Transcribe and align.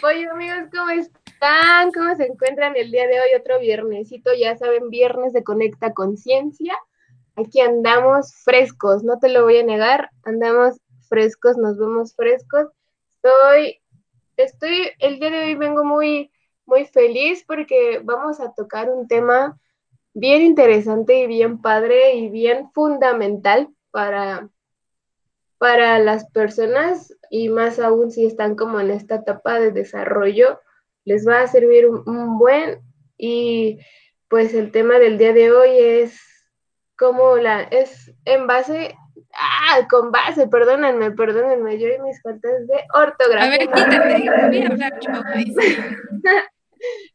pollo, 0.00 0.32
amigos, 0.32 0.68
¿cómo 0.72 0.90
están? 0.90 1.92
¿Cómo 1.92 2.14
se 2.16 2.26
encuentran 2.26 2.76
el 2.76 2.90
día 2.90 3.06
de 3.06 3.20
hoy? 3.20 3.28
Otro 3.38 3.58
viernesito, 3.60 4.32
ya 4.34 4.56
saben, 4.56 4.90
viernes 4.90 5.32
de 5.32 5.44
Conecta 5.44 5.92
Conciencia. 5.92 6.76
Aquí 7.36 7.60
andamos 7.60 8.34
frescos, 8.44 9.04
no 9.04 9.18
te 9.18 9.28
lo 9.28 9.42
voy 9.44 9.58
a 9.58 9.64
negar, 9.64 10.10
andamos 10.24 10.80
frescos, 11.08 11.56
nos 11.56 11.78
vemos 11.78 12.14
frescos. 12.14 12.68
Estoy, 13.16 13.80
estoy, 14.36 14.90
el 14.98 15.18
día 15.18 15.30
de 15.30 15.44
hoy 15.44 15.54
vengo 15.54 15.84
muy, 15.84 16.30
muy 16.66 16.86
feliz 16.86 17.44
porque 17.46 18.00
vamos 18.02 18.40
a 18.40 18.52
tocar 18.52 18.90
un 18.90 19.08
tema 19.08 19.58
bien 20.12 20.42
interesante 20.42 21.18
y 21.20 21.26
bien 21.26 21.60
padre 21.60 22.14
y 22.14 22.28
bien 22.30 22.70
fundamental 22.72 23.68
para, 23.90 24.48
para 25.58 25.98
las 25.98 26.30
personas 26.30 27.14
y 27.30 27.48
más 27.48 27.78
aún 27.78 28.10
si 28.10 28.26
están 28.26 28.56
como 28.56 28.80
en 28.80 28.90
esta 28.90 29.16
etapa 29.16 29.60
de 29.60 29.70
desarrollo, 29.70 30.60
les 31.04 31.26
va 31.26 31.42
a 31.42 31.46
servir 31.46 31.86
un, 31.86 32.38
buen 32.38 32.80
y 33.16 33.78
pues 34.28 34.54
el 34.54 34.70
tema 34.72 34.98
del 34.98 35.18
día 35.18 35.32
de 35.32 35.52
hoy 35.52 35.70
es 35.78 36.20
como 36.96 37.36
la, 37.36 37.62
es 37.62 38.12
en 38.24 38.46
base, 38.46 38.94
ah, 39.34 39.86
con 39.90 40.10
base, 40.10 40.48
perdónenme, 40.48 41.10
perdónenme, 41.12 41.78
yo 41.78 41.88
y 41.88 41.98
mis 42.00 42.20
faltas 42.22 42.66
de 42.66 42.84
ortografía. 42.92 43.46
A 43.46 43.50
ver, 43.50 43.60
quítate, 43.60 44.48
voy 44.48 44.62
a 44.62 44.66
hablar 44.66 45.00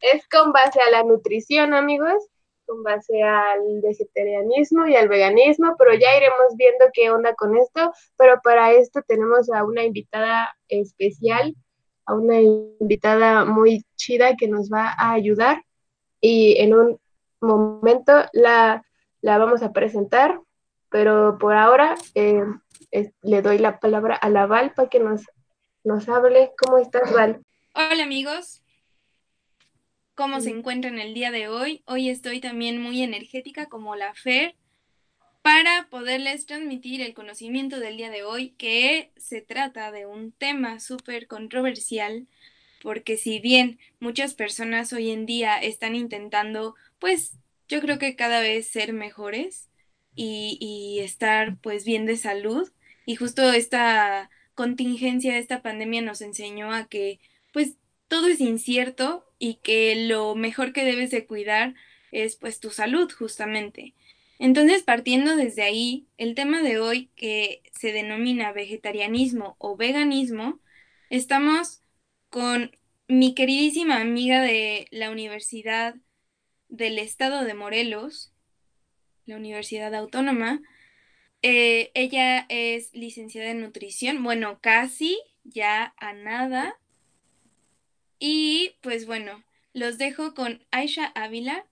Es 0.01 0.27
con 0.29 0.51
base 0.51 0.79
a 0.81 0.90
la 0.90 1.03
nutrición, 1.03 1.73
amigos 1.73 2.27
con 2.70 2.84
base 2.84 3.23
al 3.23 3.82
vegetarianismo 3.82 4.86
y 4.88 4.96
al 4.96 5.10
veganismo, 5.10 5.76
pero 5.77 5.93
ya 5.93 6.16
iremos 6.16 6.55
viendo 6.55 6.85
qué 6.93 7.10
onda 7.10 7.34
con 7.34 7.57
esto. 7.57 7.91
Pero 8.16 8.40
para 8.43 8.71
esto 8.74 9.02
tenemos 9.07 9.52
a 9.52 9.63
una 9.63 9.84
invitada 9.84 10.55
especial, 10.68 11.55
a 12.05 12.13
una 12.13 12.40
invitada 12.40 13.43
muy 13.43 13.84
chida 13.96 14.38
que 14.38 14.48
nos 14.48 14.70
va 14.70 14.93
a 14.98 15.13
ayudar 15.13 15.63
y 16.21 16.58
en 16.60 16.76
un 16.76 16.99
momento 17.41 18.13
la, 18.34 18.84
la 19.21 19.38
vamos 19.40 19.63
a 19.63 19.71
presentar, 19.71 20.40
pero 20.90 21.38
por 21.40 21.55
ahora 21.55 21.96
eh, 22.13 22.43
le 23.21 23.41
doy 23.41 23.58
la 23.58 23.80
palabra 23.80 24.15
a 24.15 24.30
la 24.30 24.46
Val 24.46 24.74
para 24.74 24.90
que 24.90 24.99
nos, 24.99 25.24
nos 25.84 26.08
hable. 26.08 26.52
¿Cómo 26.60 26.77
estás, 26.77 27.12
Val? 27.13 27.41
Hola 27.74 28.04
amigos, 28.04 28.59
cómo 30.20 30.41
se 30.41 30.49
encuentra 30.49 30.91
en 30.91 30.99
el 30.99 31.13
día 31.13 31.31
de 31.31 31.48
hoy. 31.48 31.81
Hoy 31.85 32.09
estoy 32.09 32.41
también 32.41 32.81
muy 32.81 33.01
energética 33.03 33.67
como 33.67 33.95
la 33.95 34.13
Fer 34.13 34.57
para 35.41 35.87
poderles 35.89 36.45
transmitir 36.45 36.99
el 36.99 37.13
conocimiento 37.13 37.79
del 37.79 37.95
día 37.95 38.09
de 38.09 38.23
hoy, 38.23 38.49
que 38.57 39.13
se 39.15 39.40
trata 39.40 39.93
de 39.93 40.05
un 40.05 40.34
tema 40.34 40.81
súper 40.81 41.27
controversial, 41.27 42.27
porque 42.84 43.15
si 43.15 43.40
bien 43.40 43.79
muchas 44.01 44.34
personas 44.34 44.91
hoy 44.91 45.09
en 45.09 45.25
día 45.25 45.55
están 45.55 45.95
intentando, 45.95 46.75
pues 46.99 47.37
yo 47.70 47.79
creo 47.79 47.97
que 47.97 48.17
cada 48.17 48.41
vez 48.41 48.67
ser 48.67 48.91
mejores 48.91 49.70
y, 50.15 50.57
y 50.59 50.99
estar 50.99 51.55
pues 51.62 51.85
bien 51.85 52.05
de 52.05 52.17
salud, 52.17 52.70
y 53.05 53.15
justo 53.15 53.53
esta 53.53 54.29
contingencia, 54.53 55.37
esta 55.37 55.62
pandemia 55.62 56.01
nos 56.01 56.20
enseñó 56.20 56.73
a 56.73 56.90
que 56.90 57.21
pues 57.53 57.77
todo 58.09 58.27
es 58.27 58.41
incierto 58.41 59.29
y 59.40 59.55
que 59.55 59.95
lo 59.95 60.35
mejor 60.35 60.73
que 60.73 60.84
debes 60.84 61.09
de 61.09 61.26
cuidar 61.26 61.73
es 62.12 62.35
pues 62.35 62.59
tu 62.59 62.70
salud 62.70 63.12
justamente. 63.12 63.96
Entonces, 64.38 64.84
partiendo 64.84 65.35
desde 65.35 65.63
ahí, 65.63 66.07
el 66.18 66.35
tema 66.35 66.62
de 66.62 66.79
hoy 66.79 67.09
que 67.16 67.62
se 67.78 67.91
denomina 67.91 68.53
vegetarianismo 68.53 69.56
o 69.58 69.75
veganismo, 69.75 70.59
estamos 71.09 71.81
con 72.30 72.72
mi 73.08 73.34
queridísima 73.34 74.00
amiga 74.00 74.41
de 74.41 74.88
la 74.91 75.09
Universidad 75.09 75.96
del 76.69 77.00
Estado 77.00 77.44
de 77.44 77.53
Morelos, 77.53 78.31
la 79.25 79.35
Universidad 79.35 79.94
Autónoma. 79.96 80.62
Eh, 81.41 81.91
ella 81.94 82.46
es 82.50 82.94
licenciada 82.94 83.50
en 83.50 83.62
nutrición, 83.62 84.24
bueno, 84.24 84.59
casi 84.62 85.19
ya 85.44 85.94
a 85.97 86.14
nada 86.14 86.80
y 88.19 88.75
pues 88.81 89.06
bueno, 89.06 89.44
los 89.74 89.97
dejo 89.97 90.34
con 90.34 90.62
Aisha 90.72 91.06
Ávila, 91.16 91.66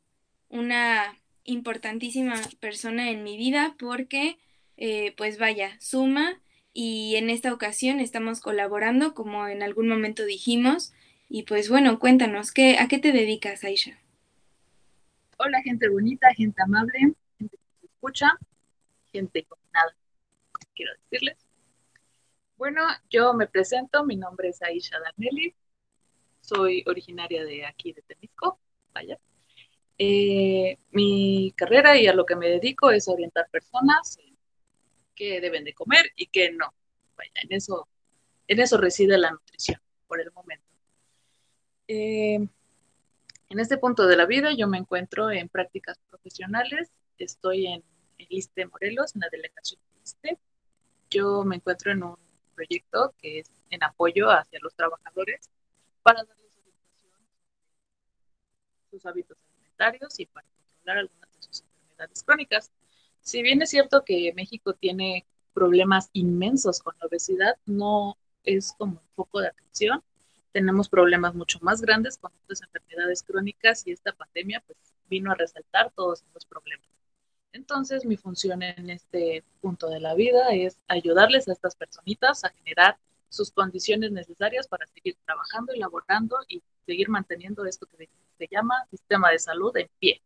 una 0.49 1.17
importantísima 1.43 2.35
persona 2.59 3.09
en 3.09 3.23
mi 3.23 3.37
vida 3.37 3.75
porque 3.77 4.37
eh, 4.77 5.13
pues 5.17 5.37
vaya, 5.37 5.77
suma 5.79 6.41
y 6.73 7.15
en 7.15 7.29
esta 7.29 7.53
ocasión 7.53 7.99
estamos 7.99 8.39
colaborando 8.39 9.13
como 9.13 9.47
en 9.47 9.63
algún 9.63 9.87
momento 9.89 10.25
dijimos 10.25 10.93
y 11.29 11.43
pues 11.43 11.69
bueno, 11.69 11.99
cuéntanos, 11.99 12.51
¿qué, 12.51 12.77
¿a 12.79 12.87
qué 12.87 12.99
te 12.99 13.11
dedicas 13.11 13.63
Aisha? 13.63 13.99
Hola 15.37 15.61
gente 15.61 15.89
bonita, 15.89 16.33
gente 16.33 16.61
amable, 16.63 17.13
gente 17.37 17.57
que 17.57 17.79
se 17.81 17.85
escucha, 17.87 18.31
gente 19.11 19.43
con 19.43 19.59
nada, 19.73 19.95
quiero 20.73 20.93
decirles. 21.01 21.37
Bueno, 22.57 22.81
yo 23.09 23.33
me 23.33 23.47
presento, 23.47 24.03
mi 24.03 24.15
nombre 24.15 24.49
es 24.49 24.61
Aisha 24.61 24.97
Danelli, 24.99 25.53
soy 26.47 26.83
originaria 26.87 27.43
de 27.43 27.65
aquí, 27.65 27.93
de 27.93 28.01
Temisco, 28.01 28.59
vaya. 28.93 29.19
Eh, 29.97 30.77
mi 30.91 31.53
carrera 31.55 31.97
y 31.97 32.07
a 32.07 32.13
lo 32.13 32.25
que 32.25 32.35
me 32.35 32.47
dedico 32.47 32.91
es 32.91 33.07
orientar 33.07 33.49
personas 33.49 34.17
en 34.19 34.37
qué 35.15 35.41
deben 35.41 35.63
de 35.63 35.73
comer 35.73 36.11
y 36.15 36.27
qué 36.27 36.51
no. 36.51 36.73
Vaya, 37.17 37.31
en 37.43 37.53
eso, 37.53 37.87
en 38.47 38.59
eso 38.59 38.77
reside 38.77 39.17
la 39.17 39.31
nutrición 39.31 39.81
por 40.07 40.21
el 40.21 40.31
momento. 40.31 40.65
Eh, 41.87 42.35
en 43.49 43.59
este 43.59 43.77
punto 43.77 44.07
de 44.07 44.15
la 44.15 44.25
vida 44.25 44.53
yo 44.55 44.67
me 44.67 44.77
encuentro 44.77 45.31
en 45.31 45.49
prácticas 45.49 45.99
profesionales. 46.09 46.91
Estoy 47.17 47.67
en 47.67 47.83
el 48.19 48.27
ISTE 48.29 48.67
Morelos, 48.67 49.15
en 49.15 49.21
la 49.21 49.29
delegación 49.31 49.81
de 49.81 50.01
ISTE. 50.03 50.37
Yo 51.09 51.43
me 51.43 51.55
encuentro 51.57 51.91
en 51.91 52.03
un 52.03 52.17
proyecto 52.55 53.15
que 53.17 53.39
es 53.39 53.51
en 53.69 53.83
apoyo 53.83 54.29
hacia 54.29 54.59
los 54.61 54.75
trabajadores 54.75 55.49
para 56.07 56.23
darles 56.23 56.53
orientación 56.55 57.11
sus 58.89 59.05
hábitos 59.05 59.37
alimentarios 59.51 60.19
y 60.21 60.25
para 60.27 60.47
controlar 60.47 60.97
algunas 60.99 61.35
de 61.35 61.41
sus 61.41 61.63
enfermedades 61.63 62.23
crónicas. 62.23 62.71
Si 63.19 63.41
bien 63.41 63.61
es 63.61 63.71
cierto 63.71 64.05
que 64.05 64.31
México 64.33 64.71
tiene 64.71 65.25
problemas 65.53 66.09
inmensos 66.13 66.79
con 66.79 66.95
la 67.01 67.07
obesidad, 67.07 67.57
no 67.65 68.17
es 68.45 68.73
como 68.77 68.93
un 68.93 69.09
foco 69.17 69.41
de 69.41 69.49
atención. 69.49 70.01
Tenemos 70.53 70.87
problemas 70.87 71.35
mucho 71.35 71.59
más 71.61 71.81
grandes 71.81 72.17
con 72.17 72.31
otras 72.41 72.61
enfermedades 72.61 73.21
crónicas 73.21 73.85
y 73.85 73.91
esta 73.91 74.13
pandemia 74.13 74.63
pues 74.65 74.77
vino 75.09 75.33
a 75.33 75.35
resaltar 75.35 75.91
todos 75.91 76.23
esos 76.23 76.45
problemas. 76.45 76.87
Entonces, 77.51 78.05
mi 78.05 78.15
función 78.15 78.63
en 78.63 78.89
este 78.91 79.43
punto 79.59 79.89
de 79.89 79.99
la 79.99 80.13
vida 80.13 80.53
es 80.53 80.79
ayudarles 80.87 81.49
a 81.49 81.51
estas 81.51 81.75
personitas 81.75 82.45
a 82.45 82.49
generar 82.51 82.97
sus 83.29 83.51
condiciones 83.51 84.11
necesarias 84.11 84.67
para 84.67 84.85
seguir 84.87 85.15
trabajando, 85.25 85.73
elaborando 85.73 86.37
y 86.47 86.61
seguir 86.85 87.09
manteniendo 87.09 87.65
esto 87.65 87.85
que 87.87 88.09
se 88.37 88.47
llama 88.49 88.75
sistema 88.89 89.31
de 89.31 89.39
salud 89.39 89.75
en 89.77 89.89
pie. 89.99 90.21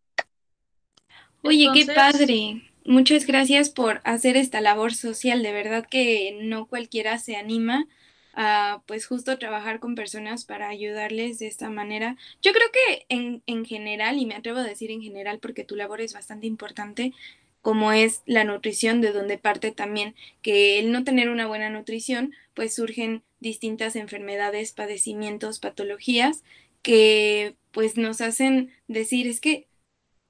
Oye, 1.43 1.67
qué 1.73 1.85
padre. 1.85 2.61
Muchas 2.85 3.25
gracias 3.25 3.69
por 3.69 4.01
hacer 4.03 4.37
esta 4.37 4.61
labor 4.61 4.93
social. 4.93 5.43
De 5.43 5.51
verdad 5.51 5.85
que 5.89 6.37
no 6.41 6.65
cualquiera 6.67 7.17
se 7.17 7.35
anima 7.35 7.87
a 8.33 8.81
pues 8.85 9.05
justo 9.05 9.37
trabajar 9.37 9.79
con 9.79 9.95
personas 9.95 10.45
para 10.45 10.69
ayudarles 10.69 11.39
de 11.39 11.47
esta 11.47 11.69
manera. 11.69 12.15
Yo 12.41 12.53
creo 12.53 12.67
que 12.71 13.05
en, 13.09 13.43
en 13.45 13.65
general, 13.65 14.17
y 14.17 14.25
me 14.25 14.35
atrevo 14.35 14.59
a 14.59 14.63
decir 14.63 14.91
en 14.91 15.01
general 15.01 15.39
porque 15.39 15.63
tu 15.63 15.75
labor 15.75 16.01
es 16.01 16.13
bastante 16.13 16.47
importante, 16.47 17.13
como 17.61 17.91
es 17.91 18.21
la 18.25 18.43
nutrición, 18.43 19.01
de 19.01 19.11
donde 19.11 19.37
parte 19.37 19.71
también 19.71 20.15
que 20.41 20.79
el 20.79 20.91
no 20.91 21.03
tener 21.03 21.29
una 21.29 21.47
buena 21.47 21.69
nutrición, 21.69 22.33
pues 22.53 22.73
surgen 22.75 23.23
distintas 23.39 23.95
enfermedades, 23.95 24.71
padecimientos, 24.71 25.59
patologías 25.59 26.43
que 26.81 27.55
pues 27.71 27.97
nos 27.97 28.21
hacen 28.21 28.71
decir 28.87 29.27
es 29.27 29.39
que 29.39 29.67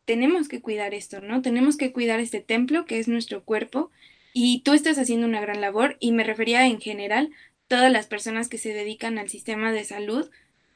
tenemos 0.05 0.47
que 0.47 0.61
cuidar 0.61 0.93
esto, 0.93 1.21
¿no? 1.21 1.41
Tenemos 1.41 1.77
que 1.77 1.93
cuidar 1.93 2.19
este 2.19 2.41
templo 2.41 2.85
que 2.85 2.99
es 2.99 3.07
nuestro 3.07 3.43
cuerpo 3.43 3.91
y 4.33 4.61
tú 4.61 4.73
estás 4.73 4.97
haciendo 4.97 5.27
una 5.27 5.41
gran 5.41 5.61
labor 5.61 5.97
y 5.99 6.11
me 6.11 6.23
refería 6.23 6.67
en 6.67 6.81
general 6.81 7.31
todas 7.67 7.91
las 7.91 8.07
personas 8.07 8.49
que 8.49 8.57
se 8.57 8.73
dedican 8.73 9.17
al 9.17 9.29
sistema 9.29 9.71
de 9.71 9.85
salud, 9.85 10.29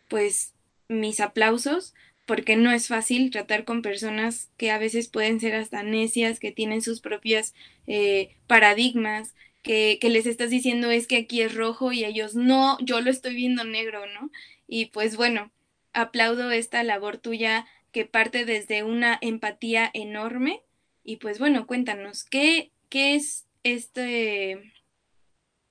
pues 0.07 0.53
mis 0.87 1.19
aplausos 1.19 1.93
porque 2.25 2.55
no 2.55 2.71
es 2.71 2.87
fácil 2.87 3.31
tratar 3.31 3.65
con 3.65 3.81
personas 3.81 4.49
que 4.57 4.71
a 4.71 4.77
veces 4.77 5.07
pueden 5.07 5.39
ser 5.39 5.55
hasta 5.55 5.83
necias, 5.83 6.39
que 6.39 6.51
tienen 6.51 6.81
sus 6.81 7.01
propias 7.01 7.53
eh, 7.87 8.35
paradigmas, 8.47 9.35
que, 9.61 9.97
que, 9.99 10.09
les 10.09 10.25
estás 10.25 10.49
diciendo 10.49 10.91
es 10.91 11.07
que 11.07 11.17
aquí 11.17 11.41
es 11.41 11.55
rojo 11.55 11.91
y 11.91 12.05
ellos 12.05 12.35
no, 12.35 12.77
yo 12.81 13.01
lo 13.01 13.09
estoy 13.09 13.35
viendo 13.35 13.63
negro, 13.63 14.05
¿no? 14.07 14.29
Y 14.67 14.87
pues 14.87 15.15
bueno, 15.15 15.51
aplaudo 15.93 16.51
esta 16.51 16.83
labor 16.83 17.17
tuya 17.17 17.65
que 17.91 18.05
parte 18.05 18.45
desde 18.45 18.83
una 18.83 19.17
empatía 19.21 19.89
enorme. 19.93 20.61
Y 21.03 21.17
pues 21.17 21.39
bueno, 21.39 21.65
cuéntanos, 21.65 22.23
¿qué, 22.23 22.71
qué 22.89 23.15
es 23.15 23.45
este, 23.63 24.73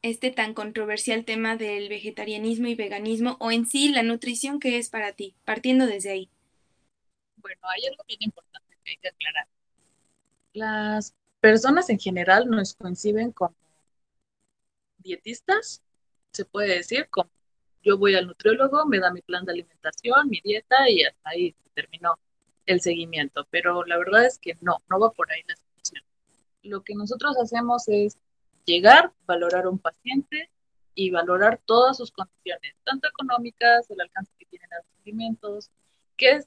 este 0.03 0.31
tan 0.31 0.55
controversial 0.55 1.25
tema 1.25 1.57
del 1.57 1.89
vegetarianismo 1.89 2.67
y 2.69 2.75
veganismo 2.75 3.37
o 3.41 3.53
en 3.53 3.67
sí 3.67 3.89
la 3.89 4.03
nutrición 4.03 4.59
que 4.59 4.79
es 4.79 4.91
para 4.91 5.13
ti, 5.13 5.35
partiendo 5.45 5.87
desde 5.87 6.11
ahí. 6.11 6.29
Bueno, 7.45 7.61
hay 7.65 7.87
algo 7.91 8.03
bien 8.09 8.23
importante 8.23 8.75
que 8.83 8.93
hay 8.93 8.97
que 8.97 9.09
aclarar. 9.09 9.47
Las 10.55 11.15
personas 11.41 11.91
en 11.91 11.99
general 11.99 12.49
nos 12.49 12.73
coinciden 12.73 13.33
como 13.33 13.55
dietistas, 14.97 15.83
se 16.33 16.47
puede 16.47 16.77
decir, 16.77 17.07
como 17.11 17.29
yo 17.83 17.99
voy 17.99 18.15
al 18.15 18.29
nutriólogo, 18.29 18.87
me 18.87 18.99
da 18.99 19.13
mi 19.13 19.21
plan 19.21 19.45
de 19.45 19.53
alimentación, 19.53 20.31
mi 20.31 20.41
dieta 20.43 20.89
y 20.89 21.05
hasta 21.05 21.29
ahí 21.29 21.53
se 21.53 21.69
terminó 21.75 22.19
el 22.65 22.81
seguimiento. 22.81 23.47
Pero 23.51 23.85
la 23.85 23.99
verdad 23.99 24.25
es 24.25 24.39
que 24.39 24.57
no, 24.63 24.79
no 24.89 24.99
va 24.99 25.13
por 25.13 25.31
ahí 25.31 25.43
la 25.47 25.55
situación. 25.57 26.03
Lo 26.63 26.83
que 26.83 26.95
nosotros 26.95 27.37
hacemos 27.37 27.87
es 27.89 28.17
llegar, 28.65 29.13
valorar 29.27 29.67
a 29.67 29.69
un 29.69 29.79
paciente 29.79 30.51
y 30.95 31.11
valorar 31.11 31.61
todas 31.67 31.99
sus 31.99 32.11
condiciones, 32.11 32.75
tanto 32.85 33.07
económicas, 33.07 33.91
el 33.91 34.01
alcance 34.01 34.33
que 34.39 34.47
tienen 34.47 34.73
a 34.73 34.77
los 34.79 34.87
alimentos, 35.03 35.71
qué 36.17 36.41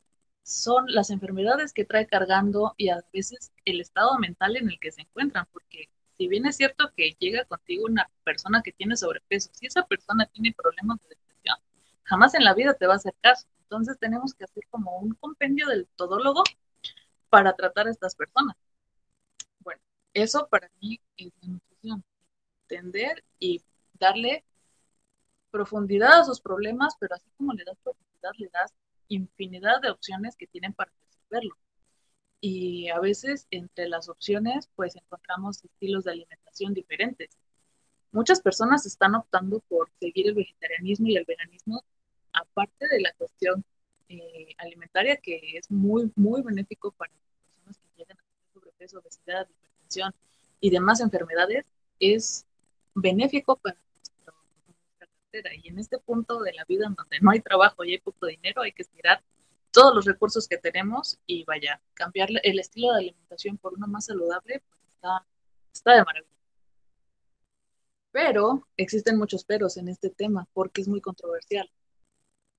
son 0.47 0.85
las 0.87 1.09
enfermedades 1.09 1.73
que 1.73 1.83
trae 1.83 2.07
cargando 2.07 2.73
y 2.77 2.87
a 2.87 3.03
veces 3.11 3.51
el 3.65 3.81
estado 3.81 4.17
mental 4.17 4.55
en 4.55 4.69
el 4.69 4.79
que 4.79 4.93
se 4.93 5.01
encuentran, 5.01 5.45
porque 5.51 5.89
si 6.17 6.29
bien 6.29 6.45
es 6.45 6.55
cierto 6.55 6.89
que 6.95 7.17
llega 7.19 7.43
contigo 7.43 7.83
una 7.85 8.09
persona 8.23 8.61
que 8.63 8.71
tiene 8.71 8.95
sobrepeso, 8.95 9.49
si 9.53 9.65
esa 9.65 9.85
persona 9.85 10.25
tiene 10.27 10.53
problemas 10.53 11.01
de 11.01 11.09
depresión, 11.09 11.57
jamás 12.03 12.33
en 12.33 12.45
la 12.45 12.53
vida 12.53 12.73
te 12.75 12.87
va 12.87 12.93
a 12.93 12.95
hacer 12.95 13.13
caso. 13.19 13.45
Entonces 13.63 13.99
tenemos 13.99 14.33
que 14.33 14.45
hacer 14.45 14.63
como 14.69 14.97
un 14.99 15.15
compendio 15.15 15.67
del 15.67 15.85
todólogo 15.97 16.43
para 17.29 17.53
tratar 17.53 17.87
a 17.87 17.91
estas 17.91 18.15
personas. 18.15 18.55
Bueno, 19.59 19.81
eso 20.13 20.47
para 20.47 20.71
mí 20.79 21.01
es 21.17 21.33
la 21.41 21.49
nutrición. 21.49 22.05
Entender 22.69 23.21
y 23.37 23.61
darle 23.99 24.45
profundidad 25.51 26.21
a 26.21 26.23
sus 26.23 26.39
problemas, 26.39 26.95
pero 27.01 27.15
así 27.15 27.29
como 27.35 27.51
le 27.51 27.65
das 27.65 27.77
profundidad, 27.83 28.31
le 28.37 28.47
das 28.47 28.73
infinidad 29.09 29.81
de 29.81 29.89
opciones 29.89 30.35
que 30.35 30.47
tienen 30.47 30.73
para 30.73 30.91
resolverlo 31.05 31.57
y 32.41 32.89
a 32.89 32.99
veces 32.99 33.47
entre 33.51 33.87
las 33.87 34.09
opciones 34.09 34.69
pues 34.75 34.95
encontramos 34.95 35.63
estilos 35.63 36.03
de 36.03 36.11
alimentación 36.11 36.73
diferentes. 36.73 37.29
Muchas 38.11 38.41
personas 38.41 38.85
están 38.85 39.15
optando 39.15 39.59
por 39.67 39.89
seguir 39.99 40.27
el 40.27 40.35
vegetarianismo 40.35 41.07
y 41.07 41.17
el 41.17 41.25
veganismo, 41.25 41.83
aparte 42.33 42.87
de 42.87 43.01
la 43.01 43.13
cuestión 43.13 43.63
eh, 44.09 44.53
alimentaria 44.57 45.17
que 45.17 45.57
es 45.57 45.69
muy, 45.69 46.11
muy 46.15 46.41
benéfico 46.41 46.91
para 46.91 47.11
las 47.11 47.21
personas 47.43 47.77
que 47.77 47.87
llegan 47.97 48.17
a 48.17 48.23
tener 48.23 48.53
sobrepeso, 48.53 48.99
obesidad, 48.99 49.47
hipertensión 49.49 50.13
y 50.61 50.69
demás 50.69 51.01
enfermedades, 51.01 51.65
es 51.99 52.45
benéfico 52.93 53.57
para 53.57 53.77
Y 55.63 55.69
en 55.69 55.79
este 55.79 55.97
punto 55.99 56.39
de 56.39 56.53
la 56.53 56.65
vida 56.65 56.87
en 56.87 56.95
donde 56.95 57.19
no 57.21 57.31
hay 57.31 57.39
trabajo 57.39 57.83
y 57.83 57.91
hay 57.91 57.99
poco 57.99 58.27
dinero, 58.27 58.61
hay 58.61 58.71
que 58.71 58.83
estirar 58.83 59.23
todos 59.71 59.93
los 59.93 60.05
recursos 60.05 60.47
que 60.47 60.57
tenemos 60.57 61.19
y 61.27 61.43
vaya, 61.43 61.81
cambiar 61.93 62.29
el 62.43 62.59
estilo 62.59 62.93
de 62.93 62.99
alimentación 62.99 63.57
por 63.57 63.73
uno 63.73 63.87
más 63.87 64.05
saludable, 64.05 64.61
pues 64.67 64.81
está, 64.95 65.25
está 65.73 65.95
de 65.95 66.03
maravilla. 66.03 66.31
Pero 68.11 68.67
existen 68.77 69.17
muchos 69.17 69.43
peros 69.43 69.77
en 69.77 69.89
este 69.89 70.09
tema 70.09 70.47
porque 70.53 70.81
es 70.81 70.87
muy 70.87 71.01
controversial. 71.01 71.69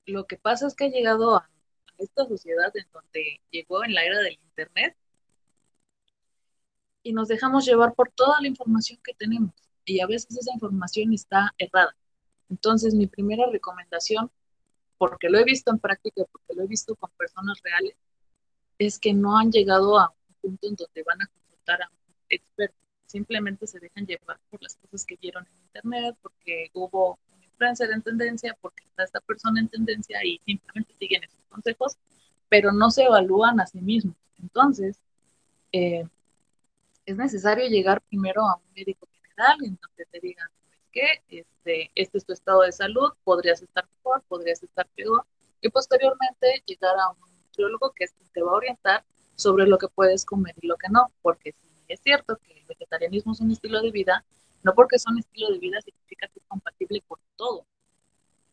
Lo 0.06 0.26
que 0.26 0.36
pasa 0.36 0.66
es 0.66 0.74
que 0.74 0.84
ha 0.84 0.88
llegado 0.88 1.36
a 1.36 1.50
esta 1.98 2.26
sociedad 2.26 2.70
en 2.76 2.86
donde 2.92 3.40
llegó 3.50 3.84
en 3.84 3.94
la 3.94 4.04
era 4.04 4.20
del 4.20 4.34
Internet 4.34 4.96
y 7.02 7.12
nos 7.12 7.28
dejamos 7.28 7.66
llevar 7.66 7.94
por 7.94 8.10
toda 8.12 8.40
la 8.40 8.48
información 8.48 9.00
que 9.02 9.14
tenemos 9.14 9.52
y 9.84 10.00
a 10.00 10.06
veces 10.06 10.36
esa 10.36 10.52
información 10.52 11.12
está 11.12 11.52
errada. 11.58 11.96
Entonces, 12.48 12.94
mi 12.94 13.06
primera 13.06 13.46
recomendación 13.50 14.30
porque 14.98 15.30
lo 15.30 15.38
he 15.38 15.44
visto 15.44 15.70
en 15.70 15.78
práctica, 15.78 16.24
porque 16.30 16.54
lo 16.54 16.64
he 16.64 16.66
visto 16.66 16.94
con 16.96 17.10
personas 17.12 17.60
reales, 17.62 17.94
es 18.78 18.98
que 18.98 19.14
no 19.14 19.38
han 19.38 19.50
llegado 19.50 19.98
a 19.98 20.12
un 20.28 20.34
punto 20.36 20.68
en 20.68 20.74
donde 20.74 21.02
van 21.04 21.22
a 21.22 21.26
consultar 21.26 21.82
a 21.82 21.88
un 21.88 22.14
experto. 22.28 22.76
Simplemente 23.06 23.66
se 23.66 23.78
dejan 23.78 24.06
llevar 24.06 24.38
por 24.50 24.62
las 24.62 24.76
cosas 24.76 25.04
que 25.06 25.16
vieron 25.16 25.46
en 25.46 25.62
internet, 25.62 26.16
porque 26.20 26.70
hubo 26.74 27.18
un 27.32 27.42
influencer 27.42 27.90
en 27.92 28.02
tendencia, 28.02 28.56
porque 28.60 28.84
está 28.84 29.04
esta 29.04 29.20
persona 29.20 29.60
en 29.60 29.68
tendencia 29.68 30.22
y 30.24 30.40
simplemente 30.44 30.94
siguen 30.98 31.24
esos 31.24 31.40
consejos, 31.48 31.96
pero 32.48 32.72
no 32.72 32.90
se 32.90 33.04
evalúan 33.04 33.60
a 33.60 33.66
sí 33.66 33.80
mismos. 33.80 34.16
Entonces, 34.42 35.00
eh, 35.72 36.04
es 37.06 37.16
necesario 37.16 37.66
llegar 37.68 38.02
primero 38.02 38.42
a 38.42 38.56
un 38.56 38.72
médico 38.74 39.08
general 39.22 39.58
en 39.64 39.78
donde 39.80 40.06
te 40.10 40.20
digan, 40.20 40.48
este, 41.28 41.90
este 41.94 42.18
es 42.18 42.24
tu 42.24 42.32
estado 42.32 42.62
de 42.62 42.72
salud, 42.72 43.12
podrías 43.24 43.62
estar 43.62 43.86
mejor, 43.96 44.22
podrías 44.28 44.62
estar 44.62 44.86
peor, 44.96 45.24
y 45.60 45.68
posteriormente 45.68 46.62
llegar 46.66 46.94
a 46.98 47.10
un 47.10 47.36
nutriólogo 47.44 47.92
que 47.92 48.06
te 48.32 48.42
va 48.42 48.52
a 48.52 48.54
orientar 48.54 49.04
sobre 49.34 49.66
lo 49.66 49.78
que 49.78 49.88
puedes 49.88 50.24
comer 50.24 50.54
y 50.60 50.66
lo 50.66 50.76
que 50.76 50.88
no, 50.90 51.12
porque 51.22 51.52
si 51.52 51.68
es 51.88 52.00
cierto 52.00 52.36
que 52.36 52.54
el 52.54 52.66
vegetarianismo 52.66 53.32
es 53.32 53.40
un 53.40 53.50
estilo 53.50 53.80
de 53.80 53.90
vida, 53.90 54.24
no 54.62 54.74
porque 54.74 54.96
es 54.96 55.06
un 55.06 55.18
estilo 55.18 55.50
de 55.52 55.58
vida 55.58 55.80
significa 55.80 56.28
que 56.28 56.40
es 56.40 56.46
compatible 56.46 57.02
con 57.06 57.18
todo. 57.36 57.66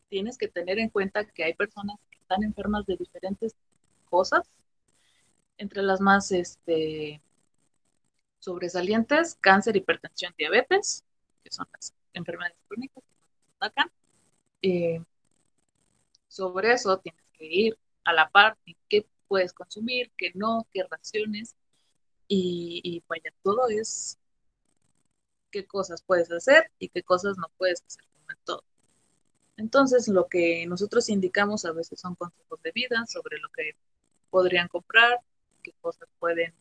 Tienes 0.08 0.38
que 0.38 0.48
tener 0.48 0.78
en 0.78 0.88
cuenta 0.88 1.24
que 1.24 1.44
hay 1.44 1.54
personas 1.54 1.96
que 2.10 2.18
están 2.18 2.42
enfermas 2.42 2.86
de 2.86 2.96
diferentes 2.96 3.54
cosas, 4.08 4.48
entre 5.58 5.82
las 5.82 6.00
más 6.00 6.30
este, 6.32 7.20
sobresalientes, 8.38 9.36
cáncer, 9.40 9.76
hipertensión, 9.76 10.32
diabetes, 10.38 11.04
que 11.42 11.50
son 11.50 11.66
las 11.72 11.92
enfermedades 12.16 12.58
crónicas 12.68 13.04
atacan. 13.56 13.90
Eh, 14.62 15.00
sobre 16.28 16.72
eso 16.72 16.98
tienes 16.98 17.22
que 17.32 17.46
ir 17.46 17.78
a 18.04 18.12
la 18.12 18.28
parte 18.30 18.76
qué 18.88 19.06
puedes 19.28 19.52
consumir, 19.52 20.10
qué 20.16 20.32
no, 20.34 20.66
qué 20.72 20.82
raciones. 20.90 21.56
Y, 22.28 22.80
y 22.82 23.02
vaya, 23.06 23.32
todo 23.42 23.68
es 23.68 24.18
qué 25.50 25.64
cosas 25.64 26.02
puedes 26.02 26.30
hacer 26.32 26.70
y 26.78 26.88
qué 26.88 27.02
cosas 27.02 27.38
no 27.38 27.48
puedes 27.56 27.82
hacer 27.82 28.04
todo. 28.44 28.64
Entonces, 29.56 30.08
lo 30.08 30.28
que 30.28 30.66
nosotros 30.66 31.08
indicamos 31.08 31.64
a 31.64 31.72
veces 31.72 32.00
son 32.00 32.14
consejos 32.14 32.60
de 32.62 32.72
vida 32.72 33.04
sobre 33.06 33.38
lo 33.38 33.48
que 33.50 33.72
podrían 34.30 34.68
comprar, 34.68 35.20
qué 35.62 35.72
cosas 35.80 36.08
pueden 36.18 36.52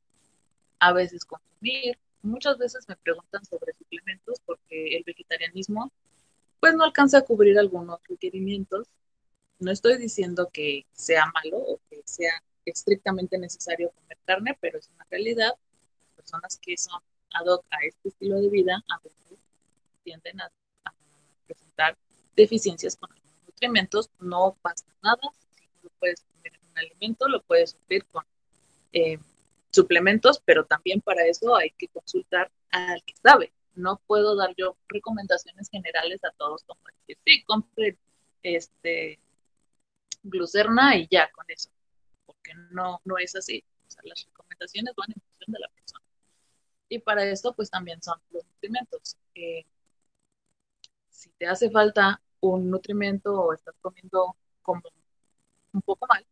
a 0.79 0.93
veces 0.93 1.25
consumir, 1.25 1.97
muchas 2.21 2.57
veces 2.57 2.87
me 2.87 2.95
preguntan 2.95 3.43
sobre 3.45 3.73
suplementos 3.73 4.39
porque 4.45 4.97
el 4.97 5.03
vegetarianismo 5.03 5.91
pues 6.59 6.73
no 6.75 6.83
alcanza 6.83 7.19
a 7.19 7.21
cubrir 7.21 7.59
algunos 7.59 7.99
requerimientos. 8.07 8.87
No 9.59 9.71
estoy 9.71 9.97
diciendo 9.97 10.49
que 10.51 10.85
sea 10.93 11.31
malo 11.33 11.57
o 11.57 11.79
que 11.89 12.01
sea 12.05 12.41
estrictamente 12.65 13.37
necesario 13.37 13.91
comer 13.91 14.17
carne, 14.25 14.57
pero 14.59 14.79
es 14.79 14.89
una 14.95 15.05
realidad. 15.09 15.53
Las 15.53 16.15
personas 16.15 16.59
que 16.61 16.77
son 16.77 17.01
ad 17.33 17.45
hoc 17.45 17.65
a 17.69 17.85
este 17.85 18.09
estilo 18.09 18.41
de 18.41 18.49
vida 18.49 18.83
a 18.89 18.99
veces 19.03 19.39
tienden 20.03 20.41
a, 20.41 20.51
presentar 21.45 21.97
deficiencias 22.35 22.95
con 22.95 23.11
algunos 23.11 23.45
nutrimentos. 23.45 24.09
No 24.19 24.57
pasa 24.61 24.85
nada, 25.03 25.21
si 25.55 25.67
lo 25.83 25.89
puedes 25.99 26.21
comer 26.21 26.53
en 26.55 26.71
un 26.71 26.77
alimento, 26.77 27.27
lo 27.27 27.41
puedes 27.43 27.71
suplir 27.71 28.05
con 28.05 28.23
eh, 28.93 29.19
suplementos, 29.75 30.41
pero 30.45 30.65
también 30.65 31.01
para 31.01 31.25
eso 31.25 31.55
hay 31.55 31.71
que 31.71 31.87
consultar 31.89 32.51
al 32.71 33.03
que 33.03 33.13
sabe. 33.21 33.53
No 33.75 34.01
puedo 34.07 34.35
dar 34.35 34.53
yo 34.57 34.77
recomendaciones 34.87 35.69
generales 35.69 36.23
a 36.23 36.31
todos 36.31 36.63
como 36.63 36.79
decir, 37.07 37.17
sí, 37.25 37.43
compre 37.43 37.97
este 38.43 39.19
glucerna 40.23 40.95
y 40.97 41.07
ya 41.09 41.29
con 41.31 41.45
eso, 41.49 41.69
porque 42.25 42.53
no, 42.71 43.01
no 43.03 43.17
es 43.17 43.35
así. 43.35 43.63
O 43.87 43.91
sea, 43.91 44.01
las 44.05 44.25
recomendaciones 44.25 44.93
van 44.95 45.11
en 45.11 45.21
función 45.21 45.53
de 45.53 45.59
la 45.59 45.69
persona. 45.69 46.05
Y 46.89 46.99
para 46.99 47.25
esto, 47.25 47.53
pues 47.53 47.69
también 47.69 48.01
son 48.01 48.19
los 48.31 48.45
nutrimentos. 48.45 49.17
Eh, 49.35 49.65
si 51.09 51.29
te 51.31 51.47
hace 51.47 51.69
falta 51.69 52.21
un 52.41 52.69
nutrimento 52.69 53.33
o 53.33 53.53
estás 53.53 53.75
comiendo 53.81 54.35
como 54.61 54.83
un 55.73 55.81
poco 55.81 56.05
mal, 56.07 56.25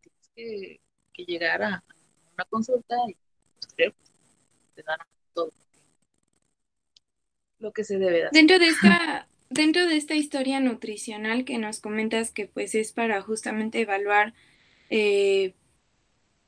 tienes 0.00 0.30
que, 0.34 0.80
que 1.12 1.24
llegar 1.24 1.62
a, 1.62 1.84
una 2.38 2.44
consulta 2.50 2.94
y 3.08 3.16
te 3.76 4.82
dan 4.86 4.98
todo 5.34 5.52
lo 7.58 7.72
que 7.72 7.82
se 7.82 7.98
debe 7.98 8.22
dar. 8.22 8.32
Dentro 8.32 8.58
de 8.60 8.68
esta, 8.68 9.26
dentro 9.50 9.86
de 9.86 9.96
esta 9.96 10.14
historia 10.14 10.60
nutricional 10.60 11.44
que 11.44 11.58
nos 11.58 11.80
comentas 11.80 12.30
que 12.30 12.46
pues 12.46 12.76
es 12.76 12.92
para 12.92 13.20
justamente 13.22 13.80
evaluar, 13.80 14.34
eh, 14.90 15.54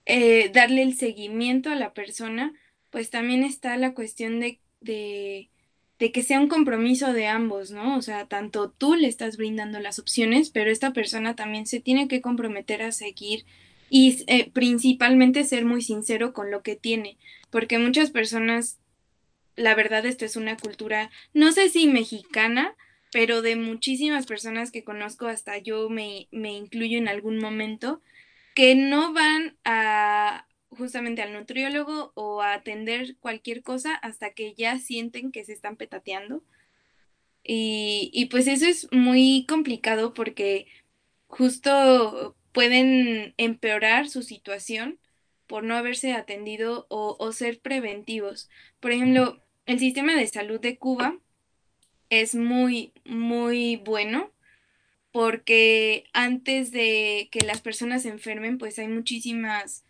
eh, 0.07 0.51
darle 0.55 0.83
el 0.83 0.97
seguimiento 0.97 1.71
a 1.71 1.75
la 1.75 1.93
persona, 1.93 2.55
pues 2.91 3.11
también 3.11 3.43
está 3.43 3.77
la 3.77 3.93
cuestión 3.93 4.39
de, 4.39 4.61
de, 4.81 5.51
de 5.99 6.13
que 6.13 6.23
sea 6.23 6.39
un 6.39 6.49
compromiso 6.49 7.13
de 7.13 7.27
ambos, 7.27 7.73
¿no? 7.73 7.97
O 7.97 8.03
sea, 8.03 8.27
tanto 8.29 8.71
tú 8.71 8.95
le 8.95 9.09
estás 9.09 9.37
brindando 9.37 9.81
las 9.81 9.99
opciones, 9.99 10.51
pero 10.51 10.71
esta 10.71 10.93
persona 10.93 11.35
también 11.35 11.67
se 11.67 11.81
tiene 11.81 12.07
que 12.07 12.21
comprometer 12.21 12.83
a 12.83 12.93
seguir 12.93 13.45
y 13.91 14.25
eh, 14.29 14.51
principalmente 14.53 15.45
ser 15.45 15.67
muy 15.67 15.83
sincero 15.83 16.33
con 16.33 16.51
lo 16.51 16.63
que 16.63 16.77
tiene, 16.77 17.19
porque 17.51 17.79
muchas 17.79 18.11
personas 18.11 18.79
la 19.57 19.75
verdad 19.75 20.07
esto 20.07 20.25
es 20.25 20.37
una 20.37 20.57
cultura, 20.57 21.11
no 21.35 21.53
sé 21.53 21.69
si 21.69 21.87
mexicana, 21.87 22.77
pero 23.13 23.43
de 23.43 23.57
muchísimas 23.57 24.27
personas 24.27 24.71
que 24.71 24.85
conozco, 24.85 25.27
hasta 25.27 25.59
yo 25.59 25.91
me, 25.91 26.29
me 26.31 26.53
incluyo 26.53 26.97
en 26.99 27.09
algún 27.09 27.39
momento, 27.39 28.01
que 28.55 28.75
no 28.75 29.13
van 29.13 29.57
a 29.65 30.47
justamente 30.71 31.23
al 31.23 31.33
nutriólogo 31.33 32.13
o 32.15 32.43
a 32.43 32.55
atender 32.55 33.17
cualquier 33.19 33.63
cosa 33.63 33.95
hasta 33.95 34.31
que 34.31 34.55
ya 34.55 34.79
sienten 34.79 35.33
que 35.33 35.45
se 35.45 35.53
están 35.53 35.77
petateando. 35.77 36.45
Y, 37.43 38.11
y 38.13 38.27
pues 38.27 38.47
eso 38.47 38.67
es 38.67 38.87
muy 38.93 39.45
complicado 39.49 40.15
porque 40.15 40.67
justo 41.27 42.37
pueden 42.53 43.35
empeorar 43.37 44.09
su 44.09 44.23
situación 44.23 44.99
por 45.47 45.65
no 45.65 45.77
haberse 45.77 46.13
atendido 46.13 46.87
o, 46.89 47.17
o 47.19 47.33
ser 47.33 47.61
preventivos. 47.61 48.49
Por 48.79 48.93
ejemplo, 48.93 49.41
el 49.67 49.79
sistema 49.79 50.15
de 50.15 50.27
salud 50.27 50.61
de 50.61 50.79
Cuba 50.79 51.19
es 52.09 52.35
muy, 52.35 52.93
muy 53.05 53.77
bueno 53.77 54.31
porque 55.13 56.05
antes 56.13 56.71
de 56.71 57.29
que 57.33 57.41
las 57.41 57.61
personas 57.61 58.03
se 58.03 58.11
enfermen, 58.11 58.59
pues 58.59 58.79
hay 58.79 58.89
muchísimas 58.89 59.85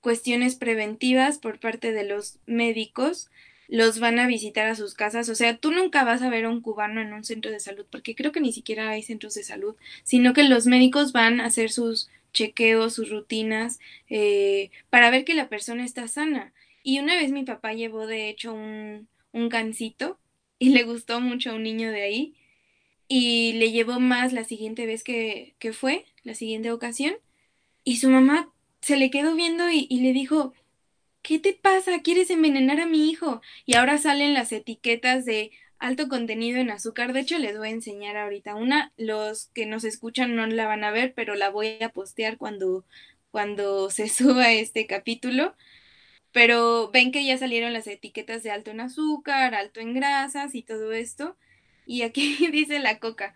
cuestiones 0.00 0.54
preventivas 0.56 1.38
por 1.38 1.58
parte 1.58 1.92
de 1.92 2.04
los 2.04 2.38
médicos, 2.46 3.30
los 3.68 3.98
van 4.00 4.18
a 4.18 4.26
visitar 4.26 4.66
a 4.66 4.74
sus 4.74 4.94
casas. 4.94 5.28
O 5.28 5.34
sea, 5.34 5.56
tú 5.56 5.70
nunca 5.72 6.04
vas 6.04 6.22
a 6.22 6.30
ver 6.30 6.44
a 6.44 6.50
un 6.50 6.60
cubano 6.60 7.00
en 7.00 7.12
un 7.12 7.24
centro 7.24 7.50
de 7.50 7.60
salud, 7.60 7.86
porque 7.90 8.14
creo 8.14 8.32
que 8.32 8.40
ni 8.40 8.52
siquiera 8.52 8.90
hay 8.90 9.02
centros 9.02 9.34
de 9.34 9.44
salud, 9.44 9.76
sino 10.02 10.32
que 10.32 10.44
los 10.44 10.66
médicos 10.66 11.12
van 11.12 11.40
a 11.40 11.46
hacer 11.46 11.70
sus 11.70 12.10
chequeos, 12.32 12.94
sus 12.94 13.10
rutinas, 13.10 13.78
eh, 14.10 14.70
para 14.90 15.10
ver 15.10 15.24
que 15.24 15.34
la 15.34 15.48
persona 15.48 15.84
está 15.84 16.08
sana. 16.08 16.52
Y 16.82 16.98
una 16.98 17.14
vez 17.16 17.32
mi 17.32 17.44
papá 17.44 17.72
llevó, 17.72 18.06
de 18.06 18.28
hecho, 18.28 18.52
un, 18.52 19.08
un 19.32 19.48
y 20.58 20.68
le 20.70 20.82
gustó 20.84 21.20
mucho 21.20 21.50
a 21.50 21.54
un 21.54 21.62
niño 21.62 21.90
de 21.90 22.02
ahí 22.02 22.34
y 23.08 23.54
le 23.54 23.70
llevó 23.72 24.00
más 24.00 24.32
la 24.32 24.44
siguiente 24.44 24.86
vez 24.86 25.04
que, 25.04 25.54
que 25.58 25.72
fue, 25.72 26.04
la 26.22 26.34
siguiente 26.34 26.72
ocasión, 26.72 27.14
y 27.84 27.96
su 27.98 28.08
mamá 28.08 28.50
se 28.80 28.96
le 28.96 29.10
quedó 29.10 29.34
viendo 29.34 29.70
y, 29.70 29.86
y, 29.90 30.00
le 30.00 30.12
dijo, 30.12 30.54
¿qué 31.24 31.40
te 31.40 31.54
pasa? 31.54 32.02
¿Quieres 32.02 32.30
envenenar 32.30 32.80
a 32.80 32.86
mi 32.86 33.10
hijo? 33.10 33.42
Y 33.66 33.76
ahora 33.76 33.98
salen 33.98 34.34
las 34.34 34.52
etiquetas 34.52 35.24
de 35.24 35.52
alto 35.78 36.08
contenido 36.08 36.58
en 36.60 36.70
azúcar. 36.70 37.12
De 37.14 37.20
hecho, 37.20 37.38
les 37.38 37.58
voy 37.58 37.68
a 37.68 37.72
enseñar 37.72 38.16
ahorita 38.16 38.54
una. 38.54 38.92
Los 38.98 39.48
que 39.54 39.66
nos 39.66 39.84
escuchan 39.84 40.36
no 40.36 40.46
la 40.46 40.66
van 40.66 40.84
a 40.84 40.92
ver, 40.92 41.14
pero 41.14 41.34
la 41.34 41.50
voy 41.50 41.82
a 41.82 41.88
postear 41.90 42.38
cuando, 42.38 42.84
cuando 43.32 43.90
se 43.92 44.08
suba 44.08 44.52
este 44.52 44.86
capítulo. 44.86 45.56
Pero 46.32 46.90
ven 46.92 47.12
que 47.12 47.24
ya 47.24 47.38
salieron 47.38 47.72
las 47.72 47.86
etiquetas 47.86 48.42
de 48.42 48.50
alto 48.50 48.70
en 48.70 48.80
azúcar, 48.80 49.54
alto 49.54 49.80
en 49.80 49.94
grasas 49.94 50.54
y 50.54 50.62
todo 50.62 50.92
esto. 50.92 51.36
Y 51.86 52.02
aquí 52.02 52.36
dice 52.52 52.78
la 52.80 52.98
coca, 53.00 53.34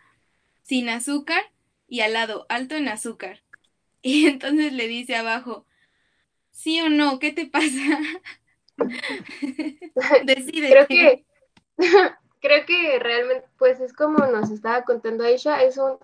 sin 0.62 0.88
azúcar 0.90 1.42
y 1.88 2.00
al 2.00 2.12
lado, 2.14 2.46
alto 2.50 2.76
en 2.76 2.88
azúcar. 2.88 3.42
Y 4.02 4.26
entonces 4.26 4.72
le 4.72 4.88
dice 4.88 5.16
abajo, 5.16 5.66
sí 6.58 6.80
o 6.80 6.90
no, 6.90 7.20
¿qué 7.20 7.32
te 7.32 7.46
pasa? 7.46 7.98
Decide. 10.24 10.70
Creo 10.70 10.86
que, 10.88 11.24
creo 12.40 12.66
que 12.66 12.98
realmente, 12.98 13.46
pues 13.58 13.80
es 13.80 13.92
como 13.92 14.26
nos 14.26 14.50
estaba 14.50 14.82
contando 14.82 15.24
Aisha, 15.24 15.62
es 15.62 15.78
un, 15.78 15.98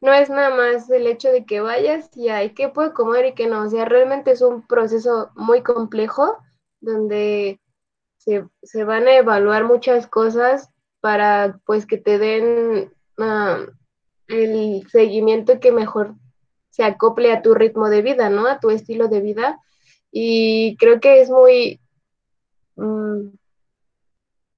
no 0.00 0.12
es 0.12 0.28
nada 0.28 0.50
más 0.50 0.90
el 0.90 1.06
hecho 1.06 1.30
de 1.30 1.46
que 1.46 1.60
vayas 1.60 2.10
y 2.16 2.28
hay 2.30 2.50
qué 2.50 2.68
puede 2.68 2.92
comer 2.92 3.26
y 3.26 3.34
qué 3.34 3.46
no, 3.46 3.62
o 3.62 3.70
sea, 3.70 3.84
realmente 3.84 4.32
es 4.32 4.42
un 4.42 4.66
proceso 4.66 5.30
muy 5.36 5.62
complejo 5.62 6.36
donde 6.80 7.60
se, 8.18 8.44
se 8.64 8.82
van 8.82 9.06
a 9.06 9.16
evaluar 9.16 9.64
muchas 9.64 10.08
cosas 10.08 10.68
para 11.00 11.60
pues 11.64 11.86
que 11.86 11.98
te 11.98 12.18
den 12.18 12.92
uh, 13.18 13.70
el 14.26 14.88
seguimiento 14.90 15.60
que 15.60 15.70
mejor 15.70 16.16
se 16.70 16.82
acople 16.82 17.32
a 17.32 17.42
tu 17.42 17.54
ritmo 17.54 17.88
de 17.88 18.02
vida, 18.02 18.30
¿no? 18.30 18.48
A 18.48 18.58
tu 18.58 18.70
estilo 18.70 19.06
de 19.06 19.20
vida. 19.20 19.60
Y 20.12 20.76
creo 20.76 21.00
que 21.00 21.22
es 21.22 21.30
muy, 21.30 21.80
um, 22.76 23.32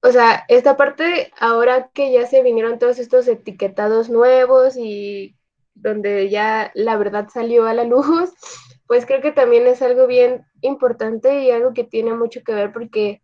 o 0.03 0.11
sea, 0.11 0.45
esta 0.49 0.77
parte, 0.77 1.31
ahora 1.39 1.89
que 1.93 2.11
ya 2.11 2.27
se 2.27 2.43
vinieron 2.43 2.77
todos 2.77 2.99
estos 2.99 3.27
etiquetados 3.27 4.09
nuevos 4.09 4.75
y 4.77 5.35
donde 5.73 6.29
ya 6.29 6.71
la 6.75 6.97
verdad 6.97 7.29
salió 7.33 7.65
a 7.65 7.73
la 7.73 7.85
luz, 7.85 8.05
pues 8.87 9.05
creo 9.05 9.21
que 9.21 9.31
también 9.31 9.65
es 9.65 9.81
algo 9.81 10.05
bien 10.05 10.45
importante 10.61 11.43
y 11.43 11.51
algo 11.51 11.73
que 11.73 11.85
tiene 11.85 12.13
mucho 12.13 12.41
que 12.43 12.53
ver 12.53 12.71
porque 12.73 13.21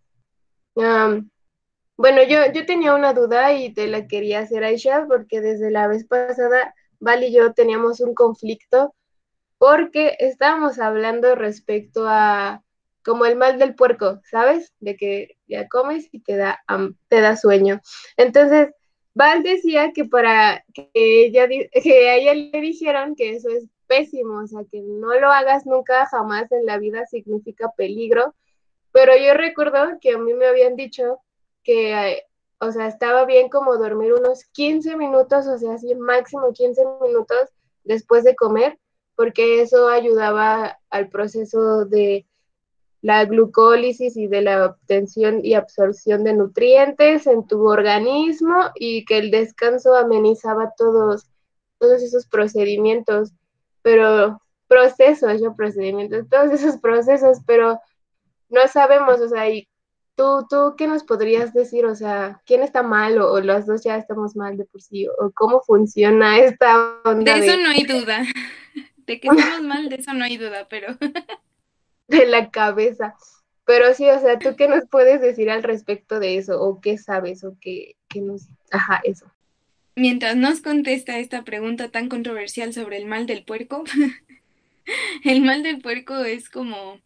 um, 0.76 1.30
bueno, 2.02 2.24
yo, 2.24 2.52
yo 2.52 2.66
tenía 2.66 2.96
una 2.96 3.14
duda 3.14 3.54
y 3.54 3.74
te 3.74 3.86
la 3.86 4.08
quería 4.08 4.40
hacer, 4.40 4.64
Aisha, 4.64 5.06
porque 5.08 5.40
desde 5.40 5.70
la 5.70 5.88
vez 5.88 6.08
pasada, 6.08 6.74
Val 7.00 7.24
y 7.24 7.32
yo 7.32 7.54
teníamos 7.54 8.00
un 8.00 8.16
conflicto 8.16 8.96
porque 9.62 10.16
estábamos 10.18 10.80
hablando 10.80 11.36
respecto 11.36 12.08
a 12.08 12.64
como 13.06 13.28
el 13.28 13.36
mal 13.36 13.60
del 13.60 13.76
puerco, 13.76 14.20
¿sabes? 14.24 14.74
De 14.80 14.98
que 14.98 15.38
ya 15.48 15.68
comes 15.68 16.10
y 16.12 16.20
te 16.22 16.36
da, 16.36 16.64
te 17.10 17.22
da 17.22 17.36
sueño. 17.36 17.80
Entonces, 18.18 18.74
Val 19.14 19.44
decía 19.44 19.92
que 19.94 20.06
para 20.06 20.66
que 20.74 20.90
ella, 20.96 21.48
que 21.84 22.10
a 22.10 22.16
ella 22.16 22.34
le 22.34 22.60
dijeron 22.60 23.16
que 23.16 23.36
eso 23.36 23.50
es 23.50 23.68
pésimo, 23.86 24.40
o 24.40 24.48
sea, 24.48 24.62
que 24.72 24.82
no 24.82 25.14
lo 25.20 25.30
hagas 25.30 25.68
nunca, 25.68 26.08
jamás 26.08 26.52
en 26.52 26.66
la 26.66 26.80
vida 26.80 27.06
significa 27.06 27.72
peligro. 27.78 28.34
Pero 28.92 29.16
yo 29.16 29.36
recuerdo 29.36 30.00
que 30.02 30.14
a 30.14 30.18
mí 30.18 30.34
me 30.34 30.48
habían 30.48 30.76
dicho 30.76 31.20
que, 31.64 32.24
o 32.58 32.72
sea, 32.72 32.88
estaba 32.88 33.26
bien 33.26 33.48
como 33.50 33.78
dormir 33.78 34.14
unos 34.14 34.44
15 34.54 34.98
minutos, 34.98 35.46
o 35.46 35.60
sea, 35.60 35.74
así 35.74 35.94
máximo 35.94 36.52
15 36.52 36.82
minutos 37.04 37.52
después 37.84 38.24
de 38.24 38.36
comer, 38.36 38.80
porque 39.22 39.62
eso 39.62 39.88
ayudaba 39.88 40.80
al 40.90 41.08
proceso 41.10 41.86
de 41.86 42.26
la 43.04 43.24
glucólisis 43.26 44.18
y 44.18 44.26
de 44.26 44.42
la 44.42 44.66
obtención 44.66 45.42
y 45.46 45.54
absorción 45.54 46.24
de 46.24 46.34
nutrientes 46.34 47.28
en 47.28 47.46
tu 47.46 47.68
organismo 47.68 48.72
y 48.74 49.06
que 49.06 49.20
el 49.20 49.30
descanso 49.30 49.94
amenizaba 49.94 50.74
todos, 50.76 51.28
todos 51.78 52.02
esos 52.02 52.26
procedimientos, 52.26 53.32
pero 53.84 54.42
procesos, 54.68 55.40
yo 55.40 55.54
procedimientos, 55.56 56.28
todos 56.28 56.52
esos 56.54 56.78
procesos, 56.78 57.42
pero 57.46 57.80
no 58.50 58.68
sabemos, 58.68 59.22
o 59.22 59.30
sea, 59.30 59.48
y 59.52 59.68
¿Tú, 60.16 60.46
¿Tú 60.50 60.76
qué 60.78 60.88
nos 60.88 61.04
podrías 61.04 61.54
decir? 61.54 61.86
O 61.86 61.96
sea, 61.96 62.42
¿quién 62.46 62.64
está 62.64 62.84
mal 62.84 63.18
o, 63.20 63.40
los 63.40 63.66
dos 63.66 63.84
ya 63.84 63.98
estamos 63.98 64.36
mal 64.36 64.58
de 64.58 64.66
por 64.66 64.82
sí? 64.82 65.08
¿O 65.08 65.32
cómo 65.34 65.62
funciona 65.62 66.38
esta 66.40 66.96
onda? 67.04 67.38
De 67.38 67.48
eso 67.48 67.58
no 67.58 67.70
hay 67.70 67.84
duda. 67.84 68.24
De 69.12 69.20
que 69.20 69.28
estamos 69.28 69.62
mal, 69.64 69.90
de 69.90 69.98
eso 69.98 70.14
no 70.14 70.24
hay 70.24 70.38
duda, 70.38 70.68
pero... 70.70 70.96
de 72.08 72.26
la 72.28 72.50
cabeza. 72.50 73.14
Pero 73.66 73.94
sí, 73.94 74.10
o 74.10 74.18
sea, 74.22 74.40
¿tú 74.40 74.56
qué 74.56 74.70
nos 74.70 74.88
puedes 74.88 75.20
decir 75.20 75.50
al 75.50 75.64
respecto 75.64 76.22
de 76.22 76.38
eso? 76.38 76.62
¿O 76.62 76.80
qué 76.80 76.98
sabes? 76.98 77.44
¿O 77.44 77.58
qué, 77.60 77.98
qué 78.08 78.22
nos... 78.22 78.48
Ajá, 78.72 79.02
eso. 79.04 79.26
Mientras 79.98 80.38
nos 80.38 80.62
contesta 80.62 81.20
esta 81.20 81.44
pregunta 81.44 81.90
tan 81.90 82.08
controversial 82.08 82.72
sobre 82.72 82.96
el 82.96 83.06
mal 83.06 83.26
del 83.26 83.44
puerco, 83.44 83.84
el 85.26 85.42
mal 85.42 85.62
del 85.62 85.82
puerco 85.82 86.18
es 86.20 86.50
como 86.50 87.02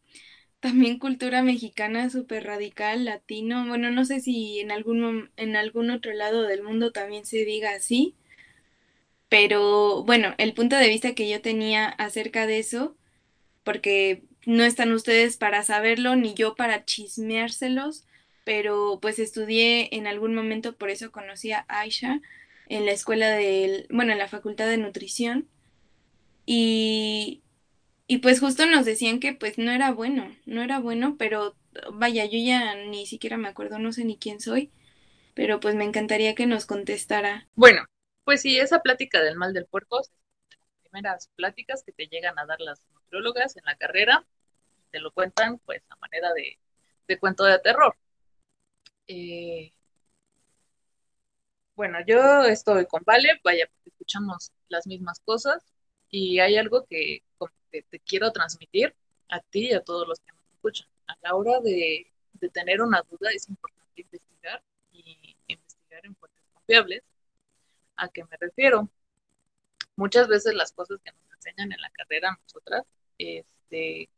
también 0.60 1.00
cultura 1.00 1.42
mexicana 1.42 2.12
súper 2.12 2.44
radical, 2.44 3.04
latino. 3.04 3.66
Bueno, 3.68 3.90
no 3.90 4.06
sé 4.06 4.20
si 4.20 4.60
en 4.60 4.72
algún, 4.72 5.32
en 5.38 5.56
algún 5.56 5.90
otro 5.90 6.14
lado 6.14 6.44
del 6.44 6.62
mundo 6.62 6.92
también 6.92 7.26
se 7.26 7.46
diga 7.46 7.72
así, 7.72 8.14
pero 9.30 10.04
bueno, 10.04 10.34
el 10.38 10.54
punto 10.54 10.76
de 10.76 10.90
vista 10.90 11.14
que 11.16 11.30
yo 11.30 11.42
tenía 11.42 11.88
acerca 11.88 12.48
de 12.48 12.60
eso, 12.60 12.96
porque 13.64 14.24
no 14.46 14.64
están 14.64 14.92
ustedes 14.94 15.38
para 15.38 15.64
saberlo 15.64 16.16
ni 16.16 16.34
yo 16.34 16.56
para 16.56 16.86
chismeárselos, 16.86 18.06
pero 18.44 19.00
pues 19.02 19.20
estudié 19.20 19.96
en 19.96 20.08
algún 20.08 20.36
momento, 20.36 20.76
por 20.78 20.90
eso 20.90 21.12
conocí 21.12 21.52
a 21.52 21.66
Aisha 21.68 22.22
en 22.70 22.86
la 22.86 22.92
escuela 22.92 23.30
del, 23.32 23.88
bueno, 23.90 24.14
en 24.14 24.20
la 24.20 24.28
facultad 24.28 24.68
de 24.68 24.78
nutrición. 24.78 25.48
Y 26.46 27.42
y 28.08 28.20
pues 28.20 28.40
justo 28.40 28.66
nos 28.68 28.86
decían 28.86 29.20
que 29.20 29.34
pues 29.34 29.58
no 29.58 29.72
era 29.72 29.92
bueno, 29.92 30.28
no 30.46 30.62
era 30.62 30.80
bueno, 30.80 31.16
pero 31.18 31.56
vaya, 31.94 32.26
yo 32.26 32.38
ya 32.38 32.76
ni 32.76 33.06
siquiera 33.08 33.38
me 33.38 33.48
acuerdo, 33.48 33.80
no 33.80 33.92
sé 33.92 34.06
ni 34.06 34.18
quién 34.18 34.40
soy, 34.40 34.70
pero 35.34 35.60
pues 35.60 35.74
me 35.76 35.86
encantaría 35.86 36.36
que 36.36 36.46
nos 36.46 36.66
contestara. 36.68 37.48
Bueno, 37.56 37.84
pues 38.26 38.42
sí, 38.42 38.60
esa 38.60 38.82
plática 38.82 39.22
del 39.22 39.38
mal 39.38 39.54
del 39.54 39.66
puerco 39.68 40.02
es 40.02 40.12
las 40.50 40.60
primeras 40.82 41.30
pláticas 41.36 41.84
que 41.84 41.94
te 41.94 42.08
llegan 42.08 42.38
a 42.40 42.46
dar 42.46 42.60
las 42.62 42.82
nutriólogas 42.94 43.56
en 43.58 43.66
la 43.66 43.76
carrera, 43.78 44.26
te 44.92 45.00
lo 45.00 45.12
cuentan 45.12 45.60
pues 45.60 45.84
a 45.90 45.96
manera 45.98 46.34
de, 46.34 46.60
de 47.08 47.20
cuento 47.20 47.46
de 47.46 47.60
terror. 47.60 47.96
Eh, 49.08 49.72
bueno, 51.76 52.00
yo 52.08 52.44
estoy 52.46 52.86
con 52.86 53.04
Vale, 53.06 53.40
vaya, 53.44 53.68
porque 53.68 53.90
escuchamos 53.90 54.52
las 54.70 54.88
mismas 54.88 55.20
cosas 55.20 55.64
y 56.10 56.40
hay 56.40 56.58
algo 56.58 56.86
que 56.86 57.24
te 57.70 58.00
quiero 58.00 58.32
transmitir 58.32 58.96
a 59.30 59.42
ti 59.42 59.70
y 59.70 59.74
a 59.74 59.84
todos 59.84 60.08
los 60.08 60.20
que 60.20 60.32
nos 60.32 60.42
escuchan. 60.54 60.88
A 61.08 61.16
la 61.22 61.36
hora 61.36 61.60
de, 61.62 62.12
tener 62.54 62.82
una 62.82 63.02
duda 63.10 63.32
es 63.34 63.50
importante 63.50 64.02
investigar 64.02 64.64
y 64.92 65.36
investigar 65.48 66.06
en 66.06 66.16
fuentes 66.16 66.42
confiables. 66.54 67.04
¿A 67.98 68.10
qué 68.10 68.24
me 68.24 68.38
refiero? 68.40 68.90
Muchas 69.96 70.28
veces 70.28 70.54
las 70.54 70.72
cosas 70.74 71.00
que 71.04 71.12
nos 71.12 71.32
enseñan 71.34 71.72
en 71.72 71.82
la 71.82 71.90
carrera 71.92 72.38
nosotras, 72.44 72.84
este, 73.18 74.10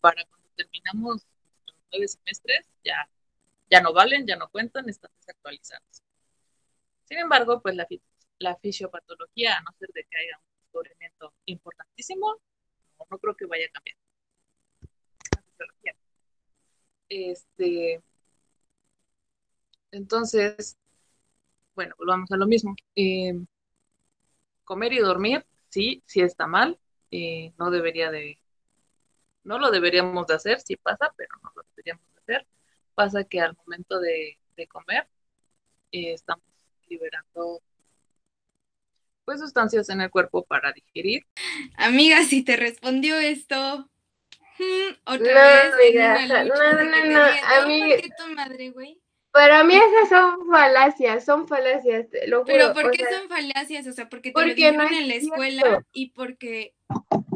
para 0.00 0.24
cuando 0.24 0.48
terminamos 0.56 1.26
los 1.66 1.76
nueve 1.92 2.08
semestres, 2.08 2.66
ya, 2.84 3.08
ya 3.70 3.80
no 3.80 3.92
valen, 3.92 4.26
ya 4.26 4.36
no 4.36 4.48
cuentan, 4.50 4.88
están 4.88 5.12
desactualizados. 5.18 6.02
Sin 7.04 7.18
embargo, 7.18 7.60
pues 7.62 7.76
la, 7.76 7.86
la 8.38 8.56
fisiopatología, 8.56 9.58
a 9.58 9.62
no 9.62 9.72
ser 9.78 9.90
de 9.92 10.04
que 10.04 10.16
haya 10.16 10.38
un 10.38 10.60
descubrimiento 10.62 11.34
importantísimo, 11.46 12.40
no, 12.98 13.06
no 13.10 13.18
creo 13.18 13.36
que 13.36 13.46
vaya 13.46 13.66
a 13.66 13.70
cambiar. 13.70 13.96
La 15.36 15.42
fisiología. 15.42 15.96
Este, 17.08 18.02
entonces, 19.92 20.76
bueno, 21.80 21.94
volvamos 21.96 22.30
a 22.30 22.36
lo 22.36 22.46
mismo. 22.46 22.76
Eh, 22.94 23.32
comer 24.64 24.92
y 24.92 24.98
dormir, 24.98 25.46
sí, 25.70 26.02
sí 26.04 26.20
está 26.20 26.46
mal. 26.46 26.78
Eh, 27.10 27.54
no 27.58 27.70
debería 27.70 28.10
de, 28.10 28.38
no 29.44 29.58
lo 29.58 29.70
deberíamos 29.70 30.26
de 30.26 30.34
hacer, 30.34 30.60
sí 30.60 30.76
pasa, 30.76 31.10
pero 31.16 31.30
no 31.42 31.50
lo 31.56 31.62
deberíamos 31.70 32.04
de 32.12 32.20
hacer. 32.20 32.46
Pasa 32.94 33.24
que 33.24 33.40
al 33.40 33.56
momento 33.56 33.98
de, 33.98 34.36
comer 34.68 35.08
eh, 35.90 36.12
estamos 36.12 36.44
liberando 36.86 37.62
pues 39.24 39.40
sustancias 39.40 39.88
en 39.88 40.02
el 40.02 40.10
cuerpo 40.10 40.44
para 40.44 40.70
digerir. 40.72 41.24
Amiga, 41.78 42.22
si 42.24 42.44
te 42.44 42.56
respondió 42.56 43.18
esto, 43.18 43.88
hmm, 44.58 44.92
otra 45.06 45.70
vez. 45.78 45.94
no, 45.94 46.44
no, 46.44 46.84
no, 46.84 47.04
no, 47.06 47.22
amiga. 47.62 47.96
tu 48.18 48.34
madre, 48.34 48.68
güey? 48.68 48.99
Para 49.32 49.62
mí 49.62 49.74
esas 49.74 50.08
son 50.08 50.46
falacias, 50.50 51.24
son 51.24 51.46
falacias, 51.46 52.06
lo 52.26 52.40
juro. 52.40 52.52
Pero 52.52 52.72
¿por 52.74 52.90
qué 52.90 53.04
son 53.04 53.28
falacias? 53.28 53.86
O 53.86 53.92
sea, 53.92 54.08
porque 54.08 54.32
te 54.32 54.40
lo 54.40 54.54
dijeron 54.54 54.92
en 54.92 55.08
la 55.08 55.14
escuela 55.14 55.86
y 55.92 56.10
porque, 56.10 56.74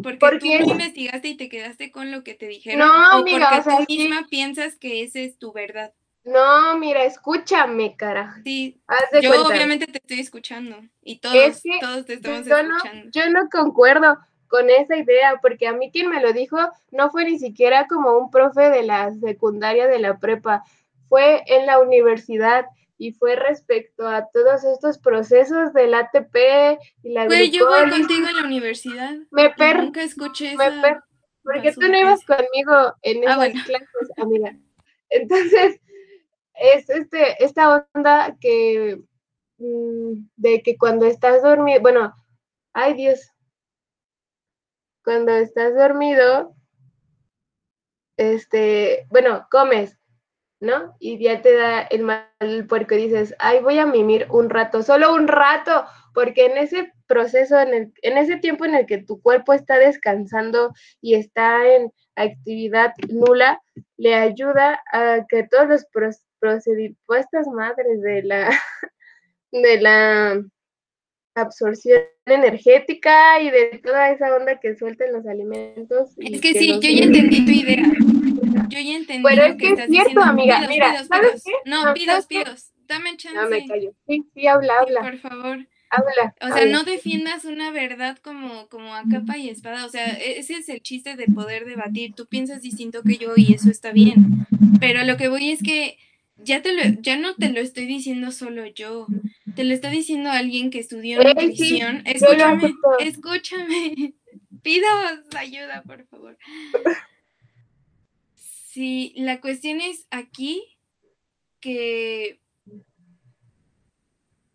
porque, 0.02 0.38
tú 0.40 0.70
investigaste 0.70 1.28
y 1.28 1.36
te 1.36 1.48
quedaste 1.48 1.92
con 1.92 2.10
lo 2.10 2.24
que 2.24 2.34
te 2.34 2.48
dijeron. 2.48 2.80
No, 2.80 3.18
o 3.18 3.20
amiga, 3.20 3.62
porque 3.64 3.86
tú 3.86 3.92
misma 3.92 4.26
piensas 4.28 4.76
que 4.76 5.02
esa 5.02 5.20
es 5.20 5.38
tu 5.38 5.52
verdad. 5.52 5.92
No, 6.24 6.78
mira, 6.78 7.04
escúchame, 7.04 7.96
cara. 7.96 8.40
Sí, 8.44 8.80
yo 9.20 9.46
obviamente 9.46 9.86
te 9.86 9.98
estoy 9.98 10.20
escuchando 10.20 10.76
y 11.02 11.18
todos, 11.18 11.62
todos 11.80 12.06
te 12.06 12.14
estamos 12.14 12.46
escuchando. 12.46 13.10
yo 13.12 13.28
no 13.28 13.48
concuerdo 13.50 14.18
con 14.48 14.70
esa 14.70 14.96
idea, 14.96 15.38
porque 15.42 15.66
a 15.66 15.72
mí 15.72 15.90
quien 15.90 16.08
me 16.08 16.22
lo 16.22 16.32
dijo 16.32 16.56
no 16.90 17.10
fue 17.10 17.24
ni 17.24 17.38
siquiera 17.38 17.86
como 17.88 18.16
un 18.16 18.30
profe 18.30 18.70
de 18.70 18.84
la 18.84 19.12
secundaria 19.12 19.86
de 19.86 19.98
la 19.98 20.18
prepa, 20.18 20.64
fue 21.14 21.44
en 21.46 21.64
la 21.66 21.78
universidad 21.78 22.64
y 22.98 23.12
fue 23.12 23.36
respecto 23.36 24.08
a 24.08 24.28
todos 24.32 24.64
estos 24.64 24.98
procesos 24.98 25.72
del 25.72 25.94
ATP 25.94 26.80
y 27.04 27.12
la 27.12 27.26
Güey, 27.26 27.52
yo 27.52 27.68
voy 27.68 27.88
contigo 27.88 28.26
en 28.26 28.36
la 28.36 28.42
universidad. 28.42 29.14
Me 29.30 29.50
per 29.50 29.84
nunca 29.84 30.02
escuché 30.02 30.56
me 30.56 30.72
per 30.82 31.02
porque 31.44 31.70
tú 31.70 31.82
no 31.82 31.96
ibas 31.96 32.24
conmigo 32.24 32.94
en 33.02 33.28
ah, 33.28 33.46
esas 33.46 33.64
clases, 33.64 34.10
amiga. 34.16 34.56
Entonces, 35.08 35.80
es 36.54 36.90
este, 36.90 37.44
esta 37.44 37.86
onda 37.94 38.36
que 38.40 39.00
mm, 39.58 40.14
de 40.34 40.62
que 40.64 40.76
cuando 40.76 41.06
estás 41.06 41.44
dormido, 41.44 41.80
bueno, 41.80 42.12
ay 42.72 42.94
Dios, 42.94 43.20
cuando 45.04 45.30
estás 45.30 45.76
dormido, 45.76 46.56
este, 48.16 49.06
bueno, 49.10 49.46
comes, 49.48 49.96
¿no? 50.64 50.96
Y 50.98 51.22
ya 51.22 51.42
te 51.42 51.54
da 51.54 51.82
el 51.82 52.02
mal 52.02 52.26
puerco 52.68 52.94
y 52.94 53.04
dices, 53.04 53.34
ay, 53.38 53.60
voy 53.60 53.78
a 53.78 53.86
mimir 53.86 54.26
un 54.30 54.50
rato, 54.50 54.82
solo 54.82 55.14
un 55.14 55.28
rato, 55.28 55.84
porque 56.14 56.46
en 56.46 56.58
ese 56.58 56.92
proceso, 57.06 57.60
en, 57.60 57.74
el, 57.74 57.92
en 58.02 58.18
ese 58.18 58.36
tiempo 58.36 58.64
en 58.64 58.74
el 58.74 58.86
que 58.86 58.98
tu 58.98 59.20
cuerpo 59.20 59.52
está 59.52 59.78
descansando 59.78 60.72
y 61.00 61.14
está 61.14 61.66
en 61.66 61.92
actividad 62.16 62.94
nula, 63.08 63.60
le 63.96 64.14
ayuda 64.14 64.82
a 64.92 65.26
que 65.28 65.44
todos 65.44 65.68
los 65.68 65.86
procedimientos 66.40 67.46
madres 67.54 68.00
de 68.00 68.22
la, 68.22 68.50
de 69.52 69.80
la 69.80 70.42
absorción 71.34 72.02
energética 72.26 73.40
y 73.40 73.50
de 73.50 73.80
toda 73.82 74.10
esa 74.10 74.34
onda 74.34 74.60
que 74.60 74.76
sueltan 74.76 75.12
los 75.12 75.26
alimentos. 75.26 76.12
Es 76.16 76.40
que, 76.40 76.54
sí, 76.54 76.80
yo 76.80 76.90
ya 76.90 77.04
entendí 77.04 77.44
tu 77.44 77.50
idea. 77.50 77.84
Yo 78.68 78.78
ya 78.80 78.96
entendí 78.96 79.22
Pero 79.22 79.44
es 79.44 79.56
que 79.56 79.72
es 79.72 79.90
cierto, 79.90 80.20
amiga. 80.20 80.66
Mira, 80.68 81.04
¿sabes 81.04 81.42
qué? 81.44 81.52
No, 81.64 81.94
pidos, 81.94 82.26
pidos. 82.26 82.72
Dame 82.86 83.16
chance. 83.16 83.40
No 83.40 83.48
me 83.48 83.66
callo. 83.66 83.94
Sí, 84.06 84.24
sí, 84.34 84.46
habla, 84.46 84.80
habla. 84.80 85.00
por 85.00 85.18
favor. 85.18 85.66
Habla. 85.90 86.34
O 86.40 86.48
sea, 86.48 86.66
no 86.66 86.84
defiendas 86.84 87.44
una 87.44 87.70
verdad 87.70 88.18
como, 88.18 88.68
como 88.68 88.94
a 88.94 89.04
capa 89.10 89.38
y 89.38 89.48
espada. 89.48 89.86
O 89.86 89.88
sea, 89.88 90.06
e-, 90.18 90.38
ese 90.38 90.54
es 90.54 90.68
el 90.68 90.82
chiste 90.82 91.16
de 91.16 91.26
poder 91.26 91.64
debatir. 91.64 92.14
Tú 92.14 92.26
piensas 92.26 92.62
distinto 92.62 93.02
que 93.02 93.16
yo 93.16 93.32
y 93.36 93.54
eso 93.54 93.70
está 93.70 93.92
bien. 93.92 94.46
Pero 94.80 95.04
lo 95.04 95.16
que 95.16 95.28
voy 95.28 95.50
es 95.50 95.62
que 95.62 95.98
ya 96.36 96.62
te 96.62 96.72
lo, 96.72 96.82
ya 97.00 97.16
no 97.16 97.34
te 97.34 97.50
lo 97.50 97.60
estoy 97.60 97.86
diciendo 97.86 98.32
solo 98.32 98.66
yo. 98.66 99.06
Te 99.54 99.64
lo 99.64 99.72
está 99.72 99.88
diciendo 99.90 100.30
alguien 100.30 100.70
que 100.70 100.80
estudió 100.80 101.22
nutrición. 101.22 102.02
escúchame, 102.04 102.74
escúchame. 102.98 104.14
Pido 104.62 104.86
ayuda, 105.36 105.82
por 105.86 106.06
favor. 106.06 106.38
Sí, 108.74 109.12
la 109.14 109.40
cuestión 109.40 109.80
es 109.80 110.08
aquí 110.10 110.60
que, 111.60 112.40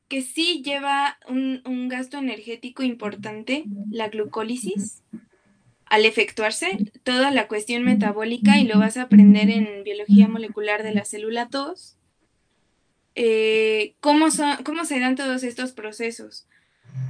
que 0.09 0.21
sí 0.21 0.61
lleva 0.61 1.17
un, 1.29 1.61
un 1.65 1.87
gasto 1.87 2.17
energético 2.17 2.83
importante 2.83 3.63
la 3.89 4.09
glucólisis 4.09 5.03
al 5.85 6.03
efectuarse 6.03 6.91
toda 7.03 7.31
la 7.31 7.47
cuestión 7.47 7.83
metabólica 7.83 8.57
y 8.57 8.65
lo 8.65 8.77
vas 8.77 8.97
a 8.97 9.03
aprender 9.03 9.49
en 9.49 9.85
biología 9.85 10.27
molecular 10.27 10.83
de 10.83 10.93
la 10.93 11.05
célula 11.05 11.45
2. 11.45 11.95
Eh, 13.15 13.95
¿cómo, 14.01 14.31
son, 14.31 14.65
¿Cómo 14.65 14.83
se 14.83 14.99
dan 14.99 15.15
todos 15.15 15.43
estos 15.43 15.71
procesos? 15.71 16.45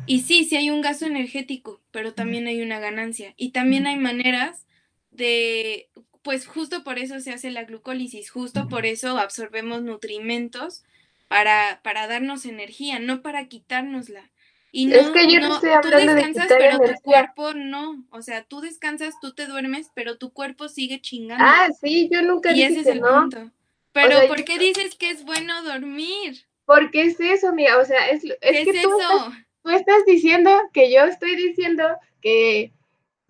Y 0.05 0.19
sí, 0.19 0.43
sí 0.43 0.57
hay 0.57 0.69
un 0.69 0.81
gasto 0.81 1.07
energético, 1.07 1.81
pero 1.89 2.13
también 2.13 2.45
hay 2.45 2.61
una 2.61 2.79
ganancia. 2.79 3.33
Y 3.35 3.49
también 3.49 3.87
hay 3.87 3.95
maneras 3.95 4.67
de, 5.09 5.89
pues 6.29 6.45
justo 6.45 6.83
por 6.83 6.99
eso 6.99 7.19
se 7.21 7.31
hace 7.31 7.49
la 7.49 7.63
glucólisis, 7.63 8.29
justo 8.29 8.67
por 8.67 8.85
eso 8.85 9.17
absorbemos 9.17 9.81
nutrimentos 9.81 10.83
para, 11.27 11.81
para 11.83 12.05
darnos 12.05 12.45
energía, 12.45 12.99
no 12.99 13.23
para 13.23 13.47
quitárnosla. 13.47 14.29
Y 14.71 14.85
no, 14.85 14.97
es 14.97 15.09
que 15.09 15.25
yo 15.25 15.39
no, 15.39 15.55
estoy 15.55 15.71
hablando 15.71 16.11
tú 16.11 16.17
descansas, 16.17 16.47
pero 16.55 16.77
tu 16.77 17.01
cuerpo 17.01 17.55
no. 17.55 18.05
O 18.11 18.21
sea, 18.21 18.43
tú 18.43 18.61
descansas, 18.61 19.15
tú 19.19 19.33
te 19.33 19.47
duermes, 19.47 19.89
pero 19.95 20.19
tu 20.19 20.31
cuerpo 20.31 20.69
sigue 20.69 21.01
chingando. 21.01 21.43
Ah, 21.43 21.69
sí, 21.81 22.07
yo 22.11 22.21
nunca 22.21 22.51
y 22.51 22.61
ese 22.61 22.81
es 22.81 22.85
el 22.85 22.99
punto. 22.99 23.49
Pero 23.91 24.27
¿por 24.27 24.43
qué 24.43 24.59
dices 24.59 24.93
que 24.93 25.09
es 25.09 25.25
bueno 25.25 25.63
dormir? 25.63 26.45
Porque 26.65 27.05
es 27.05 27.19
eso, 27.19 27.53
mira, 27.53 27.79
o 27.79 27.85
sea, 27.85 28.07
es, 28.11 28.23
es 28.23 28.65
que 28.67 28.83
tú, 28.83 28.99
eso? 28.99 29.33
tú 29.63 29.71
estás 29.71 30.05
diciendo 30.05 30.51
que 30.73 30.93
yo 30.93 31.05
estoy 31.05 31.35
diciendo 31.35 31.85
que 32.21 32.71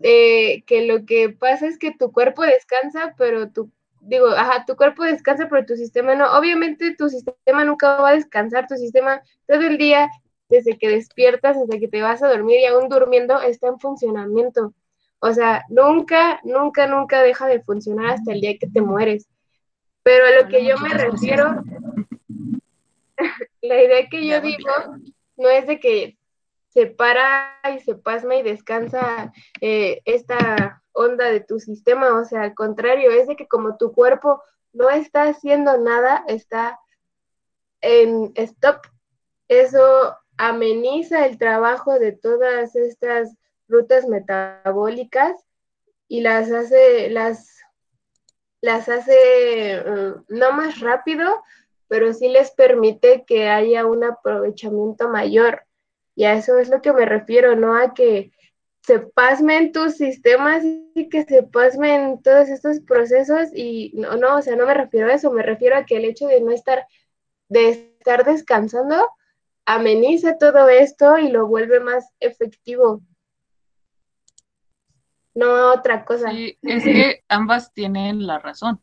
eh, 0.01 0.63
que 0.65 0.87
lo 0.87 1.05
que 1.05 1.29
pasa 1.29 1.67
es 1.67 1.77
que 1.77 1.91
tu 1.91 2.11
cuerpo 2.11 2.43
descansa, 2.43 3.13
pero 3.17 3.51
tu, 3.51 3.71
digo, 4.01 4.27
ajá, 4.27 4.65
tu 4.65 4.75
cuerpo 4.75 5.03
descansa, 5.03 5.47
pero 5.49 5.65
tu 5.65 5.75
sistema 5.75 6.15
no. 6.15 6.37
Obviamente 6.37 6.95
tu 6.95 7.09
sistema 7.09 7.65
nunca 7.65 7.99
va 8.01 8.09
a 8.09 8.13
descansar, 8.13 8.67
tu 8.67 8.75
sistema 8.75 9.21
todo 9.47 9.61
el 9.61 9.77
día, 9.77 10.09
desde 10.49 10.77
que 10.77 10.89
despiertas 10.89 11.57
hasta 11.57 11.79
que 11.79 11.87
te 11.87 12.01
vas 12.01 12.23
a 12.23 12.29
dormir 12.29 12.59
y 12.61 12.65
aún 12.65 12.89
durmiendo, 12.89 13.41
está 13.41 13.67
en 13.67 13.79
funcionamiento. 13.79 14.73
O 15.19 15.33
sea, 15.33 15.65
nunca, 15.69 16.39
nunca, 16.43 16.87
nunca 16.87 17.21
deja 17.21 17.47
de 17.47 17.61
funcionar 17.61 18.11
hasta 18.11 18.31
el 18.31 18.41
día 18.41 18.57
que 18.57 18.67
te 18.67 18.81
mueres. 18.81 19.27
Pero 20.01 20.25
a 20.25 20.41
lo 20.41 20.47
que 20.47 20.65
yo 20.65 20.77
me 20.77 20.89
refiero, 20.89 21.61
la 23.61 23.83
idea 23.83 24.07
que 24.09 24.25
yo 24.25 24.39
digo 24.41 24.71
no 25.35 25.49
es 25.49 25.67
de 25.67 25.79
que 25.79 26.18
se 26.79 26.87
para 26.87 27.59
y 27.75 27.79
se 27.81 27.95
pasma 27.95 28.37
y 28.37 28.41
descansa 28.41 29.33
eh, 29.59 30.01
esta 30.05 30.81
onda 30.93 31.25
de 31.25 31.41
tu 31.41 31.59
sistema, 31.59 32.17
o 32.17 32.23
sea, 32.23 32.43
al 32.43 32.55
contrario, 32.55 33.11
es 33.11 33.27
de 33.27 33.35
que 33.35 33.49
como 33.49 33.75
tu 33.75 33.91
cuerpo 33.91 34.41
no 34.71 34.89
está 34.89 35.23
haciendo 35.23 35.77
nada, 35.77 36.23
está 36.29 36.79
en 37.81 38.31
stop, 38.35 38.87
eso 39.49 40.15
ameniza 40.37 41.25
el 41.25 41.37
trabajo 41.37 41.99
de 41.99 42.13
todas 42.13 42.73
estas 42.77 43.35
rutas 43.67 44.07
metabólicas 44.07 45.35
y 46.07 46.21
las 46.21 46.49
hace, 46.49 47.09
las, 47.09 47.59
las 48.61 48.87
hace 48.87 49.83
mm, 49.85 50.23
no 50.29 50.53
más 50.53 50.79
rápido, 50.79 51.43
pero 51.89 52.13
sí 52.13 52.29
les 52.29 52.51
permite 52.51 53.25
que 53.25 53.49
haya 53.49 53.85
un 53.85 54.05
aprovechamiento 54.05 55.09
mayor 55.09 55.65
y 56.19 56.25
a 56.25 56.33
eso 56.33 56.59
es 56.59 56.67
lo 56.67 56.81
que 56.81 56.91
me 56.91 57.05
refiero, 57.05 57.55
no 57.55 57.77
a 57.77 57.93
que 57.93 58.33
se 58.81 58.99
pasmen 58.99 59.71
tus 59.71 59.95
sistemas 59.95 60.65
y 60.65 61.07
que 61.07 61.23
se 61.23 61.43
pasmen 61.43 62.21
todos 62.21 62.49
estos 62.49 62.81
procesos 62.81 63.47
y 63.55 63.93
no, 63.95 64.17
no, 64.17 64.35
o 64.35 64.41
sea, 64.41 64.57
no 64.57 64.65
me 64.65 64.73
refiero 64.73 65.07
a 65.07 65.13
eso, 65.13 65.31
me 65.31 65.43
refiero 65.43 65.77
a 65.77 65.85
que 65.85 65.95
el 65.95 66.03
hecho 66.03 66.27
de 66.27 66.41
no 66.41 66.51
estar, 66.51 66.85
de 67.47 67.69
estar 67.69 68.25
descansando, 68.25 69.07
ameniza 69.65 70.37
todo 70.37 70.67
esto 70.67 71.17
y 71.17 71.29
lo 71.29 71.47
vuelve 71.47 71.79
más 71.79 72.11
efectivo. 72.19 73.01
No 75.33 75.71
otra 75.71 76.03
cosa. 76.03 76.31
Sí, 76.31 76.57
es 76.63 76.83
que 76.83 77.23
ambas 77.29 77.71
tienen 77.71 78.27
la 78.27 78.39
razón. 78.39 78.81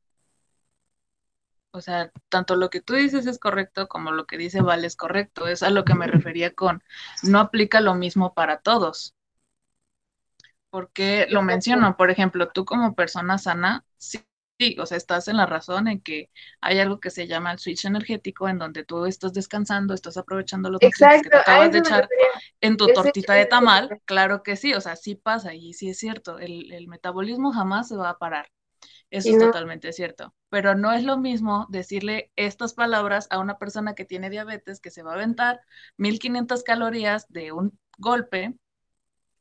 O 1.76 1.80
sea, 1.82 2.10
tanto 2.28 2.56
lo 2.56 2.70
que 2.70 2.80
tú 2.80 2.94
dices 2.94 3.26
es 3.26 3.38
correcto 3.38 3.88
como 3.88 4.10
lo 4.12 4.26
que 4.26 4.38
dice 4.38 4.62
Val 4.62 4.84
es 4.84 4.96
correcto. 4.96 5.46
Es 5.48 5.62
a 5.62 5.70
lo 5.70 5.84
que 5.84 5.94
me 5.94 6.06
refería 6.08 6.54
con 6.54 6.82
no 7.22 7.38
aplica 7.40 7.80
lo 7.80 7.94
mismo 7.94 8.34
para 8.34 8.58
todos. 8.60 9.14
Porque 10.70 11.26
lo 11.30 11.42
menciono, 11.42 11.96
por 11.96 12.10
ejemplo, 12.10 12.48
tú 12.52 12.64
como 12.64 12.94
persona 12.94 13.38
sana, 13.38 13.84
sí, 13.98 14.20
sí, 14.58 14.76
o 14.78 14.86
sea, 14.86 14.96
estás 14.98 15.28
en 15.28 15.36
la 15.36 15.46
razón 15.46 15.88
en 15.88 16.00
que 16.00 16.30
hay 16.60 16.78
algo 16.80 17.00
que 17.00 17.10
se 17.10 17.26
llama 17.26 17.52
el 17.52 17.58
switch 17.58 17.84
energético, 17.86 18.48
en 18.48 18.58
donde 18.58 18.84
tú 18.84 19.06
estás 19.06 19.32
descansando, 19.32 19.94
estás 19.94 20.16
aprovechando 20.16 20.70
los 20.70 20.80
que 20.82 20.90
te 21.30 21.36
acabas 21.38 21.70
de 21.72 21.78
echar 21.78 22.10
en 22.60 22.76
tu 22.76 22.92
tortita 22.92 23.34
de 23.34 23.46
tamal, 23.46 23.94
claro 24.04 24.42
que 24.42 24.56
sí, 24.56 24.74
o 24.74 24.80
sea, 24.80 24.96
sí 24.96 25.14
pasa 25.14 25.54
y 25.54 25.72
sí 25.74 25.90
es 25.90 25.98
cierto, 25.98 26.38
el, 26.38 26.72
el 26.72 26.88
metabolismo 26.88 27.52
jamás 27.52 27.88
se 27.88 27.96
va 27.96 28.10
a 28.10 28.18
parar. 28.18 28.48
Eso 29.10 29.30
es 29.30 29.38
totalmente 29.38 29.92
cierto, 29.92 30.34
pero 30.50 30.74
no 30.74 30.92
es 30.92 31.04
lo 31.04 31.16
mismo 31.16 31.66
decirle 31.70 32.32
estas 32.36 32.74
palabras 32.74 33.28
a 33.30 33.38
una 33.38 33.58
persona 33.58 33.94
que 33.94 34.04
tiene 34.04 34.30
diabetes 34.30 34.80
que 34.80 34.90
se 34.90 35.02
va 35.02 35.12
a 35.12 35.14
aventar 35.14 35.60
1500 35.96 36.62
calorías 36.64 37.26
de 37.28 37.52
un 37.52 37.78
golpe 37.98 38.54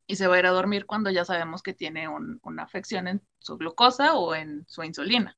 y 0.07 0.15
se 0.17 0.27
va 0.27 0.35
a 0.35 0.39
ir 0.39 0.45
a 0.47 0.51
dormir 0.51 0.85
cuando 0.87 1.11
ya 1.11 1.25
sabemos 1.25 1.63
que 1.63 1.73
tiene 1.73 2.07
un- 2.07 2.39
una 2.43 2.63
afección 2.63 3.07
en 3.07 3.21
su 3.39 3.57
glucosa 3.57 4.15
o 4.15 4.35
en 4.35 4.65
su 4.67 4.83
insulina. 4.83 5.37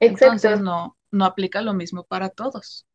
Entonces 0.00 0.58
exacto. 0.58 0.64
no, 0.64 0.96
no 1.10 1.24
aplica 1.26 1.60
lo 1.62 1.74
mismo 1.74 2.04
para 2.04 2.30
todos. 2.30 2.86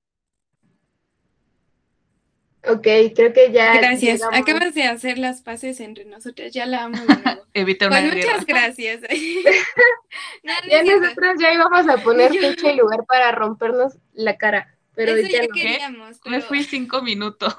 Ok, 2.63 2.83
creo 3.15 3.33
que 3.33 3.51
ya 3.51 3.73
Gracias. 3.77 4.19
llegamos. 4.19 4.39
Acabas 4.39 4.73
de 4.75 4.83
hacer 4.83 5.17
las 5.17 5.41
paces 5.41 5.79
entre 5.79 6.05
nosotras. 6.05 6.51
Ya 6.53 6.65
la 6.67 6.83
amo 6.83 6.97
de 6.97 7.05
nuevo. 7.17 7.41
Evita 7.53 7.87
una 7.87 8.01
Pues 8.01 8.15
muchas 8.15 8.45
gracias. 8.45 9.01
No, 10.43 10.53
no 10.53 10.69
Ya 10.69 10.83
nosotros 10.83 11.35
ya 11.39 11.53
íbamos 11.53 11.87
a 11.87 11.97
poner 11.97 12.31
Yo- 12.31 12.41
fecha 12.41 12.71
y 12.71 12.75
lugar 12.77 13.05
para 13.07 13.31
rompernos 13.31 13.93
la 14.13 14.37
cara, 14.37 14.75
pero 14.95 15.15
Eso 15.15 15.27
ya 15.27 15.41
no. 15.43 15.47
queríamos, 15.53 16.19
Me 16.25 16.41
fui 16.41 16.63
cinco 16.63 17.01
minutos. 17.01 17.55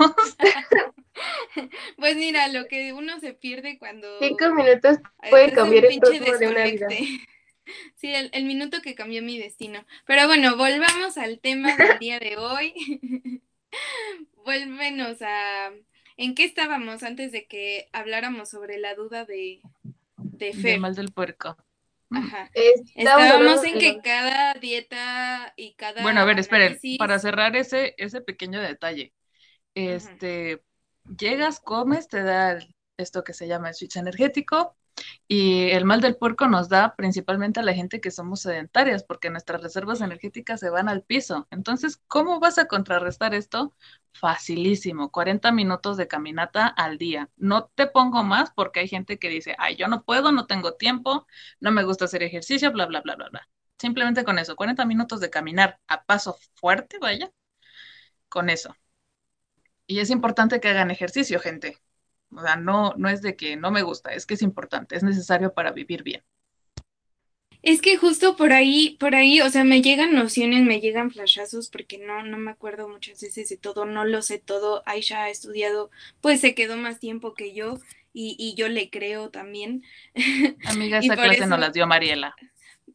pues 1.97 2.17
mira, 2.17 2.49
lo 2.49 2.67
que 2.67 2.93
uno 2.93 3.19
se 3.21 3.33
pierde 3.33 3.79
cuando 3.79 4.07
Cinco 4.19 4.51
minutos 4.55 4.99
puede 5.31 5.53
cambiar 5.53 5.85
el 5.87 5.91
pinche 6.01 6.19
rumbo 6.19 6.39
de 6.39 6.49
una 6.49 6.65
vida. 6.65 6.89
Sí, 7.95 8.13
el, 8.15 8.31
el 8.33 8.45
minuto 8.45 8.83
que 8.83 8.95
cambió 8.95 9.23
mi 9.23 9.39
destino. 9.39 9.85
Pero 10.07 10.27
bueno, 10.27 10.57
volvamos 10.57 11.17
al 11.17 11.39
tema 11.39 11.77
del 11.77 11.99
día 11.99 12.19
de 12.19 12.37
hoy. 12.37 13.41
Vuélvenos 14.45 15.23
a... 15.23 15.71
¿En 16.17 16.35
qué 16.35 16.45
estábamos 16.45 17.03
antes 17.03 17.33
de 17.33 17.47
que 17.47 17.89
habláramos 17.93 18.51
sobre 18.51 18.79
la 18.79 18.95
duda 18.95 19.25
de, 19.25 19.61
de 20.17 20.47
De 20.47 20.53
Fer? 20.53 20.79
mal 20.81 20.95
del 20.95 21.11
puerco. 21.13 21.57
Ajá. 22.11 22.51
Estábamos 22.95 23.65
en 23.65 23.73
de 23.75 23.79
que 23.79 24.01
cada 24.03 24.55
dieta 24.55 25.55
y 25.57 25.75
cada 25.75 26.03
Bueno, 26.03 26.21
a 26.21 26.25
ver, 26.25 26.39
esperen, 26.39 26.75
análisis- 26.75 26.99
para 26.99 27.19
cerrar 27.19 27.57
ese, 27.57 27.95
ese 27.97 28.21
pequeño 28.21 28.61
detalle. 28.61 29.15
Este, 29.75 30.63
llegas, 31.19 31.59
comes, 31.61 32.09
te 32.09 32.23
da 32.23 32.59
esto 32.99 33.25
que 33.25 33.33
se 33.33 33.49
llama 33.49 33.71
el 33.71 33.75
switch 33.75 33.97
energético 33.97 34.77
y 35.29 35.71
el 35.71 35.85
mal 35.85 36.01
del 36.01 36.17
puerco 36.17 36.49
nos 36.49 36.69
da 36.69 36.95
principalmente 36.97 37.61
a 37.61 37.63
la 37.63 37.75
gente 37.75 38.01
que 38.01 38.11
somos 38.11 38.43
sedentarias 38.43 39.05
porque 39.05 39.31
nuestras 39.31 39.63
reservas 39.63 40.01
energéticas 40.01 40.61
se 40.61 40.71
van 40.71 40.89
al 40.89 41.03
piso. 41.03 41.47
Entonces, 41.51 42.01
¿cómo 42.09 42.41
vas 42.41 42.59
a 42.59 42.67
contrarrestar 42.67 43.35
esto? 43.35 43.75
Facilísimo, 44.13 45.11
40 45.11 45.53
minutos 45.53 45.97
de 45.97 46.09
caminata 46.09 46.67
al 46.67 46.99
día. 46.99 47.31
No 47.37 47.67
te 47.75 47.87
pongo 47.87 48.25
más 48.25 48.53
porque 48.55 48.81
hay 48.81 48.89
gente 48.89 49.19
que 49.19 49.29
dice, 49.29 49.55
ay, 49.59 49.77
yo 49.77 49.89
no 49.89 50.05
puedo, 50.05 50.33
no 50.33 50.47
tengo 50.47 50.75
tiempo, 50.75 51.27
no 51.61 51.71
me 51.73 51.85
gusta 51.85 52.05
hacer 52.07 52.23
ejercicio, 52.23 52.73
bla, 52.73 52.87
bla, 52.87 53.01
bla, 53.01 53.17
bla, 53.17 53.29
bla. 53.31 53.49
Simplemente 53.79 54.25
con 54.25 54.39
eso, 54.39 54.55
40 54.57 54.85
minutos 54.87 55.21
de 55.21 55.31
caminar 55.31 55.81
a 55.89 56.05
paso 56.05 56.37
fuerte, 56.55 56.99
vaya, 57.01 57.33
con 58.29 58.51
eso. 58.51 58.75
Y 59.87 60.01
es 60.01 60.11
importante 60.11 60.61
que 60.61 60.69
hagan 60.69 60.91
ejercicio, 60.91 61.39
gente. 61.39 61.79
O 62.35 62.43
sea, 62.43 62.57
no, 62.57 62.95
no 62.97 63.09
es 63.09 63.23
de 63.23 63.37
que 63.37 63.57
no 63.57 63.71
me 63.71 63.83
gusta, 63.83 64.13
es 64.15 64.27
que 64.27 64.35
es 64.35 64.43
importante, 64.43 64.97
es 64.97 65.03
necesario 65.03 65.53
para 65.53 65.73
vivir 65.73 66.03
bien. 66.03 66.23
Es 67.63 67.81
que 67.81 67.97
justo 67.97 68.37
por 68.37 68.53
ahí, 68.53 68.97
por 68.99 69.15
ahí, 69.15 69.41
o 69.41 69.49
sea, 69.49 69.63
me 69.63 69.83
llegan 69.83 70.15
nociones, 70.15 70.65
me 70.65 70.81
llegan 70.81 71.13
flashazos, 71.13 71.69
porque 71.69 71.99
no, 71.99 72.25
no 72.25 72.37
me 72.37 72.51
acuerdo 72.51 72.89
muchas 72.89 73.21
veces 73.21 73.49
de 73.49 73.57
todo, 73.57 73.85
no 73.85 74.05
lo 74.05 74.21
sé 74.23 74.39
todo. 74.39 74.83
Aisha 74.85 75.23
ha 75.25 75.31
estudiado, 75.31 75.91
pues 76.21 76.41
se 76.41 76.57
quedó 76.57 76.77
más 76.77 76.99
tiempo 76.99 77.35
que 77.35 77.55
yo, 77.55 77.79
y, 78.13 78.35
y 78.39 78.57
yo 78.57 78.69
le 78.69 78.91
creo 78.91 79.31
también. 79.31 79.85
Amiga, 80.67 80.99
esa 80.99 81.15
clase 81.15 81.35
eso- 81.35 81.47
no 81.47 81.57
las 81.57 81.73
dio 81.73 81.87
Mariela. 81.87 82.35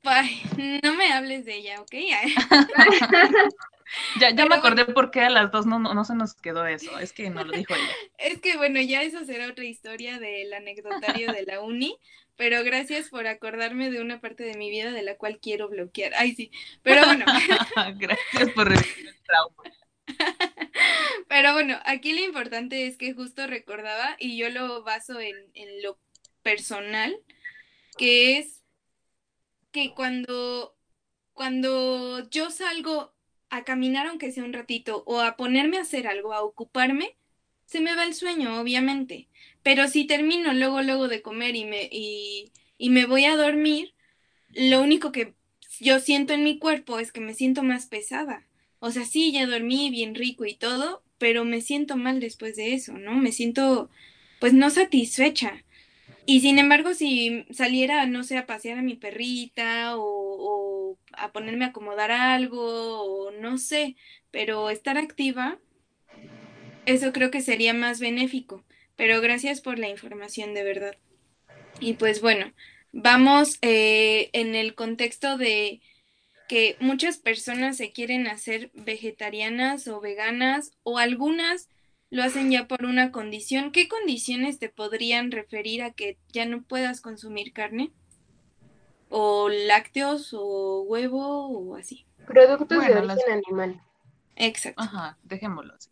Ay, 0.03 0.41
no 0.83 0.93
me 0.95 1.11
hables 1.13 1.45
de 1.45 1.55
ella, 1.55 1.81
¿ok? 1.81 1.93
Ya, 4.19 4.29
ya 4.29 4.35
Pero 4.35 4.49
me 4.49 4.55
acordé 4.55 4.85
por 4.85 5.11
qué 5.11 5.21
a 5.21 5.29
las 5.29 5.51
dos 5.51 5.65
no, 5.65 5.79
no, 5.79 5.93
no 5.93 6.05
se 6.05 6.15
nos 6.15 6.33
quedó 6.33 6.65
eso, 6.65 6.97
es 6.99 7.13
que 7.13 7.29
no 7.29 7.43
lo 7.43 7.51
dijo 7.51 7.73
ella. 7.73 7.91
Es 8.17 8.41
que 8.41 8.57
bueno, 8.57 8.81
ya 8.81 9.03
eso 9.03 9.23
será 9.25 9.47
otra 9.47 9.65
historia 9.65 10.19
del 10.19 10.53
anecdotario 10.53 11.31
de 11.31 11.43
la 11.43 11.61
uni, 11.61 11.97
pero 12.35 12.63
gracias 12.63 13.09
por 13.09 13.27
acordarme 13.27 13.89
de 13.89 14.01
una 14.01 14.19
parte 14.19 14.43
de 14.43 14.57
mi 14.57 14.69
vida 14.69 14.91
de 14.91 15.03
la 15.03 15.15
cual 15.15 15.39
quiero 15.39 15.69
bloquear. 15.69 16.13
Ay, 16.15 16.35
sí, 16.35 16.51
pero 16.83 17.05
bueno. 17.05 17.25
Gracias 17.97 18.51
por 18.51 18.69
revivir 18.69 19.07
el 19.07 19.21
trauma. 19.23 19.63
Pero 21.27 21.53
bueno, 21.53 21.77
aquí 21.85 22.13
lo 22.13 22.21
importante 22.21 22.87
es 22.87 22.97
que 22.97 23.13
justo 23.13 23.45
recordaba, 23.45 24.15
y 24.19 24.37
yo 24.37 24.49
lo 24.49 24.83
baso 24.83 25.19
en, 25.19 25.35
en 25.53 25.81
lo 25.83 25.99
personal, 26.41 27.19
que 27.97 28.37
es 28.37 28.63
que 29.71 29.93
cuando, 29.93 30.77
cuando 31.33 32.29
yo 32.29 32.49
salgo 32.49 33.16
a 33.49 33.63
caminar, 33.63 34.07
aunque 34.07 34.31
sea 34.31 34.43
un 34.43 34.53
ratito, 34.53 35.03
o 35.05 35.21
a 35.21 35.37
ponerme 35.37 35.77
a 35.77 35.81
hacer 35.81 36.07
algo, 36.07 36.33
a 36.33 36.43
ocuparme, 36.43 37.17
se 37.65 37.81
me 37.81 37.95
va 37.95 38.03
el 38.05 38.13
sueño, 38.13 38.59
obviamente. 38.59 39.29
Pero 39.63 39.87
si 39.87 40.05
termino 40.05 40.53
luego, 40.53 40.81
luego 40.81 41.07
de 41.07 41.21
comer 41.21 41.55
y 41.55 41.65
me, 41.65 41.89
y, 41.91 42.51
y 42.77 42.89
me 42.89 43.05
voy 43.05 43.25
a 43.25 43.35
dormir, 43.35 43.93
lo 44.49 44.81
único 44.81 45.11
que 45.11 45.35
yo 45.79 45.99
siento 45.99 46.33
en 46.33 46.43
mi 46.43 46.59
cuerpo 46.59 46.99
es 46.99 47.11
que 47.11 47.21
me 47.21 47.33
siento 47.33 47.63
más 47.63 47.87
pesada. 47.87 48.47
O 48.79 48.91
sea, 48.91 49.05
sí, 49.05 49.31
ya 49.31 49.45
dormí 49.45 49.89
bien 49.89 50.15
rico 50.15 50.45
y 50.45 50.55
todo, 50.55 51.03
pero 51.17 51.45
me 51.45 51.61
siento 51.61 51.97
mal 51.97 52.19
después 52.19 52.55
de 52.55 52.73
eso, 52.73 52.93
¿no? 52.93 53.13
Me 53.15 53.31
siento, 53.31 53.89
pues, 54.39 54.53
no 54.53 54.69
satisfecha. 54.69 55.63
Y 56.29 56.41
sin 56.41 56.59
embargo, 56.59 56.93
si 56.93 57.45
saliera, 57.51 58.05
no 58.05 58.21
sé, 58.25 58.37
a 58.37 58.45
pasear 58.45 58.77
a 58.77 58.81
mi 58.81 58.95
perrita 58.95 59.93
o, 59.95 60.99
a 61.13 61.31
ponerme 61.31 61.63
a 61.63 61.69
acomodar 61.69 62.11
algo, 62.11 63.29
o 63.29 63.31
no 63.31 63.57
sé, 63.57 63.95
pero 64.29 64.69
estar 64.69 64.97
activa, 64.97 65.57
eso 66.85 67.13
creo 67.13 67.31
que 67.31 67.39
sería 67.39 67.73
más 67.73 68.01
benéfico. 68.01 68.65
Pero 68.97 69.21
gracias 69.21 69.61
por 69.61 69.79
la 69.79 69.87
información, 69.87 70.53
de 70.53 70.63
verdad. 70.63 70.97
Y 71.79 71.93
pues 71.93 72.19
bueno, 72.19 72.51
vamos 72.91 73.57
eh, 73.61 74.29
en 74.33 74.53
el 74.53 74.75
contexto 74.75 75.37
de 75.37 75.79
que 76.49 76.75
muchas 76.81 77.19
personas 77.19 77.77
se 77.77 77.93
quieren 77.93 78.27
hacer 78.27 78.69
vegetarianas 78.73 79.87
o 79.87 80.01
veganas 80.01 80.73
o 80.83 80.97
algunas 80.97 81.69
lo 82.09 82.23
hacen 82.23 82.51
ya 82.51 82.67
por 82.67 82.85
una 82.85 83.11
condición. 83.11 83.71
¿Qué 83.71 83.87
condiciones 83.87 84.59
te 84.59 84.69
podrían 84.69 85.31
referir 85.31 85.83
a 85.83 85.91
que 85.91 86.17
ya 86.31 86.45
no 86.45 86.63
puedas 86.63 87.01
consumir 87.01 87.53
carne? 87.53 87.91
¿O 89.09 89.49
lácteos 89.49 90.33
o 90.33 90.81
huevo 90.83 91.47
o 91.47 91.75
así? 91.75 92.05
Productos 92.25 92.77
Bueno, 92.77 92.95
de 93.01 93.05
las- 93.07 93.17
origen 93.17 93.43
animal. 93.45 93.81
Exacto. 94.35 94.81
Ajá, 94.81 95.17
dejémoslo 95.23 95.73
así. 95.73 95.89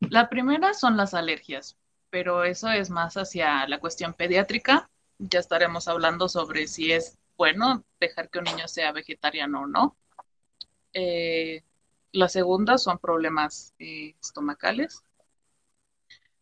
La 0.00 0.28
primera 0.28 0.74
son 0.74 0.96
las 0.96 1.14
alergias, 1.14 1.76
pero 2.10 2.44
eso 2.44 2.70
es 2.70 2.90
más 2.90 3.14
hacia 3.16 3.66
la 3.68 3.78
cuestión 3.80 4.14
pediátrica. 4.14 4.90
Ya 5.18 5.38
estaremos 5.38 5.86
hablando 5.88 6.28
sobre 6.28 6.66
si 6.66 6.90
es 6.92 7.18
bueno 7.36 7.84
dejar 8.00 8.28
que 8.30 8.38
un 8.38 8.44
niño 8.44 8.66
sea 8.66 8.92
vegetariano 8.92 9.62
o 9.62 9.66
no. 9.66 9.96
Eh, 10.94 11.62
la 12.12 12.28
segunda 12.28 12.78
son 12.78 12.98
problemas 12.98 13.74
eh, 13.78 14.14
estomacales, 14.20 15.02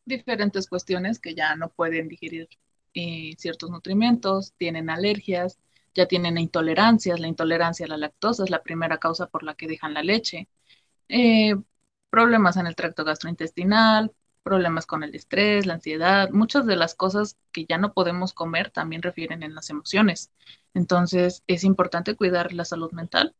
diferentes 0.05 0.69
cuestiones 0.69 1.19
que 1.19 1.35
ya 1.35 1.57
no 1.57 1.71
pueden 1.71 2.09
digerir 2.09 2.49
eh, 2.95 3.35
ciertos 3.39 3.71
nutrimentos, 3.71 4.55
tienen 4.57 4.91
alergias, 4.91 5.59
ya 5.95 6.07
tienen 6.07 6.39
intolerancias. 6.39 7.21
La 7.21 7.29
intolerancia 7.29 7.87
a 7.87 7.89
la 7.89 7.97
lactosa 7.97 8.45
es 8.45 8.51
la 8.51 8.63
primera 8.63 8.99
causa 8.99 9.27
por 9.27 9.43
la 9.43 9.55
que 9.55 9.67
dejan 9.69 9.95
la 9.95 10.03
leche. 10.03 10.49
Eh, 11.09 11.55
problemas 12.11 12.57
en 12.57 12.67
el 12.67 12.77
tracto 12.77 13.05
gastrointestinal, 13.05 14.13
problemas 14.43 14.87
con 14.87 15.03
el 15.05 15.15
estrés, 15.15 15.67
la 15.67 15.75
ansiedad, 15.75 16.31
muchas 16.31 16.67
de 16.67 16.77
las 16.77 16.95
cosas 16.95 17.37
que 17.53 17.67
ya 17.67 17.79
no 17.79 17.93
podemos 17.95 18.33
comer 18.35 18.71
también 18.71 19.03
refieren 19.03 19.43
en 19.43 19.55
las 19.55 19.71
emociones. 19.71 20.33
Entonces 20.75 21.43
es 21.47 21.65
importante 21.65 22.17
cuidar 22.17 22.53
la 22.53 22.65
salud 22.65 22.93
mental. 22.93 23.35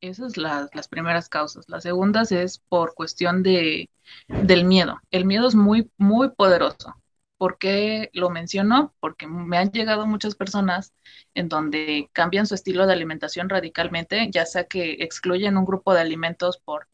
Esas 0.00 0.32
son 0.34 0.44
las 0.72 0.88
primeras 0.88 1.28
causas. 1.28 1.68
Las 1.68 1.82
segundas 1.82 2.32
es 2.32 2.58
por 2.68 2.94
cuestión 2.94 3.42
de, 3.42 3.90
del 4.28 4.64
miedo. 4.64 4.98
El 5.10 5.26
miedo 5.26 5.46
es 5.48 5.54
muy, 5.54 5.90
muy 5.98 6.30
poderoso. 6.30 6.94
¿Por 7.36 7.58
qué 7.58 8.10
lo 8.14 8.30
menciono? 8.30 8.94
Porque 9.00 9.26
me 9.26 9.58
han 9.58 9.70
llegado 9.72 10.06
muchas 10.06 10.34
personas 10.34 10.94
en 11.34 11.48
donde 11.48 12.08
cambian 12.12 12.46
su 12.46 12.54
estilo 12.54 12.86
de 12.86 12.92
alimentación 12.94 13.48
radicalmente, 13.48 14.28
ya 14.30 14.46
sea 14.46 14.64
que 14.64 14.92
excluyen 15.00 15.56
un 15.58 15.64
grupo 15.66 15.94
de 15.94 16.00
alimentos 16.00 16.58
por 16.58 16.88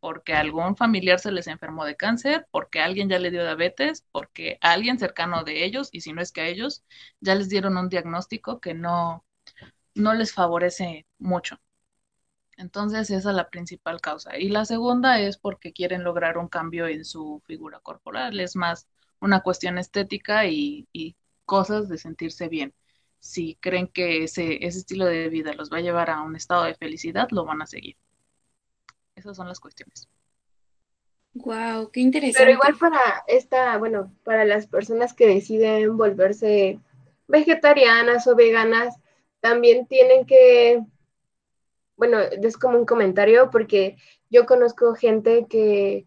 porque 0.00 0.34
algún 0.34 0.76
familiar 0.76 1.20
se 1.20 1.32
les 1.32 1.46
enfermó 1.48 1.84
de 1.84 1.96
cáncer, 1.96 2.46
porque 2.52 2.80
alguien 2.80 3.08
ya 3.08 3.18
le 3.18 3.30
dio 3.30 3.42
diabetes, 3.42 4.04
porque 4.12 4.58
alguien 4.60 4.98
cercano 4.98 5.44
de 5.44 5.64
ellos, 5.64 5.88
y 5.92 6.02
si 6.02 6.12
no 6.12 6.22
es 6.22 6.32
que 6.32 6.42
a 6.42 6.48
ellos, 6.48 6.84
ya 7.20 7.34
les 7.34 7.48
dieron 7.48 7.76
un 7.78 7.88
diagnóstico 7.88 8.60
que 8.60 8.74
no, 8.74 9.24
no 9.94 10.14
les 10.14 10.32
favorece 10.34 11.06
mucho. 11.18 11.58
Entonces 12.56 13.10
esa 13.10 13.30
es 13.30 13.36
la 13.36 13.50
principal 13.50 14.00
causa. 14.00 14.38
Y 14.38 14.48
la 14.48 14.64
segunda 14.64 15.20
es 15.20 15.38
porque 15.38 15.72
quieren 15.72 16.04
lograr 16.04 16.38
un 16.38 16.48
cambio 16.48 16.86
en 16.86 17.04
su 17.04 17.42
figura 17.46 17.80
corporal. 17.80 18.38
Es 18.40 18.56
más 18.56 18.88
una 19.20 19.40
cuestión 19.40 19.78
estética 19.78 20.46
y, 20.46 21.16
cosas 21.44 21.88
de 21.90 21.98
sentirse 21.98 22.48
bien. 22.48 22.74
Si 23.18 23.56
creen 23.56 23.88
que 23.88 24.24
ese, 24.24 24.64
ese 24.66 24.78
estilo 24.78 25.04
de 25.04 25.28
vida 25.28 25.52
los 25.52 25.70
va 25.70 25.78
a 25.78 25.82
llevar 25.82 26.08
a 26.10 26.22
un 26.22 26.36
estado 26.36 26.64
de 26.64 26.74
felicidad, 26.74 27.28
lo 27.30 27.44
van 27.44 27.60
a 27.60 27.66
seguir. 27.66 27.96
Esas 29.14 29.36
son 29.36 29.48
las 29.48 29.60
cuestiones. 29.60 30.08
Wow, 31.34 31.90
qué 31.90 32.00
interesante. 32.00 32.38
Pero 32.38 32.52
igual 32.52 32.76
para 32.78 33.24
esta, 33.26 33.76
bueno, 33.78 34.12
para 34.24 34.44
las 34.44 34.66
personas 34.66 35.12
que 35.12 35.26
deciden 35.26 35.96
volverse 35.96 36.78
vegetarianas 37.26 38.26
o 38.26 38.36
veganas, 38.36 38.94
también 39.40 39.86
tienen 39.86 40.26
que, 40.26 40.82
bueno, 41.96 42.18
es 42.20 42.56
como 42.56 42.78
un 42.78 42.86
comentario 42.86 43.50
porque 43.50 43.96
yo 44.30 44.46
conozco 44.46 44.94
gente 44.94 45.46
que 45.48 46.06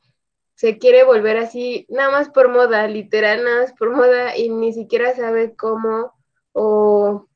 se 0.55 0.79
quiere 0.79 1.03
volver 1.03 1.37
así, 1.37 1.85
nada 1.89 2.09
más 2.09 2.29
por 2.29 2.49
moda, 2.49 2.87
literal, 2.87 3.43
nada 3.43 3.61
más 3.61 3.73
por 3.73 3.95
moda 3.95 4.35
y 4.35 4.49
ni 4.49 4.73
siquiera 4.73 5.15
sabe 5.15 5.55
cómo 5.55 6.13
o, 6.51 7.27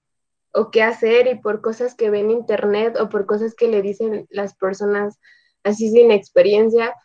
o 0.54 0.72
qué 0.72 0.82
hacer 0.82 1.28
y 1.28 1.36
por 1.36 1.62
cosas 1.62 1.94
que 1.94 2.10
ven 2.10 2.26
en 2.26 2.32
internet 2.32 2.98
o 3.00 3.10
por 3.10 3.28
cosas 3.28 3.54
que 3.54 3.68
le 3.68 3.82
dicen 3.82 4.28
las 4.32 4.56
personas 4.56 5.20
así 5.64 5.92
sin 5.92 6.12
experiencia, 6.12 6.96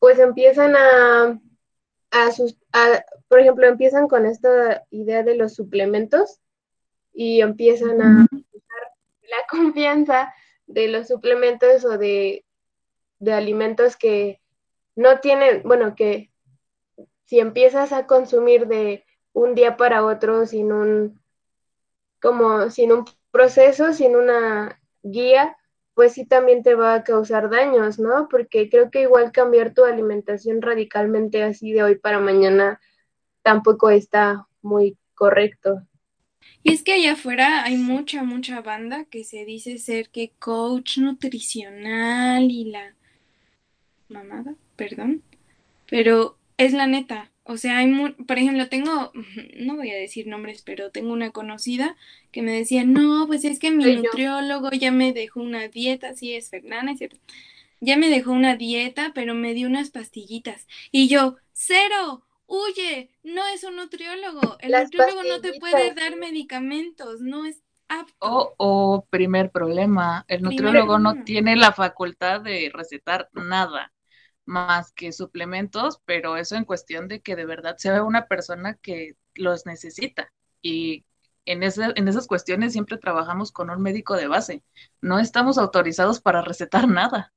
pues 0.00 0.18
empiezan 0.18 0.74
a, 0.74 1.38
a, 2.10 3.04
por 3.28 3.38
ejemplo, 3.38 3.68
empiezan 3.68 4.08
con 4.08 4.26
esta 4.26 4.84
idea 4.90 5.22
de 5.22 5.36
los 5.36 5.54
suplementos 5.54 6.40
y 7.12 7.42
empiezan 7.42 8.02
a 8.02 8.26
usar 8.32 8.82
la 9.22 9.36
confianza 9.50 10.34
de 10.70 10.88
los 10.88 11.08
suplementos 11.08 11.84
o 11.84 11.98
de, 11.98 12.44
de 13.18 13.32
alimentos 13.32 13.96
que 13.96 14.40
no 14.96 15.20
tienen, 15.20 15.62
bueno, 15.64 15.94
que 15.94 16.30
si 17.24 17.38
empiezas 17.40 17.92
a 17.92 18.06
consumir 18.06 18.66
de 18.66 19.04
un 19.32 19.54
día 19.54 19.76
para 19.76 20.04
otro 20.04 20.46
sin 20.46 20.72
un, 20.72 21.20
como 22.20 22.70
sin 22.70 22.92
un 22.92 23.04
proceso, 23.30 23.92
sin 23.92 24.16
una 24.16 24.80
guía, 25.02 25.56
pues 25.94 26.14
sí 26.14 26.26
también 26.26 26.62
te 26.62 26.74
va 26.74 26.94
a 26.94 27.04
causar 27.04 27.50
daños, 27.50 27.98
¿no? 27.98 28.28
Porque 28.28 28.68
creo 28.70 28.90
que 28.90 29.02
igual 29.02 29.32
cambiar 29.32 29.74
tu 29.74 29.84
alimentación 29.84 30.62
radicalmente 30.62 31.42
así 31.42 31.72
de 31.72 31.82
hoy 31.82 31.96
para 31.96 32.18
mañana 32.20 32.80
tampoco 33.42 33.90
está 33.90 34.46
muy 34.62 34.98
correcto. 35.14 35.82
Y 36.62 36.72
es 36.72 36.82
que 36.82 36.92
allá 36.92 37.12
afuera 37.12 37.64
hay 37.64 37.76
mucha, 37.76 38.22
mucha 38.22 38.60
banda 38.60 39.04
que 39.04 39.24
se 39.24 39.44
dice 39.44 39.78
ser 39.78 40.10
que 40.10 40.32
coach 40.38 40.98
nutricional 40.98 42.50
y 42.50 42.64
la 42.64 42.94
mamada, 44.08 44.54
perdón, 44.76 45.22
pero 45.88 46.36
es 46.56 46.72
la 46.72 46.86
neta. 46.86 47.30
O 47.44 47.56
sea, 47.56 47.78
hay, 47.78 47.92
por 48.26 48.38
ejemplo, 48.38 48.68
tengo, 48.68 49.12
no 49.58 49.76
voy 49.76 49.90
a 49.90 49.96
decir 49.96 50.26
nombres, 50.26 50.62
pero 50.62 50.90
tengo 50.90 51.12
una 51.12 51.30
conocida 51.30 51.96
que 52.30 52.42
me 52.42 52.52
decía, 52.52 52.84
no, 52.84 53.26
pues 53.26 53.44
es 53.44 53.58
que 53.58 53.70
mi 53.70 53.96
nutriólogo 53.96 54.70
ya 54.70 54.92
me 54.92 55.12
dejó 55.12 55.40
una 55.40 55.68
dieta, 55.68 56.14
sí 56.14 56.34
es 56.34 56.50
Fernanda, 56.50 56.92
es 56.92 56.98
cierto. 56.98 57.18
Ya 57.80 57.96
me 57.96 58.10
dejó 58.10 58.32
una 58.32 58.56
dieta, 58.56 59.12
pero 59.14 59.34
me 59.34 59.54
dio 59.54 59.66
unas 59.66 59.90
pastillitas. 59.90 60.66
Y 60.92 61.08
yo, 61.08 61.38
cero, 61.54 62.22
huye, 62.50 63.10
no 63.22 63.46
es 63.46 63.64
un 63.64 63.76
nutriólogo. 63.76 64.58
El 64.60 64.72
nutriólogo 64.72 65.22
no 65.22 65.40
te 65.40 65.58
puede 65.58 65.94
dar 65.94 66.16
medicamentos, 66.16 67.20
no 67.20 67.46
es 67.46 67.62
apto. 67.88 68.54
O, 68.58 69.06
primer 69.08 69.50
problema, 69.50 70.24
el 70.28 70.42
nutriólogo 70.42 70.98
no 70.98 71.22
tiene 71.24 71.56
la 71.56 71.72
facultad 71.72 72.40
de 72.40 72.70
recetar 72.74 73.28
nada 73.32 73.92
más 74.44 74.92
que 74.92 75.12
suplementos, 75.12 76.00
pero 76.04 76.36
eso 76.36 76.56
en 76.56 76.64
cuestión 76.64 77.06
de 77.06 77.20
que 77.20 77.36
de 77.36 77.46
verdad 77.46 77.76
sea 77.78 78.02
una 78.02 78.26
persona 78.26 78.74
que 78.74 79.16
los 79.34 79.64
necesita. 79.64 80.32
Y 80.60 81.04
en, 81.46 81.62
en 81.62 82.08
esas 82.08 82.26
cuestiones 82.26 82.72
siempre 82.72 82.98
trabajamos 82.98 83.52
con 83.52 83.70
un 83.70 83.80
médico 83.80 84.16
de 84.16 84.26
base. 84.26 84.64
No 85.00 85.20
estamos 85.20 85.56
autorizados 85.56 86.20
para 86.20 86.42
recetar 86.42 86.88
nada. 86.88 87.32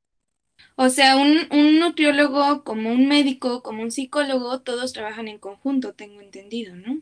O 0.76 0.90
sea, 0.90 1.18
un, 1.18 1.48
un 1.52 1.80
nutriólogo 1.80 2.64
como 2.64 2.92
un 2.92 3.08
médico, 3.08 3.62
como 3.62 3.84
un 3.84 3.92
psicólogo, 3.92 4.62
todos 4.62 4.94
trabajan 4.94 5.28
en 5.28 5.38
conjunto, 5.38 5.94
tengo 5.94 6.22
entendido, 6.22 6.76
¿no? 6.76 7.00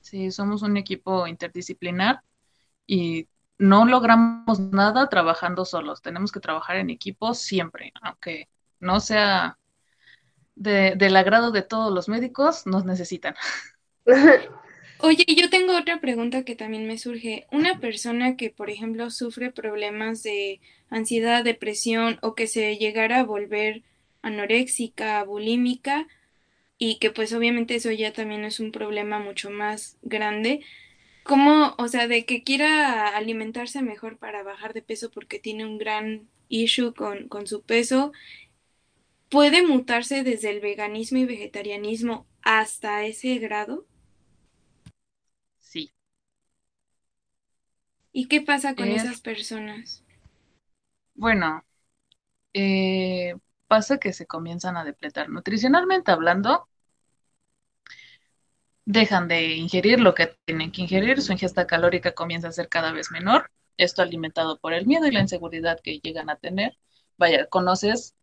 Sí, 0.00 0.30
somos 0.30 0.62
un 0.62 0.76
equipo 0.76 1.26
interdisciplinar 1.26 2.20
y 2.86 3.26
no 3.58 3.86
logramos 3.86 4.60
nada 4.60 5.08
trabajando 5.08 5.64
solos. 5.64 6.02
Tenemos 6.02 6.32
que 6.32 6.40
trabajar 6.40 6.76
en 6.76 6.90
equipo 6.90 7.34
siempre, 7.34 7.92
aunque 8.02 8.48
no 8.80 9.00
sea 9.00 9.58
del 10.54 11.16
agrado 11.16 11.50
de 11.50 11.62
todos 11.62 11.92
los 11.92 12.08
médicos, 12.08 12.66
nos 12.66 12.84
necesitan. 12.84 13.34
Oye, 14.98 15.24
yo 15.36 15.50
tengo 15.50 15.76
otra 15.76 16.00
pregunta 16.00 16.44
que 16.44 16.54
también 16.56 16.86
me 16.86 16.98
surge. 16.98 17.46
Una 17.52 17.78
persona 17.80 18.36
que, 18.36 18.50
por 18.50 18.70
ejemplo, 18.70 19.10
sufre 19.10 19.50
problemas 19.52 20.22
de 20.22 20.60
ansiedad, 20.88 21.44
depresión 21.44 22.18
o 22.22 22.34
que 22.34 22.46
se 22.46 22.76
llegara 22.78 23.20
a 23.20 23.24
volver 23.24 23.82
anoréxica, 24.22 25.22
bulímica 25.24 26.06
y 26.78 26.98
que 26.98 27.10
pues 27.10 27.32
obviamente 27.34 27.76
eso 27.76 27.90
ya 27.92 28.12
también 28.12 28.44
es 28.44 28.60
un 28.60 28.72
problema 28.72 29.18
mucho 29.20 29.50
más 29.50 29.98
grande. 30.02 30.60
¿Cómo, 31.24 31.74
o 31.78 31.88
sea, 31.88 32.08
de 32.08 32.26
que 32.26 32.44
quiera 32.44 33.08
alimentarse 33.16 33.82
mejor 33.82 34.18
para 34.18 34.42
bajar 34.44 34.74
de 34.74 34.82
peso 34.82 35.10
porque 35.10 35.38
tiene 35.40 35.66
un 35.66 35.78
gran 35.78 36.28
issue 36.48 36.94
con, 36.94 37.28
con 37.28 37.46
su 37.48 37.62
peso 37.62 38.12
¿Puede 39.28 39.60
mutarse 39.62 40.22
desde 40.24 40.48
el 40.48 40.60
veganismo 40.60 41.18
y 41.18 41.26
vegetarianismo 41.26 42.26
hasta 42.40 43.04
ese 43.04 43.36
grado? 43.38 43.84
Sí. 45.58 45.90
¿Y 48.16 48.28
qué 48.28 48.40
pasa 48.40 48.76
con 48.76 48.86
esas 48.86 49.20
personas? 49.20 50.04
Bueno, 51.14 51.64
eh, 52.54 53.34
pasa 53.66 53.98
que 53.98 54.12
se 54.12 54.24
comienzan 54.24 54.76
a 54.76 54.84
depletar. 54.84 55.28
Nutricionalmente 55.28 56.12
hablando, 56.12 56.68
dejan 58.84 59.26
de 59.26 59.56
ingerir 59.56 59.98
lo 59.98 60.14
que 60.14 60.36
tienen 60.44 60.70
que 60.70 60.82
ingerir, 60.82 61.20
su 61.22 61.32
ingesta 61.32 61.66
calórica 61.66 62.14
comienza 62.14 62.48
a 62.48 62.52
ser 62.52 62.68
cada 62.68 62.92
vez 62.92 63.10
menor, 63.10 63.50
esto 63.76 64.00
alimentado 64.02 64.58
por 64.60 64.72
el 64.74 64.86
miedo 64.86 65.06
y 65.06 65.12
la 65.12 65.20
inseguridad 65.20 65.80
que 65.82 65.98
llegan 65.98 66.30
a 66.30 66.36
tener. 66.36 66.78
Vaya, 67.16 67.46
conoces 67.46 68.14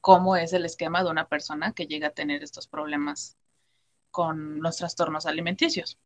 cómo 0.00 0.36
es 0.36 0.52
el 0.52 0.64
esquema 0.64 1.02
de 1.02 1.10
una 1.10 1.28
persona 1.28 1.72
que 1.72 1.86
llega 1.86 2.08
a 2.08 2.10
tener 2.10 2.44
estos 2.44 2.68
problemas 2.68 3.36
con 4.12 4.62
los 4.62 4.76
trastornos 4.76 5.26
alimenticios. 5.26 5.98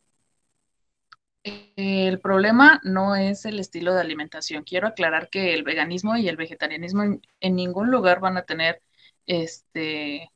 El 1.76 2.20
problema 2.20 2.80
no 2.85 3.14
es 3.16 3.44
el 3.44 3.61
estilo 3.61 3.94
de 3.94 4.00
alimentación. 4.00 4.64
Quiero 4.64 4.88
aclarar 4.88 5.30
que 5.30 5.54
el 5.54 5.62
veganismo 5.62 6.16
y 6.16 6.28
el 6.28 6.37
vegetarianismo 6.37 7.04
en, 7.40 7.56
ningún 7.56 7.90
lugar 7.90 8.20
van 8.20 8.37
a 8.37 8.44
tener 8.44 8.82
este, 9.26 10.30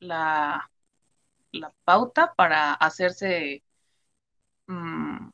la, 0.00 0.70
pauta 1.84 2.34
para 2.36 2.74
hacerse, 2.74 3.62
mm, 4.66 5.30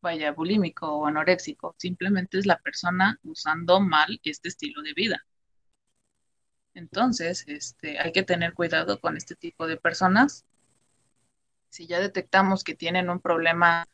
vaya, 0.00 0.32
bulímico 0.32 0.86
o 0.92 1.06
anoréxico. 1.06 1.74
Simplemente 1.78 2.38
es 2.38 2.46
la 2.46 2.58
persona 2.60 3.18
usando 3.24 3.80
mal 3.80 4.20
este 4.24 4.48
estilo 4.48 4.82
de 4.82 4.92
vida. 4.94 5.26
Entonces, 6.74 7.44
este, 7.48 7.98
hay 7.98 8.12
que 8.12 8.22
tener 8.22 8.54
cuidado 8.54 9.00
con 9.00 9.16
este 9.16 9.34
tipo 9.36 9.66
de 9.66 9.76
personas. 9.76 10.44
Si 11.74 11.88
ya 11.88 11.98
detectamos 11.98 12.62
que 12.62 12.76
tienen 12.76 13.10
un 13.10 13.18
problema 13.18 13.88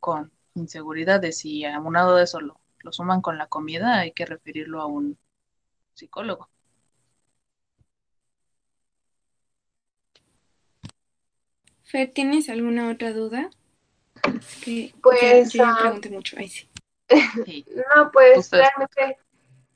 con 0.00 0.30
inseguridades 0.52 1.46
y 1.46 1.64
aunado 1.64 2.16
de 2.16 2.24
eso 2.24 2.42
lo, 2.42 2.60
lo 2.80 2.92
suman 2.92 3.22
con 3.22 3.38
la 3.38 3.46
comida, 3.46 4.00
hay 4.00 4.12
que 4.12 4.26
referirlo 4.26 4.82
a 4.82 4.86
un 4.86 5.16
psicólogo. 5.94 6.50
Fer, 11.84 12.12
¿tienes 12.12 12.50
alguna 12.50 12.90
otra 12.90 13.14
duda? 13.14 13.48
Que, 14.62 14.92
Pues, 15.02 15.54
yo 15.54 15.64
ah, 15.64 15.78
pregunté 15.80 16.10
mucho, 16.10 16.36
ahí 16.38 16.50
sí. 16.50 16.68
Sí. 17.46 17.64
No, 17.96 18.10
pues 18.12 18.50
realmente, 18.50 19.16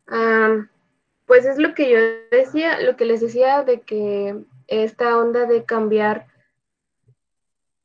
am, 0.09 0.69
pues 1.25 1.47
es 1.47 1.57
lo 1.57 1.75
que 1.75 1.91
yo 1.91 1.99
decía, 2.37 2.81
lo 2.81 2.99
que 2.99 3.07
les 3.07 3.23
decía 3.23 3.63
de 3.63 3.81
que 3.81 4.45
esta 4.67 5.17
onda 5.17 5.47
de 5.47 5.65
cambiar 5.65 6.36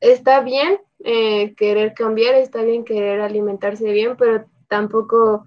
está 0.01 0.41
bien, 0.41 0.79
eh, 1.03 1.55
querer 1.55 1.93
cambiar, 1.93 2.35
está 2.35 2.63
bien 2.63 2.83
querer 2.83 3.21
alimentarse 3.21 3.91
bien, 3.91 4.17
pero 4.17 4.45
tampoco, 4.67 5.45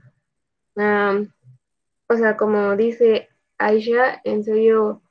am, 0.77 1.33
o 2.09 2.17
sea, 2.17 2.37
como 2.37 2.77
dice 2.77 3.29
Aisha, 3.59 4.21
en 4.25 4.45
serio, 4.45 5.03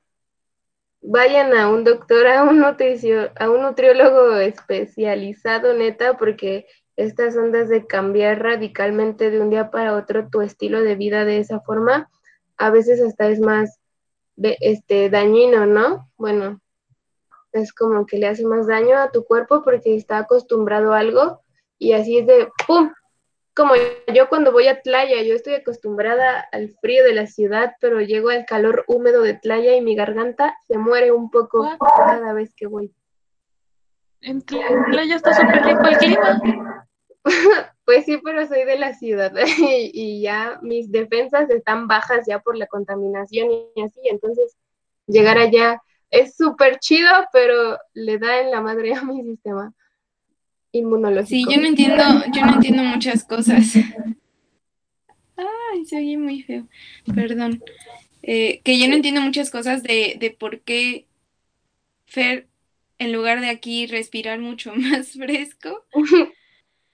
vayan 1.02 1.54
a 1.54 1.70
un 1.70 1.84
doctor, 1.84 2.28
a 2.28 2.44
un 2.44 2.60
nutricio, 2.60 3.32
a 3.36 3.50
un 3.50 3.62
nutriólogo 3.62 4.38
especializado, 4.38 5.74
neta, 5.74 6.18
porque 6.18 6.66
estas 6.96 7.36
ondas 7.36 7.70
de 7.70 7.86
cambiar 7.86 8.42
radicalmente 8.42 9.30
de 9.30 9.42
un 9.42 9.50
día 9.50 9.72
para 9.72 9.96
otro 9.96 10.30
tu 10.30 10.42
estilo 10.42 10.82
de 10.82 10.96
vida 10.96 11.26
de 11.26 11.40
esa 11.40 11.60
forma, 11.60 12.10
a 12.58 12.70
veces 12.70 13.02
hasta 13.02 13.28
es 13.30 13.40
más 13.40 13.80
este, 14.38 15.10
dañino, 15.10 15.66
¿no? 15.66 16.10
Bueno, 16.18 16.62
es 17.54 17.74
como 17.74 18.06
que 18.06 18.18
le 18.18 18.28
hace 18.28 18.46
más 18.46 18.68
daño 18.68 18.98
a 18.98 19.12
tu 19.12 19.24
cuerpo 19.24 19.62
porque 19.64 19.96
está 19.96 20.18
acostumbrado 20.18 20.94
a 20.94 21.00
algo 21.00 21.42
y 21.78 21.94
así 21.94 22.20
es 22.20 22.28
de 22.28 22.50
¡pum! 22.68 22.92
Como 23.56 23.74
yo 24.12 24.30
cuando 24.30 24.52
voy 24.52 24.68
a 24.68 24.82
Tlaya, 24.82 25.22
yo 25.22 25.36
estoy 25.36 25.54
acostumbrada 25.54 26.40
al 26.52 26.70
frío 26.82 27.04
de 27.04 27.14
la 27.14 27.28
ciudad, 27.28 27.74
pero 27.80 28.02
llego 28.02 28.30
al 28.30 28.46
calor 28.46 28.84
húmedo 28.88 29.22
de 29.22 29.36
Tlaya 29.36 29.76
y 29.76 29.82
mi 29.82 29.96
garganta 29.96 30.58
se 30.68 30.80
muere 30.80 31.12
un 31.12 31.30
poco 31.30 31.70
cada 31.78 32.34
vez 32.34 32.56
que 32.56 32.66
voy. 32.66 32.96
En 34.22 34.42
playa 34.42 35.18
está 35.18 35.34
súper 35.34 35.64
rico 35.64 35.84
el 35.88 35.98
clima. 35.98 36.88
Pues 37.86 38.06
sí, 38.06 38.18
pero 38.24 38.46
soy 38.48 38.64
de 38.64 38.78
la 38.78 38.94
ciudad 38.94 39.34
y, 39.58 39.92
y 39.94 40.22
ya 40.22 40.58
mis 40.62 40.90
defensas 40.90 41.50
están 41.50 41.88
bajas 41.88 42.26
ya 42.26 42.40
por 42.40 42.58
la 42.58 42.66
contaminación 42.68 43.50
y 43.52 43.82
así, 43.82 44.00
entonces 44.06 44.58
llegar 45.06 45.38
allá 45.38 45.82
es 46.14 46.36
súper 46.38 46.80
chido, 46.80 47.10
pero 47.34 47.78
le 47.94 48.18
da 48.20 48.42
en 48.42 48.52
la 48.52 48.62
madre 48.62 48.94
a 48.94 49.04
mi 49.04 49.24
sistema 49.24 49.74
Sí, 50.72 50.80
inmunológico. 50.80 51.52
yo 51.52 51.62
no 51.62 51.68
entiendo, 51.68 52.04
yo 52.34 52.46
no 52.46 52.54
entiendo 52.56 52.84
muchas 52.84 53.24
cosas. 53.24 53.76
Ay, 55.36 55.86
se 55.86 55.98
oye 55.98 56.18
muy 56.18 56.42
feo, 56.44 56.68
perdón. 57.14 57.62
Eh, 58.22 58.62
que 58.64 58.80
yo 58.80 58.88
no 58.88 58.96
entiendo 58.96 59.22
muchas 59.22 59.50
cosas 59.52 59.84
de, 59.84 60.16
de 60.20 60.32
por 60.32 60.62
qué 60.62 61.06
Fer, 62.06 62.48
en 63.00 63.12
lugar 63.12 63.42
de 63.42 63.50
aquí 63.50 63.86
respirar 63.88 64.40
mucho 64.40 64.74
más 64.76 65.14
fresco, 65.14 65.86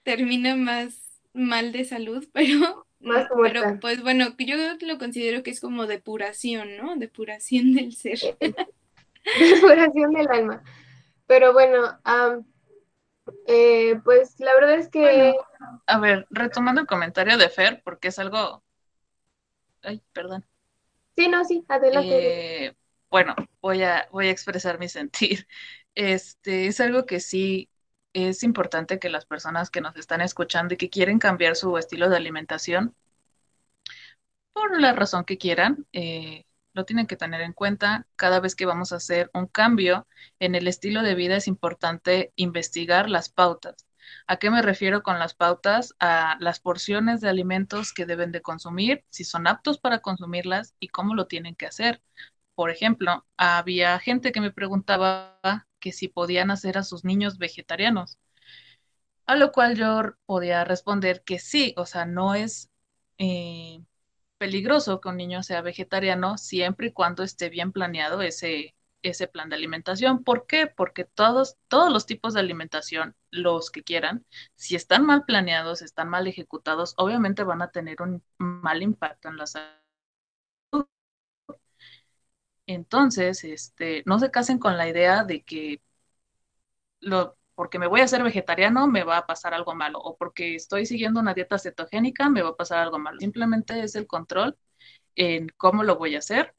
termina 0.04 0.56
más 0.56 1.20
mal 1.34 1.72
de 1.72 1.86
salud, 1.86 2.28
pero, 2.34 2.86
Más 3.00 3.28
pero 3.42 3.80
pues 3.80 4.02
bueno, 4.02 4.36
yo 4.40 4.56
lo 4.82 4.98
considero 4.98 5.44
que 5.44 5.52
es 5.52 5.60
como 5.62 5.88
depuración, 5.88 6.78
¿no? 6.78 6.96
Depuración 6.96 7.74
del 7.74 7.94
ser. 7.94 8.20
Depuración 9.40 10.14
del 10.14 10.28
alma. 10.30 10.64
Pero 11.28 11.54
bueno, 11.54 12.00
eh, 13.48 14.00
pues 14.04 14.40
la 14.40 14.54
verdad 14.56 14.76
es 14.76 14.90
que 14.90 15.00
Bueno. 15.00 15.82
A 15.86 16.00
ver, 16.00 16.28
retomando 16.30 16.82
el 16.82 16.88
comentario 16.88 17.38
de 17.38 17.50
Fer, 17.50 17.82
porque 17.84 18.10
es 18.10 18.20
algo. 18.20 18.64
Ay, 19.82 20.02
perdón. 20.14 20.46
sí, 21.16 21.28
no, 21.28 21.46
sí, 21.46 21.64
adelante. 21.68 22.66
Eh, 22.66 22.76
bueno, 23.10 23.36
voy 23.62 23.84
a, 23.84 24.08
voy 24.12 24.28
a 24.28 24.32
expresar 24.32 24.80
mi 24.80 24.90
sentir. 24.90 25.48
Este, 25.96 26.68
es 26.68 26.80
algo 26.80 27.06
que 27.06 27.20
sí 27.20 27.70
es 28.14 28.44
importante 28.44 29.00
que 29.00 29.10
las 29.10 29.26
personas 29.26 29.70
que 29.70 29.82
nos 29.82 29.96
están 29.98 30.22
escuchando 30.22 30.74
y 30.74 30.78
que 30.78 30.90
quieren 30.90 31.20
cambiar 31.20 31.56
su 31.56 31.78
estilo 31.78 32.10
de 32.10 32.18
alimentación, 32.18 32.96
por 34.54 34.80
la 34.80 34.94
razón 34.94 35.24
que 35.26 35.38
quieran, 35.38 35.86
eh, 35.94 36.46
lo 36.74 36.86
tienen 36.86 37.08
que 37.08 37.16
tener 37.18 37.42
en 37.42 37.54
cuenta. 37.54 38.08
Cada 38.16 38.40
vez 38.40 38.56
que 38.56 38.66
vamos 38.66 38.92
a 38.92 38.98
hacer 38.98 39.30
un 39.34 39.48
cambio 39.48 40.08
en 40.40 40.56
el 40.56 40.68
estilo 40.68 41.04
de 41.04 41.16
vida 41.16 41.36
es 41.38 41.48
importante 41.48 42.34
investigar 42.36 43.10
las 43.10 43.30
pautas. 43.30 43.88
¿A 44.28 44.38
qué 44.38 44.50
me 44.50 44.62
refiero 44.62 45.04
con 45.04 45.20
las 45.20 45.34
pautas? 45.36 45.96
A 46.00 46.38
las 46.40 46.60
porciones 46.60 47.22
de 47.22 47.30
alimentos 47.30 47.94
que 47.94 48.06
deben 48.06 48.32
de 48.32 48.42
consumir, 48.42 49.04
si 49.10 49.24
son 49.24 49.48
aptos 49.48 49.80
para 49.80 50.00
consumirlas 50.00 50.76
y 50.80 50.90
cómo 50.90 51.16
lo 51.16 51.28
tienen 51.28 51.56
que 51.56 51.68
hacer. 51.68 52.02
Por 52.56 52.72
ejemplo, 52.72 53.26
había 53.38 54.00
gente 54.00 54.32
que 54.32 54.42
me 54.42 54.52
preguntaba 54.52 55.40
que 55.80 55.92
si 55.92 56.08
podían 56.08 56.52
hacer 56.52 56.78
a 56.78 56.84
sus 56.84 57.06
niños 57.06 57.38
vegetarianos, 57.38 58.18
a 59.26 59.36
lo 59.36 59.52
cual 59.52 59.76
yo 59.78 60.16
podía 60.26 60.64
responder 60.66 61.24
que 61.24 61.40
sí, 61.40 61.74
o 61.78 61.86
sea, 61.86 62.06
no 62.06 62.36
es 62.36 62.70
eh, 63.18 63.80
peligroso 64.40 65.02
que 65.02 65.10
un 65.10 65.18
niño 65.18 65.44
sea 65.44 65.62
vegetariano 65.62 66.38
siempre 66.40 66.88
y 66.90 66.94
cuando 66.94 67.24
esté 67.24 67.50
bien 67.50 67.72
planeado 67.74 68.22
ese, 68.24 68.76
ese 69.04 69.28
plan 69.28 69.50
de 69.50 69.58
alimentación. 69.58 70.24
¿Por 70.24 70.48
qué? 70.48 70.68
Porque 70.68 71.06
todos, 71.06 71.58
todos 71.68 71.92
los 71.94 72.06
tipos 72.08 72.34
de 72.34 72.42
alimentación, 72.42 73.16
los 73.32 73.72
que 73.72 73.84
quieran, 73.84 74.26
si 74.56 74.76
están 74.76 75.06
mal 75.06 75.26
planeados, 75.26 75.82
están 75.84 76.10
mal 76.10 76.28
ejecutados, 76.28 76.96
obviamente 76.98 77.44
van 77.44 77.62
a 77.62 77.72
tener 77.72 78.02
un 78.02 78.24
mal 78.40 78.82
impacto 78.84 79.30
en 79.30 79.38
la 79.38 79.48
salud. 79.48 79.70
Entonces, 82.68 83.44
este, 83.44 84.04
no 84.06 84.20
se 84.20 84.32
casen 84.32 84.60
con 84.60 84.78
la 84.78 84.88
idea 84.88 85.24
de 85.26 85.44
que 85.44 85.82
lo, 87.02 87.38
porque 87.60 87.78
me 87.78 87.88
voy 87.88 88.00
a 88.00 88.06
hacer 88.06 88.24
vegetariano 88.24 88.88
me 88.88 89.04
va 89.04 89.18
a 89.18 89.26
pasar 89.26 89.54
algo 89.54 89.76
malo, 89.76 90.00
o 90.00 90.16
porque 90.16 90.56
estoy 90.56 90.86
siguiendo 90.86 91.20
una 91.20 91.34
dieta 91.34 91.60
cetogénica 91.60 92.30
me 92.30 92.42
va 92.42 92.52
a 92.52 92.56
pasar 92.56 92.80
algo 92.80 93.00
malo. 93.00 93.20
Simplemente 93.20 93.84
es 93.84 93.96
el 93.96 94.08
control 94.08 94.58
en 95.16 95.50
cómo 95.58 95.84
lo 95.84 95.98
voy 95.98 96.16
a 96.16 96.20
hacer, 96.20 96.56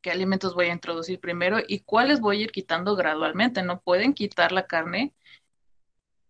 qué 0.00 0.10
alimentos 0.10 0.56
voy 0.56 0.66
a 0.66 0.72
introducir 0.72 1.20
primero 1.20 1.58
y 1.64 1.84
cuáles 1.84 2.20
voy 2.20 2.40
a 2.40 2.44
ir 2.46 2.50
quitando 2.50 2.96
gradualmente. 2.96 3.62
No 3.62 3.80
pueden 3.80 4.12
quitar 4.12 4.50
la 4.50 4.66
carne 4.66 5.14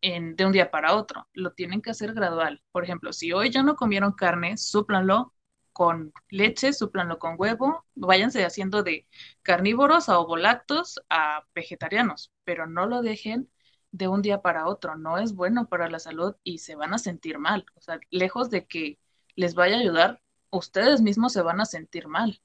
en, 0.02 0.36
de 0.36 0.44
un 0.44 0.52
día 0.52 0.70
para 0.70 0.94
otro, 0.94 1.26
lo 1.32 1.54
tienen 1.54 1.80
que 1.80 1.88
hacer 1.88 2.12
gradual. 2.12 2.62
Por 2.72 2.84
ejemplo, 2.84 3.14
si 3.14 3.32
hoy 3.32 3.48
ya 3.48 3.62
no 3.62 3.74
comieron 3.74 4.12
carne, 4.12 4.58
súplanlo 4.58 5.32
con 5.72 6.12
leche, 6.28 6.74
súplanlo 6.74 7.18
con 7.18 7.36
huevo, 7.38 7.86
váyanse 7.94 8.44
haciendo 8.44 8.82
de 8.82 9.08
carnívoros 9.40 10.10
a 10.10 10.18
ovolactos 10.18 11.00
a 11.08 11.46
vegetarianos, 11.54 12.34
pero 12.44 12.66
no 12.66 12.84
lo 12.84 13.00
dejen 13.00 13.48
de 13.92 14.08
un 14.08 14.22
día 14.22 14.42
para 14.42 14.66
otro, 14.68 14.96
no 14.96 15.18
es 15.18 15.34
bueno 15.34 15.68
para 15.68 15.88
la 15.90 15.98
salud 15.98 16.36
y 16.44 16.58
se 16.58 16.74
van 16.76 16.94
a 16.94 16.98
sentir 16.98 17.38
mal. 17.38 17.66
O 17.76 17.80
sea, 17.80 18.00
lejos 18.10 18.50
de 18.50 18.66
que 18.66 18.98
les 19.36 19.54
vaya 19.54 19.76
a 19.76 19.80
ayudar, 19.80 20.22
ustedes 20.50 21.00
mismos 21.02 21.32
se 21.32 21.42
van 21.42 21.60
a 21.60 21.66
sentir 21.66 22.08
mal 22.08 22.40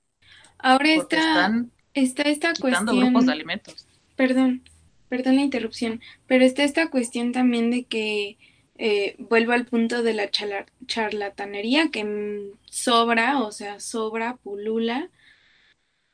Ahora 0.59 0.89
está, 0.93 1.17
están 1.17 1.71
está 1.93 2.23
esta 2.23 2.55
quitando 2.55 2.95
grupos 2.95 3.25
de 3.25 3.31
cuestión, 3.31 3.33
alimentos. 3.33 3.87
perdón, 4.15 4.63
perdón 5.09 5.35
la 5.37 5.41
interrupción, 5.43 6.01
pero 6.27 6.45
está 6.45 6.63
esta 6.63 6.89
cuestión 6.89 7.31
también 7.31 7.71
de 7.71 7.85
que 7.85 8.37
eh, 8.77 9.15
vuelvo 9.19 9.53
al 9.53 9.65
punto 9.65 10.03
de 10.03 10.13
la 10.13 10.29
charla- 10.31 10.65
charlatanería 10.87 11.89
que 11.91 12.51
sobra, 12.69 13.41
o 13.41 13.51
sea, 13.51 13.79
sobra, 13.79 14.37
pulula. 14.37 15.09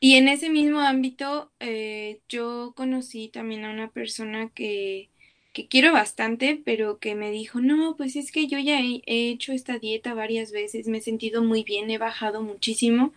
Y 0.01 0.15
en 0.15 0.27
ese 0.29 0.49
mismo 0.49 0.79
ámbito, 0.79 1.51
eh, 1.59 2.21
yo 2.29 2.73
conocí 2.75 3.27
también 3.29 3.65
a 3.65 3.71
una 3.71 3.89
persona 3.91 4.49
que, 4.49 5.09
que 5.53 5.67
quiero 5.67 5.93
bastante, 5.93 6.62
pero 6.63 6.99
que 6.99 7.15
me 7.15 7.31
dijo, 7.31 7.59
no, 7.59 7.95
pues 7.97 8.15
es 8.15 8.31
que 8.31 8.47
yo 8.47 8.59
ya 8.59 8.79
he, 8.81 9.01
he 9.05 9.29
hecho 9.29 9.51
esta 9.51 9.79
dieta 9.79 10.13
varias 10.13 10.51
veces, 10.51 10.88
me 10.88 10.99
he 10.99 11.01
sentido 11.01 11.43
muy 11.43 11.63
bien, 11.63 11.89
he 11.89 11.97
bajado 11.97 12.41
muchísimo. 12.43 13.13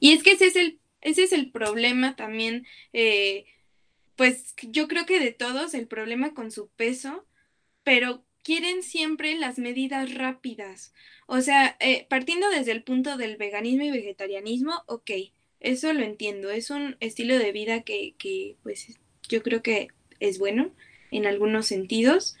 Y 0.00 0.12
es 0.12 0.22
que 0.22 0.32
ese 0.32 0.46
es 0.46 0.56
el, 0.56 0.78
ese 1.00 1.24
es 1.24 1.32
el 1.32 1.50
problema 1.50 2.16
también, 2.16 2.66
eh, 2.92 3.46
pues 4.16 4.54
yo 4.62 4.88
creo 4.88 5.06
que 5.06 5.20
de 5.20 5.32
todos, 5.32 5.74
el 5.74 5.86
problema 5.86 6.34
con 6.34 6.50
su 6.50 6.68
peso, 6.68 7.26
pero 7.84 8.24
quieren 8.42 8.82
siempre 8.82 9.36
las 9.38 9.58
medidas 9.58 10.14
rápidas. 10.14 10.94
O 11.26 11.40
sea, 11.40 11.76
eh, 11.80 12.06
partiendo 12.08 12.48
desde 12.50 12.72
el 12.72 12.82
punto 12.82 13.16
del 13.16 13.36
veganismo 13.36 13.84
y 13.84 13.90
vegetarianismo, 13.90 14.82
ok, 14.86 15.10
eso 15.60 15.92
lo 15.92 16.02
entiendo, 16.02 16.50
es 16.50 16.70
un 16.70 16.96
estilo 17.00 17.38
de 17.38 17.52
vida 17.52 17.82
que, 17.82 18.14
que 18.18 18.56
pues 18.62 18.98
yo 19.28 19.42
creo 19.42 19.62
que 19.62 19.88
es 20.20 20.38
bueno 20.38 20.72
en 21.10 21.26
algunos 21.26 21.66
sentidos. 21.66 22.36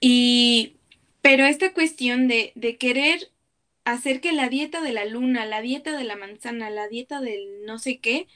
Y, 0.00 0.76
pero 1.22 1.44
esta 1.46 1.72
cuestión 1.74 2.28
de, 2.28 2.52
de 2.54 2.76
querer 2.78 3.30
hacer 3.84 4.20
que 4.20 4.32
la 4.32 4.48
dieta 4.48 4.82
de 4.82 4.92
la 4.92 5.04
luna, 5.06 5.46
la 5.46 5.62
dieta 5.62 5.96
de 5.96 6.04
la 6.04 6.16
manzana, 6.16 6.70
la 6.70 6.88
dieta 6.88 7.20
del 7.20 7.64
no 7.66 7.78
sé 7.78 7.98
qué, 8.00 8.28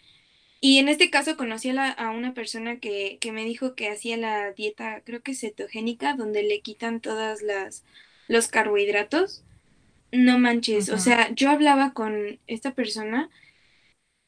y 0.61 0.79
en 0.79 0.89
este 0.89 1.11
caso 1.11 1.37
conocí 1.37 1.71
a, 1.71 1.75
la- 1.75 1.91
a 1.91 2.11
una 2.11 2.35
persona 2.35 2.81
que, 2.81 3.19
que 3.21 3.33
me 3.33 3.45
dijo 3.45 3.75
que 3.75 3.91
hacía 3.91 4.17
la 4.17 4.53
dieta, 4.53 5.03
creo 5.05 5.23
que 5.23 5.35
cetogénica, 5.35 6.15
donde 6.17 6.43
le 6.43 6.61
quitan 6.63 7.01
todas 7.01 7.43
las 7.43 7.85
los 8.29 8.49
carbohidratos. 8.49 9.45
No 10.13 10.39
manches, 10.39 10.89
o 10.91 10.99
sea, 10.99 11.35
yo 11.35 11.51
hablaba 11.51 11.93
con 11.93 12.41
esta 12.47 12.75
persona 12.75 13.31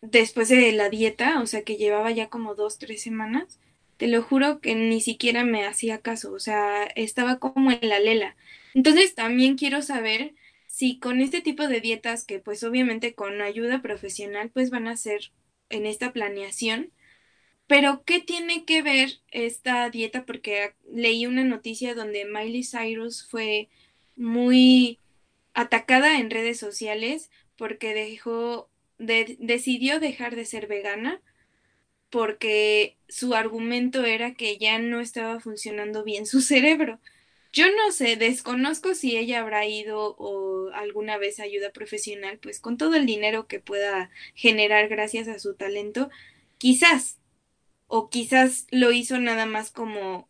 después 0.03 0.49
de 0.49 0.73
la 0.73 0.89
dieta, 0.91 1.41
o 1.41 1.47
sea, 1.47 1.63
que 1.63 1.77
llevaba 1.77 2.11
ya 2.11 2.29
como 2.29 2.55
dos, 2.55 2.79
tres 2.79 3.03
semanas, 3.03 3.59
te 3.97 4.09
lo 4.09 4.23
juro 4.23 4.61
que 4.61 4.75
ni 4.75 5.01
siquiera 5.01 5.45
me 5.45 5.65
hacía 5.65 5.99
caso, 6.01 6.33
o 6.33 6.39
sea, 6.39 6.85
estaba 6.97 7.39
como 7.39 7.71
en 7.71 7.89
la 7.89 7.99
lela. 7.99 8.37
Entonces 8.75 9.15
también 9.15 9.57
quiero 9.57 9.83
saber 9.83 10.35
si 10.67 10.99
con 10.99 11.21
este 11.21 11.41
tipo 11.41 11.69
de 11.69 11.81
dietas 11.81 12.25
que 12.25 12.39
pues 12.39 12.63
obviamente 12.63 13.15
con 13.15 13.41
ayuda 13.41 13.81
profesional 13.83 14.51
pues 14.51 14.71
van 14.71 14.89
a 14.89 14.97
ser 14.97 15.33
en 15.71 15.87
esta 15.87 16.13
planeación, 16.13 16.93
pero 17.67 18.05
¿qué 18.05 18.21
tiene 18.21 18.65
que 18.65 18.83
ver 18.83 19.21
esta 19.31 19.91
dieta? 19.91 20.25
Porque 20.25 20.75
leí 20.93 21.27
una 21.27 21.45
noticia 21.45 21.95
donde 21.95 22.25
Miley 22.25 22.63
Cyrus 22.65 23.27
fue 23.27 23.69
muy 24.17 25.01
atacada 25.55 26.19
en 26.19 26.31
redes 26.31 26.59
sociales 26.59 27.31
porque 27.57 27.95
dejó, 27.95 28.71
decidió 28.99 29.99
dejar 29.99 30.37
de 30.37 30.45
ser 30.45 30.67
vegana 30.67 31.23
porque 32.11 32.97
su 33.09 33.35
argumento 33.35 34.05
era 34.05 34.35
que 34.35 34.59
ya 34.59 34.79
no 34.79 35.01
estaba 35.01 35.41
funcionando 35.41 36.05
bien 36.05 36.27
su 36.27 36.41
cerebro. 36.41 37.01
Yo 37.53 37.67
no 37.71 37.91
sé, 37.93 38.17
desconozco 38.17 38.95
si 38.95 39.17
ella 39.17 39.41
habrá 39.41 39.67
ido 39.67 40.15
o 40.19 40.71
alguna 40.75 41.17
vez 41.19 41.41
ayuda 41.41 41.73
profesional, 41.73 42.39
pues 42.39 42.61
con 42.61 42.77
todo 42.77 42.95
el 42.97 43.07
dinero 43.07 43.47
que 43.47 43.61
pueda 43.61 44.11
generar 44.35 44.89
gracias 44.89 45.29
a 45.29 45.39
su 45.39 45.55
talento, 45.55 46.11
quizás, 46.59 47.19
o 47.87 48.11
quizás 48.11 48.67
lo 48.71 48.93
hizo 48.93 49.19
nada 49.19 49.47
más 49.47 49.71
como 49.71 50.29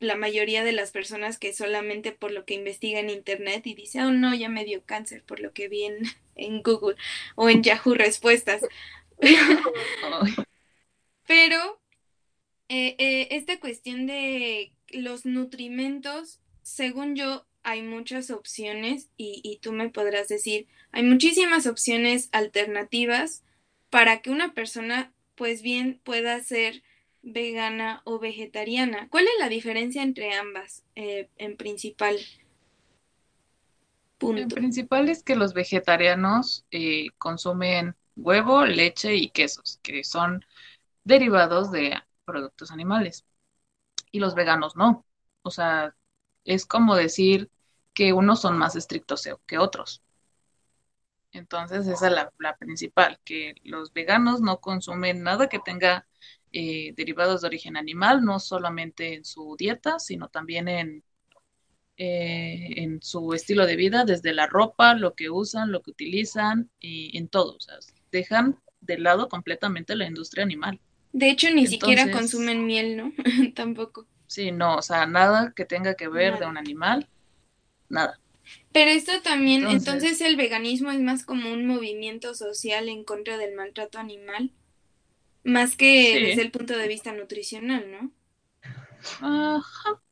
la 0.00 0.16
mayoría 0.16 0.64
de 0.64 0.72
las 0.72 0.90
personas 0.92 1.38
que 1.38 1.52
solamente 1.52 2.12
por 2.12 2.32
lo 2.32 2.44
que 2.44 2.54
investiga 2.54 3.00
en 3.00 3.10
internet 3.10 3.66
y 3.66 3.74
dice, 3.74 4.02
oh 4.02 4.10
no, 4.10 4.34
ya 4.34 4.48
me 4.48 4.64
dio 4.64 4.84
cáncer 4.84 5.22
por 5.24 5.40
lo 5.40 5.52
que 5.52 5.68
vi 5.68 5.84
en, 5.84 6.62
Google 6.62 6.96
o 7.36 7.48
en 7.50 7.62
Yahoo 7.62 7.94
Respuestas. 7.94 8.62
Pero 11.26 11.80
eh, 12.68 12.96
eh, 12.98 13.28
esta 13.30 13.58
cuestión 13.60 14.06
de 14.06 14.72
los 14.88 15.24
nutrimentos, 15.24 16.40
según 16.62 17.16
yo, 17.16 17.46
hay 17.62 17.82
muchas 17.82 18.30
opciones 18.30 19.08
y, 19.16 19.40
y 19.44 19.58
tú 19.58 19.72
me 19.72 19.88
podrás 19.88 20.28
decir, 20.28 20.66
hay 20.90 21.04
muchísimas 21.04 21.66
opciones 21.66 22.28
alternativas 22.32 23.44
para 23.88 24.20
que 24.20 24.30
una 24.30 24.52
persona 24.52 25.12
pues 25.36 25.62
bien 25.62 26.00
pueda 26.02 26.40
ser 26.40 26.82
vegana 27.22 28.02
o 28.04 28.18
vegetariana. 28.18 29.08
¿Cuál 29.08 29.24
es 29.24 29.32
la 29.38 29.48
diferencia 29.48 30.02
entre 30.02 30.34
ambas 30.34 30.84
eh, 30.94 31.28
en 31.38 31.56
principal? 31.56 32.16
Punto. 34.18 34.42
En 34.42 34.48
principal 34.48 35.08
es 35.08 35.22
que 35.22 35.36
los 35.36 35.54
vegetarianos 35.54 36.64
eh, 36.70 37.08
consumen 37.18 37.94
huevo, 38.16 38.66
leche 38.66 39.16
y 39.16 39.30
quesos, 39.30 39.78
que 39.82 40.04
son 40.04 40.44
derivados 41.04 41.70
de 41.70 41.98
productos 42.24 42.70
animales. 42.70 43.24
Y 44.10 44.20
los 44.20 44.34
veganos 44.34 44.76
no. 44.76 45.04
O 45.42 45.50
sea, 45.50 45.94
es 46.44 46.66
como 46.66 46.94
decir 46.96 47.50
que 47.94 48.12
unos 48.12 48.40
son 48.40 48.58
más 48.58 48.76
estrictos 48.76 49.28
que 49.46 49.58
otros. 49.58 50.02
Entonces, 51.32 51.86
esa 51.86 52.08
es 52.08 52.12
la, 52.38 52.56
principal, 52.58 53.18
que 53.24 53.54
los 53.64 53.92
veganos 53.92 54.40
no 54.40 54.60
consumen 54.60 55.22
nada 55.22 55.48
que 55.48 55.58
tenga 55.58 56.06
eh, 56.52 56.92
derivados 56.94 57.40
de 57.40 57.46
origen 57.46 57.76
animal, 57.76 58.22
no 58.22 58.38
solamente 58.38 59.14
en 59.14 59.24
su 59.24 59.56
dieta, 59.58 59.98
sino 59.98 60.28
también 60.28 60.68
en, 60.68 61.04
eh, 61.96 62.82
en 62.82 63.02
su 63.02 63.32
estilo 63.32 63.66
de 63.66 63.76
vida, 63.76 64.04
desde 64.04 64.34
la 64.34 64.46
ropa, 64.46 64.94
lo 64.94 65.14
que 65.14 65.30
usan, 65.30 65.72
lo 65.72 65.82
que 65.82 65.92
utilizan, 65.92 66.70
y 66.78 67.16
en 67.16 67.28
todo. 67.28 67.56
O 67.56 67.60
sea, 67.60 67.76
dejan 68.10 68.60
de 68.80 68.98
lado 68.98 69.28
completamente 69.28 69.96
la 69.96 70.06
industria 70.06 70.44
animal. 70.44 70.80
De 71.12 71.30
hecho, 71.30 71.50
ni 71.50 71.66
siquiera 71.66 72.10
consumen 72.10 72.64
miel, 72.66 72.96
¿no? 72.96 73.12
Tampoco. 73.54 74.06
Sí, 74.26 74.50
no, 74.50 74.76
o 74.76 74.82
sea, 74.82 75.06
nada 75.06 75.52
que 75.54 75.64
tenga 75.64 75.94
que 75.94 76.08
ver 76.08 76.38
de 76.38 76.46
un 76.46 76.56
animal, 76.56 77.06
nada. 77.88 78.18
Pero 78.72 78.90
esto 78.90 79.12
también, 79.22 79.66
entonces 79.66 80.20
el 80.22 80.36
veganismo 80.36 80.90
es 80.90 81.00
más 81.00 81.24
como 81.24 81.52
un 81.52 81.66
movimiento 81.66 82.34
social 82.34 82.88
en 82.88 83.04
contra 83.04 83.36
del 83.36 83.54
maltrato 83.54 83.98
animal. 83.98 84.50
Más 85.44 85.76
que 85.76 86.18
desde 86.20 86.42
el 86.42 86.50
punto 86.50 86.76
de 86.76 86.88
vista 86.88 87.12
nutricional, 87.12 87.90
¿no? 87.90 88.10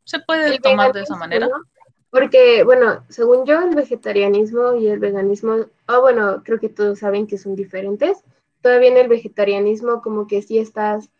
Se 0.05 0.21
puede 0.21 0.59
tomar 0.59 0.93
de 0.93 1.03
esa 1.03 1.17
manera. 1.17 1.49
Porque, 2.11 2.65
bueno, 2.65 3.05
según 3.09 3.47
yo, 3.47 3.61
el 3.61 3.77
vegetarianismo 3.77 4.75
y 4.75 4.89
el 4.89 4.99
veganismo, 4.99 5.67
ah, 5.87 5.99
bueno, 5.99 6.43
creo 6.45 6.59
que 6.59 6.69
todos 6.69 6.99
saben 6.99 7.27
que 7.29 7.39
son 7.39 7.55
diferentes. 7.55 8.19
Todavía 8.61 8.91
en 8.91 8.97
el 8.97 9.09
vegetarianismo 9.09 10.03
como 10.03 10.27
que 10.27 10.43
sí 10.43 10.59
estás, 10.59 11.11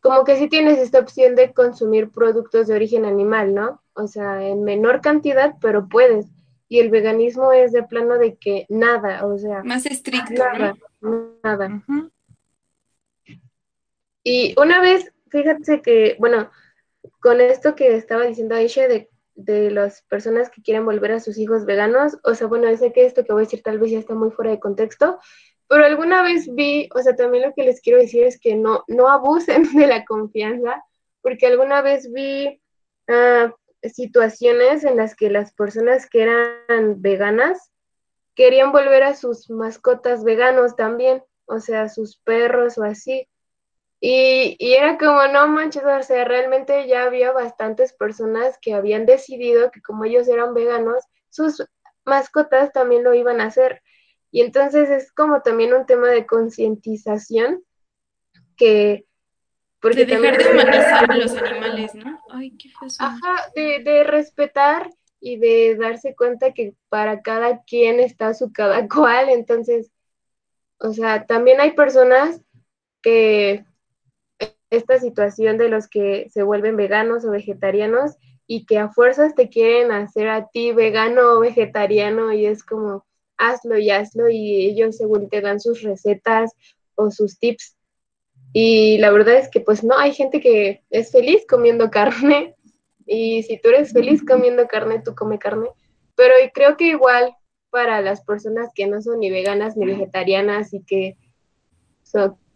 como 0.00 0.24
que 0.24 0.36
sí 0.36 0.48
tienes 0.48 0.78
esta 0.78 0.98
opción 0.98 1.34
de 1.34 1.52
consumir 1.52 2.10
productos 2.10 2.66
de 2.66 2.74
origen 2.74 3.04
animal, 3.04 3.54
¿no? 3.54 3.82
O 3.94 4.06
sea, 4.06 4.46
en 4.46 4.64
menor 4.64 5.00
cantidad, 5.00 5.54
pero 5.60 5.88
puedes. 5.88 6.26
Y 6.68 6.78
el 6.78 6.90
veganismo 6.90 7.52
es 7.52 7.72
de 7.72 7.82
plano 7.82 8.18
de 8.18 8.36
que 8.36 8.66
nada, 8.68 9.26
o 9.26 9.36
sea. 9.36 9.62
Más 9.64 9.86
estricto. 9.86 10.32
Nada, 10.34 10.76
nada. 11.42 11.82
Y 14.22 14.54
una 14.60 14.80
vez, 14.80 15.12
fíjate 15.28 15.82
que, 15.82 16.16
bueno, 16.18 16.50
con 17.20 17.40
esto 17.40 17.74
que 17.74 17.96
estaba 17.96 18.24
diciendo 18.24 18.54
Aisha 18.54 18.86
de, 18.86 19.10
de 19.34 19.70
las 19.70 20.02
personas 20.02 20.50
que 20.50 20.62
quieren 20.62 20.84
volver 20.84 21.12
a 21.12 21.20
sus 21.20 21.38
hijos 21.38 21.64
veganos, 21.64 22.18
o 22.24 22.34
sea, 22.34 22.46
bueno, 22.46 22.74
sé 22.76 22.92
que 22.92 23.06
esto 23.06 23.24
que 23.24 23.32
voy 23.32 23.42
a 23.42 23.46
decir 23.46 23.62
tal 23.62 23.78
vez 23.78 23.90
ya 23.90 23.98
está 23.98 24.14
muy 24.14 24.30
fuera 24.30 24.50
de 24.50 24.60
contexto, 24.60 25.18
pero 25.70 25.86
alguna 25.86 26.24
vez 26.24 26.52
vi, 26.52 26.88
o 26.96 27.00
sea, 27.00 27.14
también 27.14 27.44
lo 27.44 27.54
que 27.54 27.62
les 27.62 27.80
quiero 27.80 28.00
decir 28.00 28.24
es 28.24 28.40
que 28.40 28.56
no, 28.56 28.82
no 28.88 29.08
abusen 29.08 29.62
de 29.76 29.86
la 29.86 30.04
confianza, 30.04 30.84
porque 31.22 31.46
alguna 31.46 31.80
vez 31.80 32.12
vi 32.12 32.60
uh, 33.08 33.88
situaciones 33.88 34.82
en 34.82 34.96
las 34.96 35.14
que 35.14 35.30
las 35.30 35.54
personas 35.54 36.10
que 36.10 36.22
eran 36.22 37.00
veganas 37.00 37.70
querían 38.34 38.72
volver 38.72 39.04
a 39.04 39.14
sus 39.14 39.48
mascotas 39.48 40.24
veganos 40.24 40.74
también, 40.74 41.22
o 41.46 41.60
sea, 41.60 41.88
sus 41.88 42.16
perros 42.16 42.76
o 42.76 42.82
así. 42.82 43.28
Y, 44.00 44.56
era 44.58 44.98
como, 44.98 45.24
no 45.28 45.46
manches, 45.46 45.84
o 45.84 46.02
sea, 46.02 46.24
realmente 46.24 46.88
ya 46.88 47.04
había 47.04 47.30
bastantes 47.30 47.92
personas 47.92 48.58
que 48.60 48.74
habían 48.74 49.06
decidido 49.06 49.70
que 49.70 49.80
como 49.82 50.04
ellos 50.04 50.26
eran 50.26 50.52
veganos, 50.52 51.04
sus 51.28 51.64
mascotas 52.04 52.72
también 52.72 53.04
lo 53.04 53.14
iban 53.14 53.40
a 53.40 53.44
hacer. 53.44 53.82
Y 54.30 54.42
entonces 54.42 54.90
es 54.90 55.12
como 55.12 55.42
también 55.42 55.74
un 55.74 55.86
tema 55.86 56.08
de 56.08 56.26
concientización 56.26 57.62
que... 58.56 59.06
Porque 59.80 60.04
de 60.04 60.16
dejar 60.16 60.36
de 60.36 60.50
humanizar 60.50 61.10
a 61.10 61.16
los 61.16 61.34
animales, 61.36 61.94
¿no? 61.94 62.20
Ay, 62.28 62.50
qué 62.58 62.68
feo. 62.68 62.88
Ajá, 62.98 63.50
de, 63.54 63.82
de 63.82 64.04
respetar 64.04 64.90
y 65.20 65.36
de 65.38 65.76
darse 65.76 66.14
cuenta 66.14 66.52
que 66.52 66.74
para 66.88 67.22
cada 67.22 67.62
quien 67.62 67.98
está 67.98 68.34
su 68.34 68.52
cada 68.52 68.86
cual. 68.88 69.30
Entonces, 69.30 69.90
o 70.78 70.92
sea, 70.92 71.26
también 71.26 71.60
hay 71.60 71.72
personas 71.72 72.40
que 73.02 73.64
esta 74.70 74.98
situación 74.98 75.58
de 75.58 75.68
los 75.68 75.88
que 75.88 76.28
se 76.30 76.42
vuelven 76.42 76.76
veganos 76.76 77.24
o 77.24 77.30
vegetarianos 77.30 78.16
y 78.46 78.66
que 78.66 78.78
a 78.78 78.88
fuerzas 78.88 79.34
te 79.34 79.48
quieren 79.48 79.92
hacer 79.92 80.28
a 80.28 80.48
ti 80.48 80.72
vegano 80.72 81.32
o 81.32 81.40
vegetariano 81.40 82.32
y 82.32 82.46
es 82.46 82.64
como 82.64 83.04
hazlo 83.40 83.78
y 83.78 83.90
hazlo 83.90 84.28
y 84.30 84.66
ellos 84.66 84.96
según 84.96 85.28
te 85.28 85.40
dan 85.40 85.58
sus 85.58 85.82
recetas 85.82 86.52
o 86.94 87.10
sus 87.10 87.38
tips. 87.38 87.76
Y 88.52 88.98
la 88.98 89.10
verdad 89.10 89.38
es 89.38 89.48
que 89.48 89.60
pues 89.60 89.82
no, 89.82 89.98
hay 89.98 90.12
gente 90.12 90.40
que 90.40 90.82
es 90.90 91.10
feliz 91.10 91.44
comiendo 91.48 91.90
carne 91.90 92.54
y 93.06 93.42
si 93.42 93.58
tú 93.58 93.70
eres 93.70 93.92
feliz 93.92 94.22
comiendo 94.24 94.66
carne, 94.68 95.02
tú 95.04 95.14
come 95.14 95.38
carne. 95.38 95.68
Pero 96.14 96.34
creo 96.52 96.76
que 96.76 96.84
igual 96.84 97.34
para 97.70 98.00
las 98.02 98.20
personas 98.22 98.70
que 98.74 98.86
no 98.86 99.00
son 99.00 99.20
ni 99.20 99.30
veganas 99.30 99.76
ni 99.76 99.86
vegetarianas 99.86 100.74
y 100.74 100.82
que 100.84 101.16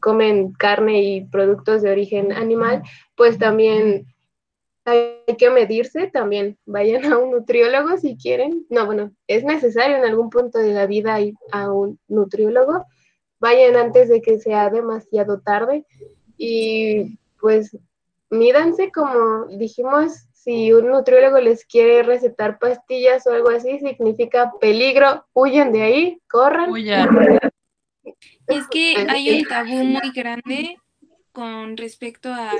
comen 0.00 0.52
carne 0.52 1.02
y 1.02 1.24
productos 1.24 1.82
de 1.82 1.90
origen 1.90 2.32
animal, 2.32 2.82
pues 3.16 3.38
también 3.38 4.13
hay 4.84 5.36
que 5.38 5.50
medirse, 5.50 6.08
también 6.08 6.58
vayan 6.66 7.10
a 7.12 7.18
un 7.18 7.30
nutriólogo 7.30 7.96
si 7.96 8.16
quieren. 8.16 8.66
No, 8.68 8.86
bueno, 8.86 9.12
es 9.26 9.44
necesario 9.44 9.96
en 9.96 10.04
algún 10.04 10.30
punto 10.30 10.58
de 10.58 10.72
la 10.72 10.86
vida 10.86 11.20
ir 11.20 11.34
a 11.52 11.72
un 11.72 11.98
nutriólogo. 12.08 12.84
Vayan 13.40 13.76
antes 13.76 14.08
de 14.08 14.20
que 14.20 14.38
sea 14.38 14.70
demasiado 14.70 15.40
tarde 15.40 15.84
y 16.36 17.18
pues 17.40 17.76
mídanse 18.30 18.90
como 18.90 19.46
dijimos, 19.46 20.26
si 20.32 20.72
un 20.72 20.88
nutriólogo 20.88 21.38
les 21.40 21.64
quiere 21.64 22.02
recetar 22.02 22.58
pastillas 22.58 23.26
o 23.26 23.32
algo 23.32 23.50
así, 23.50 23.78
significa 23.78 24.52
peligro, 24.60 25.24
huyan 25.32 25.72
de 25.72 25.82
ahí, 25.82 26.22
corran. 26.28 26.70
Huyan. 26.70 27.40
Es 28.46 28.66
que 28.68 29.06
hay 29.08 29.40
un 29.40 29.44
tabú 29.48 29.84
muy 29.84 30.10
grande 30.14 30.76
con 31.32 31.76
respecto 31.76 32.30
a 32.30 32.52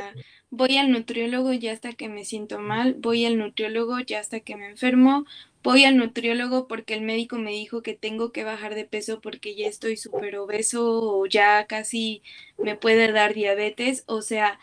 voy 0.57 0.77
al 0.79 0.91
nutriólogo 0.91 1.53
ya 1.53 1.73
hasta 1.73 1.93
que 1.93 2.09
me 2.09 2.25
siento 2.25 2.59
mal, 2.61 2.95
voy 2.95 3.25
al 3.27 3.39
nutriólogo 3.39 3.99
ya 4.01 4.21
hasta 4.21 4.41
que 4.41 4.57
me 4.57 4.69
enfermo, 4.69 5.27
voy 5.63 5.85
al 5.85 5.97
nutriólogo 5.97 6.69
porque 6.69 6.95
el 6.95 7.03
médico 7.03 7.39
me 7.39 7.53
dijo 7.53 7.83
que 7.83 7.95
tengo 7.95 8.33
que 8.33 8.45
bajar 8.45 8.75
de 8.75 8.85
peso 8.85 9.21
porque 9.21 9.55
ya 9.57 9.67
estoy 9.69 9.97
súper 9.97 10.37
obeso 10.37 10.85
o 11.03 11.27
ya 11.27 11.67
casi 11.67 12.23
me 12.59 12.77
puede 12.77 13.11
dar 13.13 13.35
diabetes. 13.35 14.05
O 14.07 14.23
sea, 14.23 14.59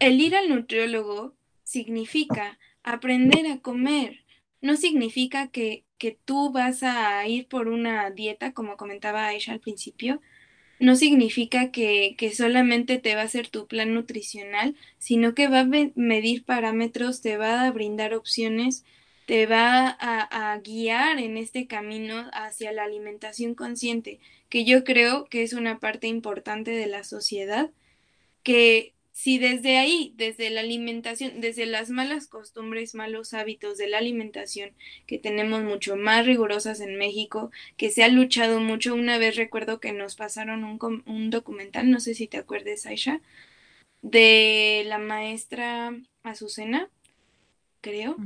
el 0.00 0.20
ir 0.20 0.36
al 0.36 0.48
nutriólogo 0.48 1.34
significa 1.64 2.58
aprender 2.82 3.46
a 3.46 3.60
comer, 3.60 4.24
no 4.60 4.76
significa 4.76 5.48
que, 5.50 5.84
que 5.98 6.18
tú 6.24 6.52
vas 6.52 6.82
a 6.82 7.26
ir 7.28 7.48
por 7.48 7.68
una 7.68 8.10
dieta, 8.10 8.52
como 8.52 8.76
comentaba 8.76 9.26
Aisha 9.26 9.52
al 9.52 9.60
principio, 9.60 10.20
no 10.82 10.96
significa 10.96 11.70
que, 11.70 12.16
que, 12.18 12.34
solamente 12.34 12.98
te 12.98 13.14
va 13.14 13.22
a 13.22 13.26
hacer 13.26 13.48
tu 13.48 13.68
plan 13.68 13.94
nutricional, 13.94 14.74
sino 14.98 15.32
que 15.32 15.46
va 15.46 15.60
a 15.60 15.68
medir 15.94 16.44
parámetros, 16.44 17.20
te 17.20 17.36
va 17.36 17.64
a 17.64 17.70
brindar 17.70 18.14
opciones, 18.14 18.84
te 19.26 19.46
va 19.46 19.86
a, 19.88 20.52
a, 20.52 20.58
guiar 20.58 21.20
en 21.20 21.36
este 21.36 21.68
camino 21.68 22.28
hacia 22.32 22.72
la 22.72 22.82
alimentación 22.82 23.54
consciente, 23.54 24.18
que 24.48 24.64
yo 24.64 24.82
creo 24.82 25.26
que 25.26 25.44
es 25.44 25.52
una 25.52 25.78
parte 25.78 26.08
importante 26.08 26.72
de 26.72 26.88
la 26.88 27.04
sociedad, 27.04 27.70
que 28.42 28.91
si 29.12 29.38
desde 29.38 29.78
ahí, 29.78 30.14
desde 30.16 30.50
la 30.50 30.60
alimentación, 30.60 31.40
desde 31.40 31.66
las 31.66 31.90
malas 31.90 32.26
costumbres, 32.26 32.94
malos 32.94 33.34
hábitos 33.34 33.78
de 33.78 33.88
la 33.88 33.98
alimentación 33.98 34.72
que 35.06 35.18
tenemos 35.18 35.62
mucho 35.62 35.96
más 35.96 36.26
rigurosas 36.26 36.80
en 36.80 36.96
México, 36.98 37.50
que 37.76 37.90
se 37.90 38.02
ha 38.02 38.08
luchado 38.08 38.60
mucho, 38.60 38.94
una 38.94 39.18
vez 39.18 39.36
recuerdo 39.36 39.80
que 39.80 39.92
nos 39.92 40.16
pasaron 40.16 40.64
un, 40.64 41.02
un 41.06 41.30
documental, 41.30 41.90
no 41.90 42.00
sé 42.00 42.14
si 42.14 42.26
te 42.26 42.38
acuerdes, 42.38 42.86
Aisha, 42.86 43.20
de 44.02 44.82
la 44.86 44.98
maestra 44.98 45.94
Azucena, 46.22 46.88
creo, 47.80 48.16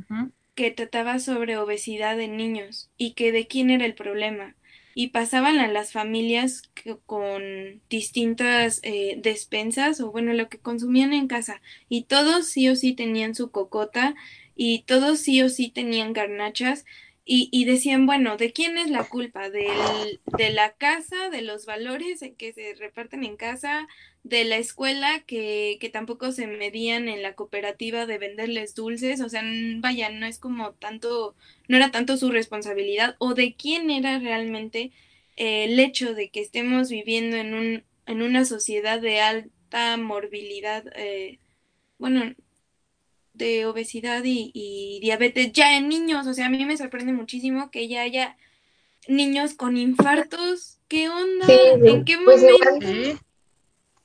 que 0.54 0.70
trataba 0.70 1.18
sobre 1.18 1.56
obesidad 1.58 2.20
en 2.20 2.36
niños 2.36 2.90
y 2.96 3.12
que 3.12 3.30
de 3.30 3.46
quién 3.46 3.70
era 3.70 3.84
el 3.84 3.94
problema 3.94 4.55
y 4.98 5.08
pasaban 5.08 5.58
a 5.58 5.68
las 5.68 5.92
familias 5.92 6.70
con 7.04 7.82
distintas 7.90 8.80
eh, 8.82 9.18
despensas 9.22 10.00
o 10.00 10.10
bueno, 10.10 10.32
lo 10.32 10.48
que 10.48 10.56
consumían 10.56 11.12
en 11.12 11.28
casa. 11.28 11.60
Y 11.90 12.04
todos 12.04 12.46
sí 12.46 12.66
o 12.70 12.76
sí 12.76 12.94
tenían 12.94 13.34
su 13.34 13.50
cocota 13.50 14.14
y 14.56 14.84
todos 14.84 15.18
sí 15.18 15.42
o 15.42 15.50
sí 15.50 15.68
tenían 15.68 16.14
garnachas 16.14 16.86
y, 17.28 17.64
decían, 17.64 18.06
bueno, 18.06 18.36
¿de 18.36 18.52
quién 18.52 18.78
es 18.78 18.88
la 18.88 19.02
culpa? 19.02 19.50
¿Del, 19.50 20.20
¿De 20.38 20.50
la 20.50 20.74
casa, 20.74 21.28
de 21.28 21.42
los 21.42 21.66
valores 21.66 22.20
que 22.38 22.52
se 22.52 22.74
reparten 22.74 23.24
en 23.24 23.36
casa, 23.36 23.88
de 24.22 24.44
la 24.44 24.58
escuela 24.58 25.24
que, 25.26 25.76
que 25.80 25.88
tampoco 25.88 26.30
se 26.30 26.46
medían 26.46 27.08
en 27.08 27.22
la 27.22 27.34
cooperativa 27.34 28.06
de 28.06 28.18
venderles 28.18 28.76
dulces? 28.76 29.20
O 29.20 29.28
sea, 29.28 29.42
vaya, 29.78 30.08
no 30.10 30.24
es 30.24 30.38
como 30.38 30.74
tanto, 30.74 31.34
no 31.66 31.76
era 31.76 31.90
tanto 31.90 32.16
su 32.16 32.30
responsabilidad, 32.30 33.16
o 33.18 33.34
de 33.34 33.56
quién 33.56 33.90
era 33.90 34.20
realmente 34.20 34.92
eh, 35.36 35.64
el 35.64 35.80
hecho 35.80 36.14
de 36.14 36.30
que 36.30 36.40
estemos 36.40 36.90
viviendo 36.90 37.36
en, 37.38 37.54
un, 37.54 37.84
en 38.06 38.22
una 38.22 38.44
sociedad 38.44 39.00
de 39.00 39.20
alta 39.20 39.96
morbilidad, 39.96 40.84
eh, 40.94 41.40
bueno, 41.98 42.36
de 43.36 43.66
obesidad 43.66 44.22
y, 44.24 44.98
diabetes 45.00 45.52
ya 45.52 45.76
en 45.76 45.88
niños. 45.88 46.26
O 46.26 46.34
sea, 46.34 46.46
a 46.46 46.50
mí 46.50 46.64
me 46.64 46.76
sorprende 46.76 47.12
muchísimo 47.12 47.70
que 47.70 47.88
ya 47.88 48.02
haya 48.02 48.36
niños 49.08 49.54
con 49.54 49.76
infartos. 49.76 50.78
¿Qué 50.88 51.08
onda? 51.08 51.46
¿En 51.48 52.04
qué 52.04 52.16
pues 52.24 52.42
momento? 52.42 53.20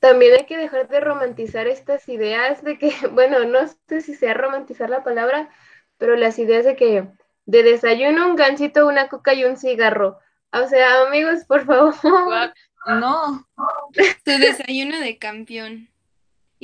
también 0.02 0.34
hay 0.34 0.46
que 0.46 0.56
dejar 0.56 0.88
de 0.88 0.98
romantizar 0.98 1.68
estas 1.68 2.08
ideas 2.08 2.64
de 2.64 2.76
que, 2.76 2.92
bueno, 3.12 3.44
no 3.44 3.60
sé 3.88 4.00
si 4.00 4.16
sea 4.16 4.34
romantizar 4.34 4.90
la 4.90 5.04
palabra, 5.04 5.48
pero 5.96 6.16
las 6.16 6.40
ideas 6.40 6.64
de 6.64 6.74
que 6.74 7.06
de 7.46 7.62
desayuno 7.62 8.28
un 8.28 8.34
gancito, 8.34 8.88
una 8.88 9.08
coca 9.08 9.32
y 9.32 9.44
un 9.44 9.56
cigarro. 9.56 10.18
O 10.52 10.66
sea, 10.66 11.02
amigos, 11.06 11.44
por 11.46 11.64
favor. 11.64 11.94
No. 12.84 13.46
Tu 14.24 14.30
desayuno 14.38 14.98
de 14.98 15.18
campeón. 15.18 15.91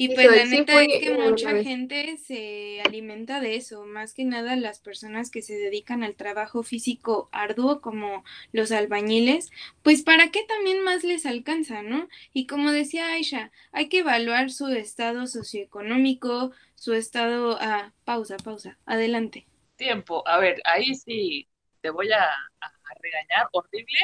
Y 0.00 0.14
pues 0.14 0.30
la 0.30 0.44
neta 0.44 0.80
es 0.80 1.00
que 1.00 1.10
mucha 1.10 1.60
gente 1.60 2.16
se 2.18 2.80
alimenta 2.82 3.40
de 3.40 3.56
eso, 3.56 3.84
más 3.84 4.14
que 4.14 4.24
nada 4.24 4.54
las 4.54 4.78
personas 4.78 5.28
que 5.28 5.42
se 5.42 5.54
dedican 5.54 6.04
al 6.04 6.14
trabajo 6.14 6.62
físico 6.62 7.28
arduo 7.32 7.80
como 7.80 8.22
los 8.52 8.70
albañiles, 8.70 9.50
pues 9.82 10.02
para 10.02 10.30
qué 10.30 10.44
también 10.44 10.84
más 10.84 11.02
les 11.02 11.26
alcanza, 11.26 11.82
¿no? 11.82 12.08
Y 12.32 12.46
como 12.46 12.70
decía 12.70 13.08
Aisha, 13.08 13.50
hay 13.72 13.88
que 13.88 13.98
evaluar 13.98 14.52
su 14.52 14.68
estado 14.68 15.26
socioeconómico, 15.26 16.52
su 16.76 16.94
estado... 16.94 17.58
Ah, 17.60 17.92
pausa, 18.04 18.36
pausa, 18.36 18.78
adelante. 18.86 19.48
Tiempo, 19.74 20.22
a 20.28 20.38
ver, 20.38 20.62
ahí 20.64 20.94
sí 20.94 21.48
te 21.80 21.90
voy 21.90 22.12
a, 22.12 22.22
a 22.22 22.94
regañar, 23.00 23.48
horrible. 23.50 23.98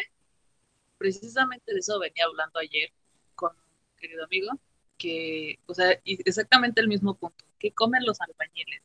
Precisamente 0.98 1.72
de 1.72 1.78
eso 1.78 2.00
venía 2.00 2.24
hablando 2.24 2.58
ayer 2.58 2.90
con 3.36 3.52
un 3.52 3.96
querido 3.96 4.24
amigo 4.24 4.58
que, 4.98 5.58
o 5.66 5.74
sea, 5.74 6.00
exactamente 6.04 6.80
el 6.80 6.88
mismo 6.88 7.14
punto, 7.16 7.44
que 7.58 7.72
comen 7.72 8.04
los 8.04 8.20
albañiles. 8.20 8.82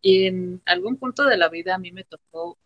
Y 0.00 0.26
en 0.26 0.62
algún 0.66 0.96
punto 0.96 1.24
de 1.24 1.36
la 1.36 1.48
vida 1.48 1.74
a 1.74 1.78
mí 1.78 1.92
me 1.92 2.04
tocó 2.04 2.58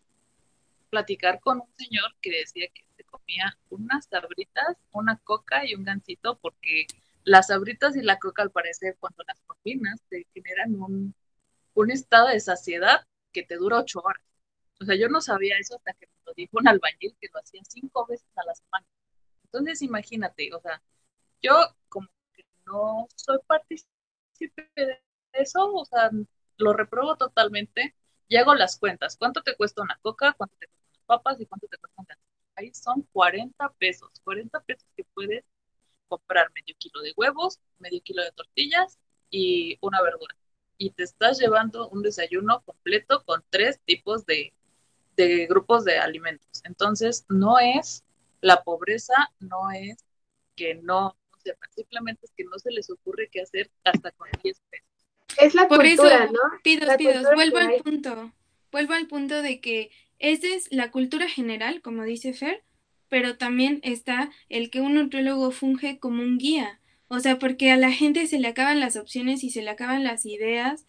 platicar 0.89 1.39
con 1.39 1.61
un 1.61 1.75
señor 1.75 2.15
que 2.21 2.31
decía 2.31 2.67
que 2.73 2.83
se 2.95 3.03
comía 3.05 3.57
unas 3.69 4.05
sabritas, 4.05 4.77
una 4.91 5.17
coca 5.17 5.65
y 5.65 5.73
un 5.75 5.83
gansito, 5.83 6.37
porque 6.39 6.85
las 7.23 7.47
sabritas 7.47 7.95
y 7.95 8.01
la 8.01 8.19
coca, 8.19 8.43
al 8.43 8.51
parecer, 8.51 8.97
cuando 8.99 9.23
las 9.27 9.39
combinas, 9.41 10.01
te 10.09 10.27
generan 10.33 10.75
un, 10.81 11.15
un 11.73 11.91
estado 11.91 12.27
de 12.27 12.39
saciedad 12.39 13.07
que 13.31 13.43
te 13.43 13.55
dura 13.55 13.79
ocho 13.79 14.01
horas. 14.03 14.23
O 14.79 14.85
sea, 14.85 14.95
yo 14.95 15.09
no 15.09 15.21
sabía 15.21 15.57
eso 15.57 15.75
hasta 15.77 15.93
que 15.93 16.07
me 16.07 16.13
lo 16.25 16.33
dijo 16.35 16.57
un 16.59 16.67
albañil 16.67 17.15
que 17.19 17.29
lo 17.33 17.39
hacía 17.39 17.61
cinco 17.67 18.05
veces 18.07 18.27
a 18.35 18.45
la 18.45 18.53
semana. 18.53 18.85
Entonces, 19.45 19.81
imagínate, 19.81 20.53
o 20.53 20.59
sea, 20.59 20.81
yo 21.41 21.53
como 21.89 22.07
no 22.65 23.07
soy 23.15 23.39
partícipe 23.47 23.87
de 24.75 25.01
eso, 25.33 25.73
o 25.73 25.85
sea, 25.85 26.11
lo 26.57 26.73
repruebo 26.73 27.15
totalmente 27.17 27.95
y 28.27 28.37
hago 28.37 28.55
las 28.55 28.77
cuentas. 28.77 29.17
¿Cuánto 29.17 29.41
te 29.43 29.55
cuesta 29.55 29.81
una 29.81 29.97
coca? 30.01 30.33
¿Cuánto 30.33 30.55
te 30.57 30.67
cuestan 30.67 30.91
las 30.93 31.05
papas? 31.05 31.41
¿Y 31.41 31.45
cuánto 31.45 31.67
te 31.67 31.77
cuestan 31.77 32.05
las 32.09 32.17
Ahí 32.55 32.71
son 32.73 33.01
40 33.11 33.69
pesos, 33.79 34.09
40 34.23 34.59
pesos 34.61 34.87
que 34.95 35.03
puedes 35.13 35.43
comprar 36.07 36.51
medio 36.53 36.75
kilo 36.77 37.01
de 37.01 37.13
huevos, 37.17 37.59
medio 37.79 38.01
kilo 38.03 38.23
de 38.23 38.31
tortillas 38.31 38.99
y 39.29 39.77
una 39.81 40.01
verdura. 40.01 40.35
Y 40.77 40.91
te 40.91 41.03
estás 41.03 41.39
llevando 41.39 41.89
un 41.89 42.03
desayuno 42.03 42.61
completo 42.61 43.23
con 43.25 43.43
tres 43.49 43.79
tipos 43.85 44.25
de, 44.25 44.53
de 45.15 45.47
grupos 45.47 45.85
de 45.85 45.97
alimentos. 45.97 46.61
Entonces, 46.65 47.25
no 47.29 47.57
es 47.59 48.03
la 48.41 48.63
pobreza, 48.63 49.13
no 49.39 49.71
es 49.71 49.97
que 50.55 50.75
no 50.75 51.17
simplemente 51.75 52.25
es 52.25 52.31
que 52.35 52.43
no 52.43 52.57
se 52.59 52.71
les 52.71 52.89
ocurre 52.89 53.29
qué 53.31 53.41
hacer 53.41 53.69
hasta 53.83 54.11
con 54.11 54.29
10 54.43 54.61
pesos. 54.69 54.87
Es 55.39 55.55
la 55.55 55.67
Por 55.67 55.83
cultura, 55.83 56.27
¿no? 56.27 56.39
Pidos, 56.63 56.95
pidos, 56.97 57.25
vuelvo 57.33 57.57
al 57.57 57.75
punto, 57.83 58.33
vuelvo 58.71 58.93
al 58.93 59.07
punto 59.07 59.41
de 59.41 59.59
que 59.59 59.91
esa 60.19 60.47
es 60.47 60.71
la 60.71 60.91
cultura 60.91 61.27
general, 61.27 61.81
como 61.81 62.03
dice 62.03 62.33
Fer, 62.33 62.63
pero 63.09 63.37
también 63.37 63.79
está 63.83 64.31
el 64.49 64.69
que 64.69 64.81
un 64.81 64.93
nutriólogo 64.95 65.51
funge 65.51 65.99
como 65.99 66.21
un 66.21 66.37
guía. 66.37 66.79
O 67.07 67.19
sea, 67.19 67.37
porque 67.37 67.71
a 67.71 67.77
la 67.77 67.91
gente 67.91 68.25
se 68.25 68.39
le 68.39 68.47
acaban 68.47 68.79
las 68.79 68.95
opciones 68.95 69.43
y 69.43 69.49
se 69.49 69.61
le 69.61 69.69
acaban 69.69 70.03
las 70.03 70.25
ideas 70.25 70.85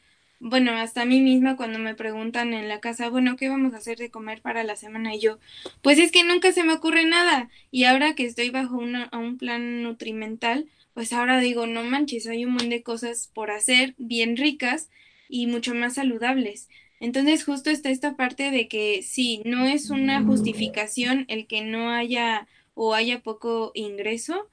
bueno, 0.47 0.73
hasta 0.73 1.03
a 1.03 1.05
mí 1.07 1.23
misma 1.23 1.57
cuando 1.57 1.79
me 1.79 1.95
preguntan 1.95 2.53
en 2.53 2.69
la 2.69 2.79
casa, 2.79 3.09
bueno, 3.09 3.35
¿qué 3.37 3.49
vamos 3.49 3.73
a 3.73 3.79
hacer 3.79 3.97
de 3.97 4.11
comer 4.11 4.43
para 4.43 4.63
la 4.63 4.77
semana? 4.77 5.15
Y 5.15 5.21
yo, 5.21 5.39
pues 5.81 5.99
es 5.99 6.13
que 6.13 6.23
nunca 6.23 6.53
se 6.53 6.65
me 6.65 6.75
ocurre 6.75 7.07
nada. 7.07 7.49
Y 7.71 7.85
ahora 7.85 8.15
que 8.15 8.27
estoy 8.27 8.51
bajo 8.51 8.77
una, 8.77 9.09
un 9.15 9.39
plan 9.39 9.83
nutrimental, 9.83 10.69
pues 10.93 11.15
ahora 11.15 11.41
digo, 11.41 11.67
no 11.67 11.83
manches, 11.83 12.27
hay 12.27 12.45
un 12.45 12.51
montón 12.51 12.69
de 12.69 12.83
cosas 12.83 13.31
por 13.33 13.51
hacer 13.51 13.95
bien 13.97 14.37
ricas 14.37 14.91
y 15.31 15.47
mucho 15.47 15.75
más 15.75 15.95
saludables. 15.95 16.69
Entonces 17.01 17.43
justo 17.43 17.71
está 17.71 17.89
esta 17.89 18.15
parte 18.15 18.51
de 18.51 18.69
que 18.69 19.03
sí, 19.03 19.41
no 19.47 19.65
es 19.65 19.89
una 19.89 20.23
justificación 20.23 21.25
el 21.29 21.47
que 21.47 21.63
no 21.63 21.89
haya 21.89 22.47
o 22.75 22.93
haya 22.93 23.23
poco 23.23 23.73
ingreso. 23.75 24.51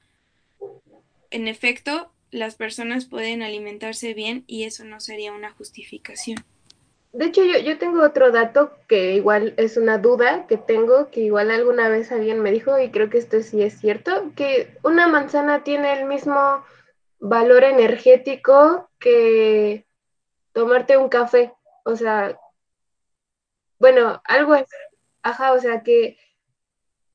En 1.32 1.50
efecto, 1.50 2.14
las 2.32 2.56
personas 2.56 3.06
pueden 3.06 3.44
alimentarse 3.44 4.14
bien 4.14 4.44
y 4.48 4.64
eso 4.64 4.84
no 4.86 5.00
sería 5.00 5.32
una 5.34 5.52
justificación. 5.52 6.38
De 7.14 7.26
hecho, 7.26 7.44
yo, 7.44 7.60
yo 7.60 7.78
tengo 7.78 8.04
otro 8.04 8.32
dato 8.32 8.72
que 8.88 9.16
igual 9.16 9.54
es 9.58 9.76
una 9.76 9.98
duda 9.98 10.48
que 10.48 10.58
tengo, 10.58 11.12
que 11.12 11.20
igual 11.20 11.52
alguna 11.52 11.90
vez 11.90 12.12
alguien 12.12 12.42
me 12.42 12.52
dijo, 12.52 12.80
y 12.80 12.90
creo 12.90 13.10
que 13.10 13.18
esto 13.18 13.42
sí 13.42 13.62
es 13.62 13.78
cierto, 13.80 14.32
que 14.36 14.78
una 14.82 15.08
manzana 15.08 15.64
tiene 15.64 16.00
el 16.00 16.06
mismo 16.06 16.64
valor 17.20 17.66
energético 17.66 18.90
que 18.98 19.86
tomarte 20.54 20.98
un 20.98 21.10
café. 21.10 21.54
O 21.84 21.98
sea, 21.98 22.40
bueno, 23.78 24.22
algo 24.26 24.56
es, 24.56 24.68
ajá, 25.22 25.52
o 25.52 25.60
sea 25.60 25.84
que, 25.84 26.18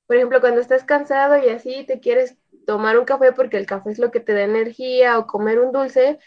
por 0.07 0.17
ejemplo, 0.17 0.41
cuando 0.41 0.61
estás 0.61 0.85
cansado 0.85 1.39
y 1.39 1.49
así 1.49 1.85
te 1.85 2.01
quieres 2.01 2.37
tomar 2.67 2.99
un 2.99 3.07
café 3.07 3.33
porque 3.33 3.57
el 3.57 3.67
café 3.67 3.93
es 3.93 3.99
lo 3.99 4.11
que 4.11 4.21
te 4.21 4.35
da 4.35 4.43
energía 4.43 5.19
o 5.19 5.27
comer 5.27 5.61
un 5.61 5.73
dulce, 5.73 6.19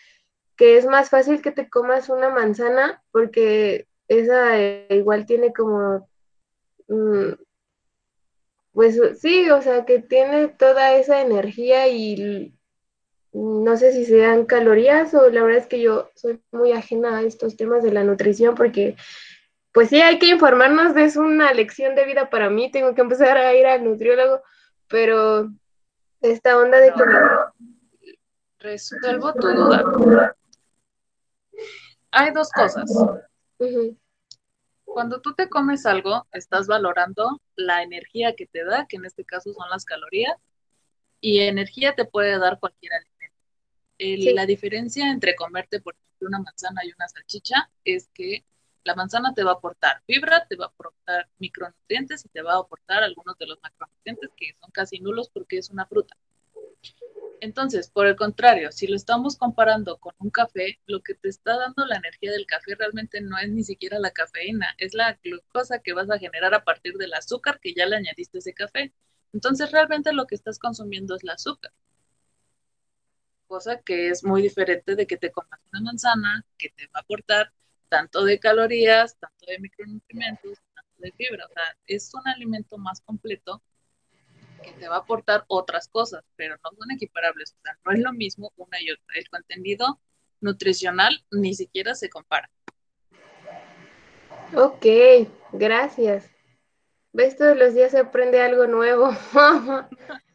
que 0.56 0.78
es 0.78 0.86
más 0.86 1.10
fácil 1.10 1.42
que 1.42 1.52
te 1.52 1.70
comas 1.70 2.10
una 2.10 2.30
manzana 2.30 3.04
porque 3.12 3.88
esa 4.08 4.60
eh, 4.60 4.88
igual 4.90 5.26
tiene 5.26 5.54
como, 5.54 6.10
mm, 6.88 7.34
pues 8.74 9.00
sí, 9.20 9.50
o 9.52 9.62
sea, 9.62 9.86
que 9.86 10.00
tiene 10.00 10.48
toda 10.48 10.96
esa 10.96 11.22
energía 11.22 11.88
y 11.90 12.54
no 13.34 13.78
sé 13.78 13.94
si 13.94 14.06
sean 14.06 14.46
calorías 14.46 15.14
o 15.14 15.30
la 15.30 15.44
verdad 15.44 15.60
es 15.60 15.68
que 15.68 15.82
yo 15.82 16.10
soy 16.16 16.42
muy 16.52 16.72
ajena 16.72 17.18
a 17.18 17.22
estos 17.22 17.58
temas 17.58 17.84
de 17.84 17.92
la 17.92 18.04
nutrición 18.04 18.56
porque 18.56 18.96
pues 19.72 19.90
sí 19.90 20.02
hay 20.02 20.18
que 20.18 20.28
informarnos, 20.28 20.96
es 20.98 21.16
una 21.16 21.54
lección 21.54 21.96
de 21.96 22.06
vida 22.06 22.30
para 22.30 22.50
mí, 22.50 22.72
tengo 22.72 22.96
que 22.96 23.02
empezar 23.02 23.38
a 23.38 23.54
ir 23.54 23.68
al 23.68 23.84
nutriólogo, 23.84 24.42
pero 24.88 25.50
esta 26.22 26.58
onda 26.58 26.80
de 26.80 26.94
que... 26.94 27.04
Resuelvo 28.60 29.34
tu 29.34 29.48
duda. 29.48 30.36
Hay 32.12 32.32
dos 32.32 32.52
cosas. 32.52 32.92
Cuando 34.84 35.22
tú 35.22 35.34
te 35.34 35.48
comes 35.48 35.86
algo, 35.86 36.28
estás 36.34 36.68
valorando 36.68 37.42
la 37.56 37.84
energía 37.84 38.36
que 38.36 38.48
te 38.48 38.66
da, 38.66 38.86
que 38.88 38.98
en 38.98 39.06
este 39.06 39.24
caso 39.24 39.54
son 39.54 39.70
las 39.70 39.86
calorías, 39.86 40.36
y 41.22 41.40
energía 41.42 41.96
te 41.96 42.06
puede 42.06 42.38
dar 42.38 42.60
cualquier 42.60 42.94
alimento. 42.94 44.34
La 44.36 44.46
diferencia 44.46 45.10
entre 45.10 45.36
comerte, 45.36 45.80
por 45.80 45.94
ejemplo, 45.94 46.28
una 46.28 46.40
manzana 46.40 46.82
y 46.84 46.92
una 46.94 47.08
salchicha 47.08 47.70
es 47.86 48.10
que 48.14 48.44
la 48.90 48.96
manzana 48.96 49.36
te 49.36 49.44
va 49.44 49.52
a 49.52 49.54
aportar 49.54 50.02
fibra, 50.08 50.48
te 50.50 50.56
va 50.56 50.66
a 50.66 50.70
aportar 50.70 51.30
micronutrientes 51.38 52.26
y 52.26 52.30
te 52.30 52.42
va 52.42 52.56
a 52.56 52.60
aportar 52.60 53.04
algunos 53.04 53.38
de 53.38 53.46
los 53.46 53.60
macronutrientes 53.62 54.32
que 54.36 54.56
son 54.60 54.72
casi 54.72 55.00
nulos 55.00 55.30
porque 55.30 55.60
es 55.60 55.70
una 55.70 55.86
fruta. 55.86 56.18
Entonces, 57.40 57.92
por 57.92 58.08
el 58.08 58.16
contrario, 58.16 58.72
si 58.72 58.88
lo 58.88 58.96
estamos 58.96 59.38
comparando 59.38 60.00
con 60.00 60.16
un 60.18 60.32
café, 60.32 60.80
lo 60.88 61.02
que 61.02 61.14
te 61.14 61.30
está 61.30 61.56
dando 61.56 61.86
la 61.86 61.98
energía 61.98 62.32
del 62.32 62.48
café 62.48 62.74
realmente 62.74 63.22
no 63.22 63.38
es 63.38 63.50
ni 63.52 63.64
siquiera 63.64 64.00
la 64.00 64.10
cafeína, 64.10 64.74
es 64.80 64.96
la 64.96 65.20
glucosa 65.24 65.80
que 65.84 65.94
vas 65.94 66.10
a 66.10 66.18
generar 66.18 66.56
a 66.56 66.64
partir 66.64 66.96
del 66.96 67.14
azúcar 67.14 67.60
que 67.60 67.76
ya 67.76 67.86
le 67.86 67.96
añadiste 67.98 68.40
a 68.40 68.40
ese 68.40 68.56
café. 68.56 68.92
Entonces, 69.34 69.72
realmente 69.72 70.14
lo 70.14 70.26
que 70.26 70.34
estás 70.34 70.58
consumiendo 70.58 71.16
es 71.16 71.24
el 71.24 71.30
azúcar. 71.30 71.72
Cosa 73.46 73.82
que 73.82 74.10
es 74.10 74.24
muy 74.24 74.42
diferente 74.42 74.96
de 74.96 75.06
que 75.06 75.18
te 75.18 75.32
comas 75.32 75.60
una 75.72 75.82
manzana 75.82 76.44
que 76.58 76.70
te 76.70 76.88
va 76.88 76.94
a 76.96 77.02
aportar 77.02 77.54
tanto 77.90 78.24
de 78.24 78.40
calorías, 78.40 79.18
tanto 79.20 79.46
de 79.48 79.60
micronutrientes, 79.60 80.60
tanto 80.74 80.94
de 80.98 81.12
fibra. 81.14 81.46
O 81.46 81.54
sea, 81.54 81.78
es 81.88 82.14
un 82.14 82.28
alimento 82.28 82.78
más 82.78 83.02
completo 83.02 83.62
que 84.64 84.72
te 84.74 84.88
va 84.88 84.98
a 84.98 85.00
aportar 85.00 85.46
otras 85.48 85.88
cosas, 85.88 86.24
pero 86.36 86.56
no 86.64 86.72
son 86.78 86.92
equiparables. 86.92 87.56
O 87.58 87.62
sea, 87.62 87.78
no 87.86 87.92
es 87.92 88.00
lo 88.00 88.14
mismo 88.14 88.52
una 88.58 88.82
y 88.82 88.92
otra. 88.92 89.06
El 89.16 89.28
contenido 89.30 90.00
nutricional 90.42 91.26
ni 91.32 91.54
siquiera 91.54 91.96
se 91.96 92.10
compara. 92.10 92.50
Ok, 94.56 94.86
gracias. 95.52 96.30
¿Ves? 97.12 97.38
Todos 97.38 97.58
los 97.58 97.74
días 97.74 97.92
se 97.92 98.00
aprende 98.00 98.42
algo 98.42 98.68
nuevo. 98.68 99.12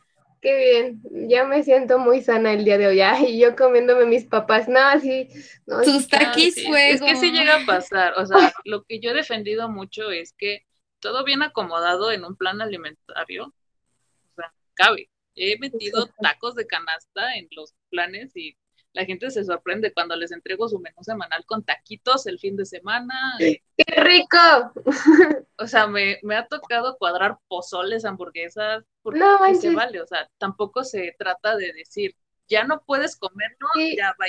Qué 0.45 0.55
bien, 0.59 1.01
ya 1.27 1.47
me 1.47 1.63
siento 1.63 1.99
muy 1.99 2.21
sana 2.21 2.53
el 2.53 2.67
día 2.67 2.77
de 2.77 2.87
hoy. 2.87 3.01
y 3.27 3.41
yo 3.41 3.57
comiéndome 3.57 4.05
mis 4.05 4.27
papás, 4.27 4.69
no, 4.69 4.79
así. 4.79 5.31
No, 5.67 5.81
Tus 5.81 6.07
taquis 6.07 6.59
Es 6.59 7.01
que 7.01 7.17
sí 7.17 7.33
llega 7.33 7.63
a 7.63 7.65
pasar. 7.65 8.13
O 8.19 8.27
sea, 8.27 8.53
lo 8.67 8.85
que 8.85 9.01
yo 9.01 9.13
he 9.13 9.15
defendido 9.15 9.71
mucho 9.71 10.11
es 10.11 10.35
que 10.35 10.67
todo 11.01 11.25
bien 11.25 11.43
acomodado 11.43 12.13
en 12.13 12.27
un 12.27 12.37
plan 12.37 12.61
alimentario, 12.61 13.47
o 13.47 14.35
sea, 14.37 14.53
cabe. 14.75 15.09
He 15.35 15.59
metido 15.59 16.11
tacos 16.21 16.55
de 16.57 16.67
canasta 16.67 17.37
en 17.37 17.49
los 17.53 17.73
planes 17.89 18.37
y 18.37 18.55
la 18.95 19.05
gente 19.05 19.29
se 19.31 19.45
sorprende 19.45 19.93
cuando 19.93 20.15
les 20.15 20.31
entrego 20.31 20.69
su 20.69 20.79
menú 20.79 21.03
semanal 21.03 21.45
con 21.47 21.65
taquitos 21.65 22.27
el 22.29 22.39
fin 22.39 22.57
de 22.57 22.65
semana. 22.65 23.15
¡Qué 23.39 23.61
rico! 24.01 24.73
O 25.57 25.69
sea, 25.69 25.87
me, 25.87 26.19
ha 26.37 26.49
tocado 26.49 26.99
cuadrar 26.99 27.39
pozoles, 27.47 28.05
hamburguesas, 28.05 28.85
porque 29.03 29.21
no, 29.21 29.39
se 29.55 29.73
vale. 29.73 30.01
O 30.01 30.07
sea, 30.07 30.29
tampoco 30.37 30.83
se 30.83 31.15
trata 31.17 31.57
de 31.57 31.73
decir, 31.73 32.17
ya 32.49 32.65
no 32.65 32.83
puedes 32.85 33.17
comerlo, 33.17 33.69
ya 33.97 34.17
va. 34.21 34.27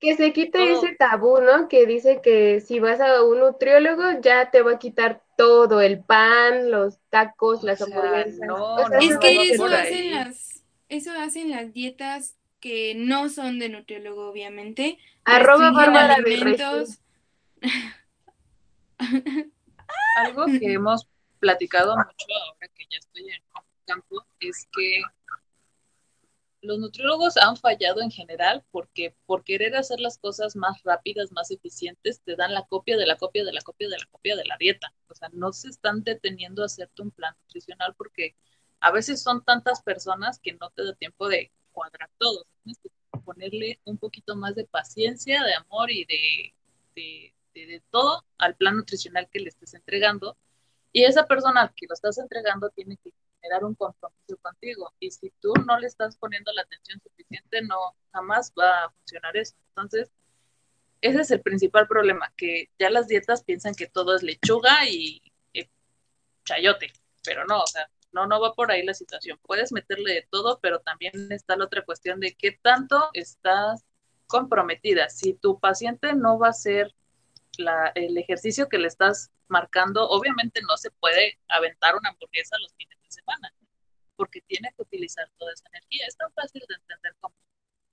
Que 0.00 0.16
se 0.16 0.32
quite 0.32 0.72
ese 0.72 0.96
tabú, 0.96 1.40
¿no? 1.40 1.68
Que 1.68 1.86
dice 1.86 2.20
que 2.20 2.60
si 2.60 2.80
vas 2.80 3.00
a 3.00 3.22
un 3.22 3.38
nutriólogo, 3.38 4.20
ya 4.20 4.50
te 4.50 4.62
va 4.62 4.72
a 4.72 4.78
quitar 4.80 5.22
todo, 5.38 5.80
el 5.80 6.02
pan, 6.02 6.72
los 6.72 6.98
tacos, 7.08 7.62
las 7.62 7.80
hamburguesas. 7.80 8.40
No, 8.40 8.76
es 9.00 9.16
que 9.18 9.52
eso 9.52 9.66
hacen 9.66 10.10
las, 10.10 10.64
eso 10.88 11.12
hacen 11.12 11.50
las 11.50 11.72
dietas 11.72 12.36
que 12.64 12.94
no 12.94 13.28
son 13.28 13.58
de 13.58 13.68
nutriólogo, 13.68 14.30
obviamente. 14.30 14.96
Arroba 15.26 15.70
Bárbara 15.70 16.14
alimentos. 16.14 16.98
Algo 20.16 20.46
que 20.46 20.72
hemos 20.72 21.06
platicado 21.40 21.94
mucho 21.94 22.26
ahora 22.42 22.68
que 22.74 22.86
ya 22.90 22.96
estoy 23.00 23.24
en 23.24 23.34
el 23.34 23.42
campo 23.84 24.24
es 24.40 24.66
que 24.74 25.02
los 26.62 26.78
nutriólogos 26.78 27.36
han 27.36 27.58
fallado 27.58 28.00
en 28.00 28.10
general 28.10 28.64
porque 28.70 29.14
por 29.26 29.44
querer 29.44 29.76
hacer 29.76 30.00
las 30.00 30.16
cosas 30.16 30.56
más 30.56 30.82
rápidas, 30.84 31.32
más 31.32 31.50
eficientes, 31.50 32.22
te 32.22 32.34
dan 32.34 32.54
la 32.54 32.64
copia 32.64 32.96
de 32.96 33.04
la 33.04 33.18
copia 33.18 33.44
de 33.44 33.52
la 33.52 33.60
copia 33.60 33.90
de 33.90 33.98
la 33.98 34.06
copia 34.06 34.36
de 34.36 34.46
la 34.46 34.56
dieta. 34.58 34.94
O 35.08 35.14
sea, 35.14 35.28
no 35.34 35.52
se 35.52 35.68
están 35.68 36.02
deteniendo 36.02 36.62
a 36.62 36.66
hacerte 36.66 37.02
un 37.02 37.10
plan 37.10 37.36
nutricional 37.42 37.94
porque 37.94 38.34
a 38.80 38.90
veces 38.90 39.22
son 39.22 39.44
tantas 39.44 39.82
personas 39.82 40.38
que 40.38 40.54
no 40.54 40.70
te 40.70 40.82
da 40.82 40.94
tiempo 40.94 41.28
de 41.28 41.52
cuadrar 41.74 42.10
todo. 42.18 42.46
Tienes 42.62 42.78
que 42.78 42.88
ponerle 43.20 43.78
un 43.84 43.98
poquito 43.98 44.36
más 44.36 44.54
de 44.54 44.64
paciencia, 44.64 45.42
de 45.44 45.54
amor 45.54 45.90
y 45.90 46.06
de, 46.06 46.54
de, 47.54 47.82
todo 47.90 48.24
al 48.38 48.56
plan 48.56 48.76
nutricional 48.76 49.28
que 49.30 49.40
le 49.40 49.50
estés 49.50 49.74
entregando. 49.74 50.38
Y 50.92 51.04
esa 51.04 51.26
persona 51.26 51.72
que 51.76 51.86
lo 51.86 51.94
estás 51.94 52.16
entregando 52.18 52.70
tiene 52.70 52.96
que 52.96 53.12
generar 53.42 53.64
un 53.64 53.74
compromiso 53.74 54.36
contigo. 54.40 54.92
Y 54.98 55.10
si 55.10 55.30
tú 55.40 55.52
no 55.66 55.78
le 55.78 55.86
estás 55.86 56.16
poniendo 56.16 56.52
la 56.52 56.62
atención 56.62 57.00
suficiente, 57.02 57.60
no 57.62 57.96
jamás 58.12 58.52
va 58.58 58.84
a 58.84 58.90
funcionar 58.90 59.36
eso. 59.36 59.54
Entonces, 59.70 60.10
ese 61.00 61.20
es 61.20 61.30
el 61.30 61.42
principal 61.42 61.86
problema, 61.86 62.32
que 62.36 62.70
ya 62.78 62.88
las 62.88 63.08
dietas 63.08 63.44
piensan 63.44 63.74
que 63.74 63.86
todo 63.86 64.16
es 64.16 64.22
lechuga 64.22 64.88
y 64.88 65.20
chayote, 66.44 66.92
pero 67.24 67.44
no, 67.46 67.62
o 67.62 67.66
sea, 67.66 67.88
no, 68.14 68.26
no 68.26 68.40
va 68.40 68.54
por 68.54 68.70
ahí 68.70 68.84
la 68.84 68.94
situación. 68.94 69.38
Puedes 69.42 69.72
meterle 69.72 70.14
de 70.14 70.28
todo, 70.30 70.60
pero 70.60 70.80
también 70.80 71.12
está 71.32 71.56
la 71.56 71.64
otra 71.64 71.84
cuestión 71.84 72.20
de 72.20 72.34
qué 72.34 72.52
tanto 72.52 73.10
estás 73.12 73.84
comprometida. 74.26 75.08
Si 75.08 75.34
tu 75.34 75.58
paciente 75.58 76.14
no 76.14 76.38
va 76.38 76.48
a 76.48 76.50
hacer 76.50 76.94
el 77.94 78.16
ejercicio 78.16 78.68
que 78.68 78.78
le 78.78 78.88
estás 78.88 79.30
marcando, 79.48 80.08
obviamente 80.08 80.62
no 80.62 80.76
se 80.76 80.90
puede 80.92 81.38
aventar 81.48 81.96
una 81.96 82.10
hamburguesa 82.10 82.56
los 82.58 82.72
fines 82.74 82.98
de 83.02 83.10
semana, 83.10 83.52
porque 84.16 84.40
tiene 84.42 84.72
que 84.76 84.82
utilizar 84.82 85.28
toda 85.36 85.52
esa 85.52 85.68
energía. 85.72 86.06
Es 86.06 86.16
tan 86.16 86.32
fácil 86.32 86.62
de 86.68 86.74
entender 86.74 87.14
como 87.20 87.34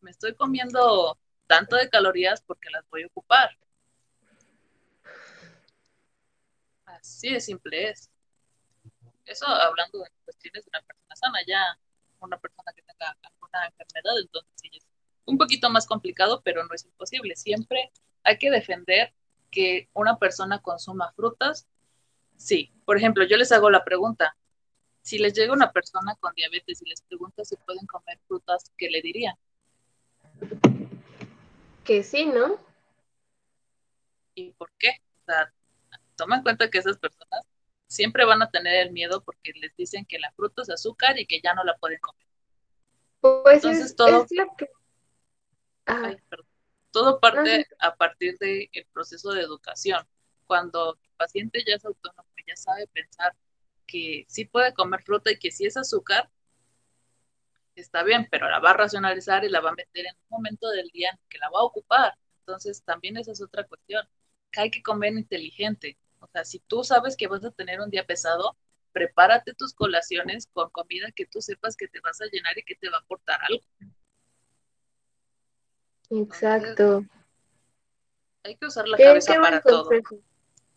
me 0.02 0.12
estoy 0.12 0.36
comiendo 0.36 1.18
tanto 1.48 1.76
de 1.76 1.90
calorías 1.90 2.42
porque 2.42 2.70
las 2.70 2.88
voy 2.90 3.04
a 3.04 3.08
ocupar. 3.08 3.58
Así 6.86 7.34
de 7.34 7.42
simple 7.42 7.90
es. 7.90 8.12
Eso 9.26 9.46
hablando 9.46 10.00
de 10.00 10.10
cuestiones 10.26 10.66
de 10.66 10.70
una 10.70 10.82
persona 10.82 11.16
sana, 11.16 11.40
ya 11.48 11.80
una 12.20 12.38
persona 12.38 12.72
que 12.76 12.82
tenga 12.82 13.18
alguna 13.24 13.66
enfermedad, 13.68 14.20
entonces 14.20 14.52
sí 14.56 14.70
es 14.74 14.88
un 15.26 15.38
poquito 15.38 15.70
más 15.70 15.86
complicado, 15.86 16.42
pero 16.44 16.64
no 16.64 16.74
es 16.74 16.86
imposible. 16.86 17.36
Siempre 17.36 17.92
hay 18.24 18.38
que 18.38 18.52
defender 18.52 19.14
que 19.50 19.90
una 19.94 20.18
persona 20.18 20.62
consuma 20.62 21.12
frutas. 21.14 21.68
Sí, 22.38 22.72
por 22.86 22.98
ejemplo, 22.98 23.24
yo 23.26 23.38
les 23.38 23.52
hago 23.52 23.70
la 23.70 23.84
pregunta, 23.84 24.36
si 25.02 25.18
les 25.18 25.34
llega 25.34 25.54
una 25.54 25.72
persona 25.72 26.16
con 26.20 26.34
diabetes 26.36 26.82
y 26.82 26.90
les 26.90 27.02
pregunta 27.02 27.44
si 27.44 27.56
pueden 27.58 27.86
comer 27.86 28.20
frutas, 28.28 28.72
¿qué 28.78 28.90
le 28.90 29.02
dirían? 29.02 29.36
Que 31.84 32.04
sí, 32.04 32.26
¿no? 32.26 32.58
¿Y 34.36 34.52
por 34.52 34.72
qué? 34.78 35.02
O 35.22 35.26
sea, 35.26 35.54
toma 36.16 36.38
en 36.38 36.44
cuenta 36.44 36.70
que 36.70 36.78
esas 36.78 36.98
personas 36.98 37.46
siempre 37.92 38.26
van 38.26 38.42
a 38.42 38.50
tener 38.50 38.88
el 38.88 38.92
miedo 38.92 39.22
porque 39.24 39.52
les 39.56 39.76
dicen 39.76 40.06
que 40.06 40.18
la 40.18 40.32
fruta 40.32 40.62
es 40.62 40.70
azúcar 40.70 41.20
y 41.20 41.26
que 41.26 41.42
ya 41.42 41.54
no 41.54 41.64
la 41.64 41.78
pueden 41.78 42.00
comer. 42.00 42.26
Pues 43.20 43.64
Entonces 43.64 43.96
todo, 43.96 44.26
todo 46.92 47.20
parte 47.20 47.68
a 47.80 47.96
partir 47.96 48.38
del 48.40 48.70
proceso 48.94 49.32
de 49.32 49.42
educación. 49.42 50.08
Cuando 50.46 50.98
el 51.02 51.10
paciente 51.18 51.64
ya 51.68 51.76
es 51.76 51.86
autónomo, 51.86 52.28
ya 52.48 52.56
sabe 52.56 52.88
pensar 52.88 53.36
que 53.86 54.26
sí 54.28 54.46
puede 54.46 54.74
comer 54.74 55.04
fruta 55.04 55.32
y 55.32 55.38
que 55.38 55.52
si 55.52 55.66
es 55.66 55.78
azúcar, 55.78 56.30
está 57.76 58.04
bien, 58.04 58.28
pero 58.32 58.50
la 58.50 58.60
va 58.60 58.72
a 58.72 58.78
racionalizar 58.78 59.44
y 59.44 59.50
la 59.50 59.60
va 59.60 59.72
a 59.72 59.76
meter 59.76 60.06
en 60.06 60.16
un 60.16 60.28
momento 60.30 60.70
del 60.70 60.88
día 60.90 61.10
en 61.12 61.20
que 61.30 61.38
la 61.38 61.50
va 61.50 61.60
a 61.60 61.64
ocupar. 61.64 62.18
Entonces, 62.40 62.84
también 62.84 63.18
esa 63.18 63.32
es 63.34 63.42
otra 63.42 63.68
cuestión, 63.68 64.08
que 64.52 64.62
hay 64.62 64.72
que 64.72 64.82
comer 64.82 65.14
inteligente. 65.14 65.98
O 66.22 66.28
sea, 66.28 66.46
si 66.46 66.60
tú 66.60 66.84
sabes 66.84 67.18
que 67.18 67.28
vas 67.28 67.44
a 67.44 67.52
tener 67.52 67.82
un 67.82 67.90
día 67.90 68.06
pesado, 68.06 68.56
prepárate 68.92 69.54
tus 69.54 69.74
colaciones 69.74 70.48
con 70.54 70.70
comida 70.70 71.12
que 71.16 71.26
tú 71.26 71.42
sepas 71.42 71.76
que 71.76 71.88
te 71.88 72.00
vas 72.00 72.22
a 72.22 72.26
llenar 72.32 72.58
y 72.58 72.64
que 72.64 72.76
te 72.76 72.90
va 72.90 72.98
a 72.98 73.02
aportar 73.02 73.40
algo. 73.44 73.64
Exacto. 76.12 77.06
hay 78.44 78.56
que 78.58 78.66
usar 78.66 78.88
la 78.88 78.98
cabeza 78.98 79.36
para 79.36 79.62
todo. 79.62 79.90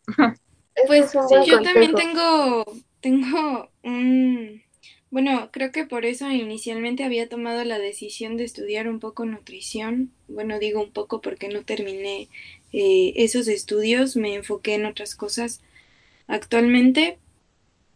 pues 0.87 1.13
yo 1.45 1.61
también 1.61 1.93
tengo, 1.93 2.65
tengo 3.01 3.69
un 3.83 4.63
Bueno, 5.09 5.49
creo 5.51 5.71
que 5.71 5.85
por 5.85 6.05
eso 6.05 6.29
inicialmente 6.31 7.03
había 7.03 7.27
tomado 7.27 7.63
la 7.65 7.79
decisión 7.79 8.37
de 8.37 8.45
estudiar 8.45 8.87
un 8.87 8.99
poco 8.99 9.25
nutrición. 9.25 10.13
Bueno, 10.27 10.57
digo 10.57 10.81
un 10.81 10.91
poco 10.91 11.21
porque 11.21 11.49
no 11.49 11.63
terminé 11.63 12.29
eh, 12.77 13.13
esos 13.23 13.47
estudios, 13.47 14.17
me 14.17 14.35
enfoqué 14.35 14.73
en 14.73 14.85
otras 14.85 15.15
cosas 15.15 15.61
actualmente, 16.27 17.19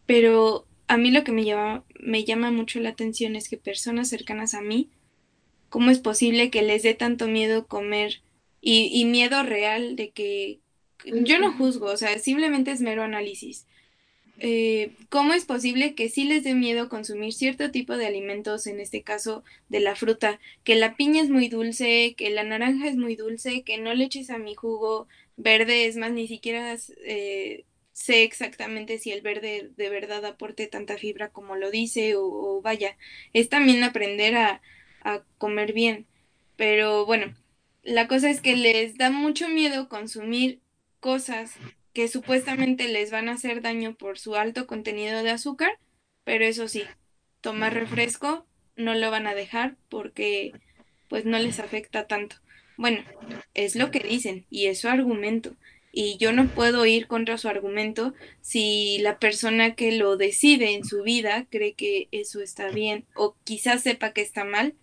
pero 0.06 0.66
a 0.88 0.96
mí 0.96 1.12
lo 1.12 1.26
que 1.26 1.34
me 1.34 1.44
llama, 1.44 1.84
me 2.00 2.24
llama 2.24 2.50
mucho 2.50 2.80
la 2.80 2.90
atención 2.90 3.36
es 3.36 3.50
que 3.50 3.58
personas 3.58 4.08
cercanas 4.08 4.54
a 4.54 4.62
mí, 4.62 4.90
¿cómo 5.68 5.92
es 5.92 6.00
posible 6.00 6.50
que 6.50 6.62
les 6.62 6.84
dé 6.84 6.94
tanto 6.94 7.28
miedo 7.28 7.68
comer 7.68 8.22
y, 8.62 8.90
y 8.94 9.04
miedo 9.04 9.44
real 9.44 9.98
de 9.98 10.12
que 10.12 10.62
yo 11.04 11.40
no 11.40 11.52
juzgo, 11.52 11.88
o 11.88 11.98
sea, 11.98 12.18
simplemente 12.18 12.72
es 12.72 12.80
mero 12.80 13.04
análisis. 13.04 13.66
Eh, 14.42 14.96
¿cómo 15.10 15.34
es 15.34 15.46
posible 15.46 15.96
que 15.96 16.10
sí 16.10 16.24
les 16.24 16.44
dé 16.44 16.54
miedo 16.54 16.88
consumir 16.88 17.34
cierto 17.34 17.72
tipo 17.72 17.98
de 17.98 18.08
alimentos, 18.08 18.68
en 18.68 18.80
este 18.80 19.04
caso 19.04 19.44
de 19.68 19.82
la 19.82 19.96
fruta, 19.96 20.40
que 20.64 20.76
la 20.76 20.96
piña 20.96 21.22
es 21.22 21.30
muy 21.30 21.50
dulce, 21.50 22.16
que 22.18 22.30
la 22.30 22.44
naranja 22.44 22.88
es 22.88 22.96
muy 22.96 23.16
dulce, 23.16 23.64
que 23.64 23.78
no 23.78 23.94
le 23.94 24.06
eches 24.06 24.30
a 24.30 24.38
mi 24.38 24.56
jugo 24.56 25.08
verde, 25.38 25.88
es 25.88 25.98
más, 25.98 26.12
ni 26.12 26.28
siquiera 26.28 26.78
eh, 27.04 27.66
sé 27.92 28.24
exactamente 28.24 28.98
si 28.98 29.12
el 29.12 29.22
verde 29.22 29.72
de 29.76 29.90
verdad 29.90 30.26
aporte 30.26 30.68
tanta 30.68 30.98
fibra 30.98 31.30
como 31.30 31.56
lo 31.56 31.70
dice, 31.72 32.16
o, 32.16 32.62
vaya, 32.62 32.98
es 33.34 33.50
también 33.50 33.84
aprender 33.84 34.36
a 34.36 34.62
comer 35.38 35.74
bien. 35.74 36.06
Pero 36.56 37.06
bueno, 37.06 37.34
la 37.84 38.08
cosa 38.08 38.30
es 38.30 38.42
que 38.42 38.56
les 38.56 38.98
da 38.98 39.10
mucho 39.12 39.48
miedo 39.50 39.90
consumir 39.90 40.60
cosas 41.00 41.56
que 41.94 42.08
supuestamente 42.08 42.88
les 42.88 43.12
van 43.12 43.30
a 43.30 43.34
hacer 43.34 43.62
daño 43.62 43.96
por 43.96 44.20
su 44.20 44.36
alto 44.36 44.68
contenido 44.68 45.24
de 45.24 45.32
azúcar, 45.32 45.72
pero 46.24 46.46
eso 46.46 46.68
sí, 46.68 46.84
tomar 47.42 47.74
refresco 47.74 48.46
no 48.76 48.96
lo 48.96 49.12
van 49.12 49.28
a 49.28 49.36
dejar 49.36 49.78
porque 49.90 50.54
pues 51.10 51.26
no 51.26 51.40
les 51.40 51.60
afecta 51.60 52.08
tanto. 52.08 52.38
Bueno, 52.78 53.04
es 53.54 53.76
lo 53.76 53.92
que 53.92 54.00
dicen 54.00 54.46
y 54.50 54.68
es 54.68 54.82
su 54.82 54.88
argumento. 54.88 55.56
Y 55.92 56.18
yo 56.18 56.32
no 56.32 56.48
puedo 56.48 56.86
ir 56.86 57.08
contra 57.08 57.38
su 57.38 57.50
argumento 57.50 58.14
si 58.42 59.00
la 59.00 59.18
persona 59.18 59.74
que 59.74 59.92
lo 59.92 60.18
decide 60.18 60.76
en 60.76 60.86
su 60.86 61.02
vida 61.02 61.48
cree 61.50 61.74
que 61.74 62.08
eso 62.12 62.42
está 62.42 62.70
bien 62.70 63.06
o 63.16 63.36
quizás 63.44 63.82
sepa 63.82 64.14
que 64.14 64.22
está 64.22 64.46
mal 64.46 64.76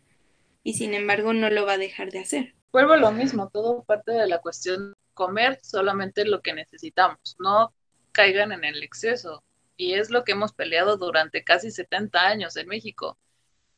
y 0.65 0.75
sin 0.75 0.95
embargo 0.95 1.33
no 1.33 1.49
lo 1.49 1.65
va 1.65 1.75
a 1.75 1.79
dejar 1.79 2.11
de 2.11 2.19
hacer. 2.19 2.55
Vuelvo 2.73 2.95
a 2.95 2.99
lo 2.99 3.13
mismo, 3.13 3.49
todo 3.51 3.85
parte 3.85 4.13
de 4.13 4.27
la 4.27 4.41
cuestión 4.41 4.95
comer 5.17 5.59
solamente 5.63 6.27
lo 6.27 6.43
que 6.43 6.53
necesitamos, 6.53 7.37
no 7.41 7.75
caigan 8.13 8.53
en 8.53 8.65
el 8.65 8.83
exceso. 8.85 9.43
Y 9.79 9.95
es 9.95 10.11
lo 10.11 10.25
que 10.25 10.33
hemos 10.33 10.53
peleado 10.53 10.97
durante 10.97 11.43
casi 11.43 11.71
70 11.71 12.21
años 12.21 12.57
en 12.57 12.69
México, 12.69 13.19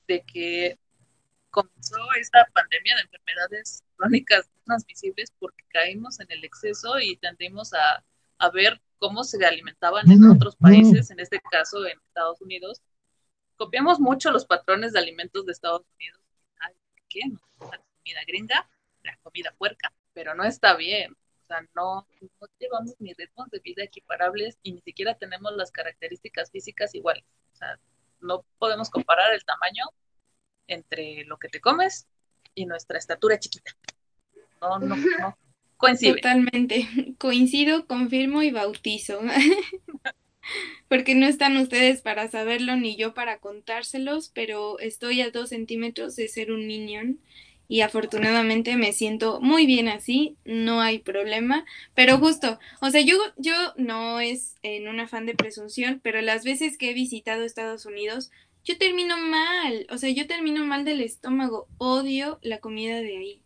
de 0.06 0.22
que 0.24 0.78
comenzó 1.50 1.96
esta 2.20 2.46
pandemia 2.52 2.96
de 2.96 3.02
enfermedades 3.02 3.84
crónicas 3.96 4.50
transmisibles 4.64 5.32
porque 5.38 5.64
caímos 5.68 6.20
en 6.20 6.30
el 6.30 6.44
exceso 6.44 6.98
y 7.00 7.16
tendimos 7.16 7.72
a, 7.72 8.04
ver 8.52 8.80
cómo 8.98 9.24
se 9.24 9.44
alimentaban 9.44 10.10
en 10.10 10.24
otros 10.24 10.56
países, 10.56 11.10
en 11.10 11.20
este 11.20 11.40
caso 11.50 11.86
en 11.86 11.98
Estados 12.08 12.40
Unidos. 12.40 12.82
Copiamos 13.56 14.00
mucho 14.00 14.30
los 14.30 14.44
patrones 14.44 14.92
de 14.92 14.98
alimentos 14.98 15.46
de 15.46 15.52
Estados 15.52 15.82
Unidos. 15.94 16.20
¿qué? 17.08 17.20
La 17.60 17.78
comida 17.78 18.20
gringa, 18.26 18.70
la 19.04 19.16
comida 19.22 19.54
puerca, 19.56 19.92
pero 20.12 20.34
no 20.34 20.44
está 20.44 20.76
bien 20.76 21.16
sea, 21.48 21.66
no, 21.74 22.06
llevamos 22.58 22.94
ni 22.98 23.12
ritmos 23.14 23.50
de 23.50 23.60
vida 23.60 23.82
equiparables 23.82 24.58
y 24.62 24.72
ni 24.72 24.80
siquiera 24.80 25.16
tenemos 25.16 25.52
las 25.56 25.70
características 25.70 26.50
físicas 26.50 26.94
iguales. 26.94 27.24
O 27.54 27.56
sea, 27.56 27.78
no 28.20 28.44
podemos 28.58 28.90
comparar 28.90 29.34
el 29.34 29.44
tamaño 29.44 29.84
entre 30.66 31.24
lo 31.24 31.38
que 31.38 31.48
te 31.48 31.60
comes 31.60 32.06
y 32.54 32.66
nuestra 32.66 32.98
estatura 32.98 33.38
chiquita. 33.38 33.72
No, 34.60 34.78
no, 34.78 34.96
no. 34.96 35.38
Coincide. 35.76 36.14
Totalmente. 36.14 36.88
Coincido, 37.18 37.86
confirmo 37.86 38.42
y 38.42 38.50
bautizo. 38.50 39.20
Porque 40.88 41.14
no 41.14 41.26
están 41.26 41.56
ustedes 41.56 42.00
para 42.00 42.28
saberlo 42.28 42.76
ni 42.76 42.96
yo 42.96 43.14
para 43.14 43.38
contárselos, 43.38 44.30
pero 44.34 44.78
estoy 44.80 45.20
a 45.20 45.30
dos 45.30 45.50
centímetros 45.50 46.16
de 46.16 46.28
ser 46.28 46.50
un 46.50 46.66
minion 46.66 47.20
y 47.68 47.82
afortunadamente 47.82 48.76
me 48.76 48.92
siento 48.92 49.40
muy 49.42 49.66
bien 49.66 49.88
así, 49.88 50.38
no 50.46 50.80
hay 50.80 50.98
problema, 50.98 51.66
pero 51.94 52.16
justo, 52.16 52.58
o 52.80 52.90
sea, 52.90 53.02
yo, 53.02 53.16
yo 53.36 53.52
no 53.76 54.20
es 54.20 54.56
en 54.62 54.88
un 54.88 55.00
afán 55.00 55.26
de 55.26 55.34
presunción, 55.34 56.00
pero 56.02 56.22
las 56.22 56.44
veces 56.44 56.78
que 56.78 56.90
he 56.90 56.94
visitado 56.94 57.44
Estados 57.44 57.84
Unidos, 57.84 58.30
yo 58.64 58.78
termino 58.78 59.18
mal, 59.18 59.86
o 59.90 59.98
sea, 59.98 60.08
yo 60.10 60.26
termino 60.26 60.64
mal 60.64 60.86
del 60.86 61.02
estómago, 61.02 61.68
odio 61.76 62.38
la 62.42 62.58
comida 62.58 63.00
de 63.00 63.16
ahí. 63.18 63.42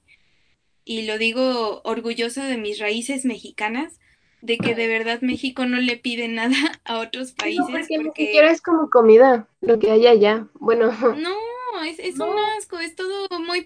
Y 0.85 1.03
lo 1.03 1.19
digo 1.19 1.81
orgulloso 1.85 2.43
de 2.43 2.59
mis 2.59 2.79
raíces 2.79 3.25
mexicanas, 3.25 4.01
de 4.41 4.59
que 4.59 4.75
de 4.75 4.89
verdad 4.89 5.21
México 5.21 5.65
no 5.67 5.79
le 5.79 5.97
pide 5.97 6.27
nada 6.27 6.57
a 6.85 6.99
otros 6.99 7.33
países. 7.33 7.69
No, 7.69 7.79
porque, 7.79 7.99
ni 7.99 8.11
siquiera 8.11 8.51
es 8.51 8.61
como 8.61 8.91
comida, 8.91 9.49
lo 9.61 9.79
que 9.79 9.91
hay 9.91 10.07
allá. 10.07 10.49
Bueno. 10.55 10.93
No, 11.17 11.85
es, 11.85 11.99
es 11.99 12.19
un 12.19 12.37
asco, 12.59 12.79
es 12.79 12.95
todo 12.97 13.29
muy 13.41 13.63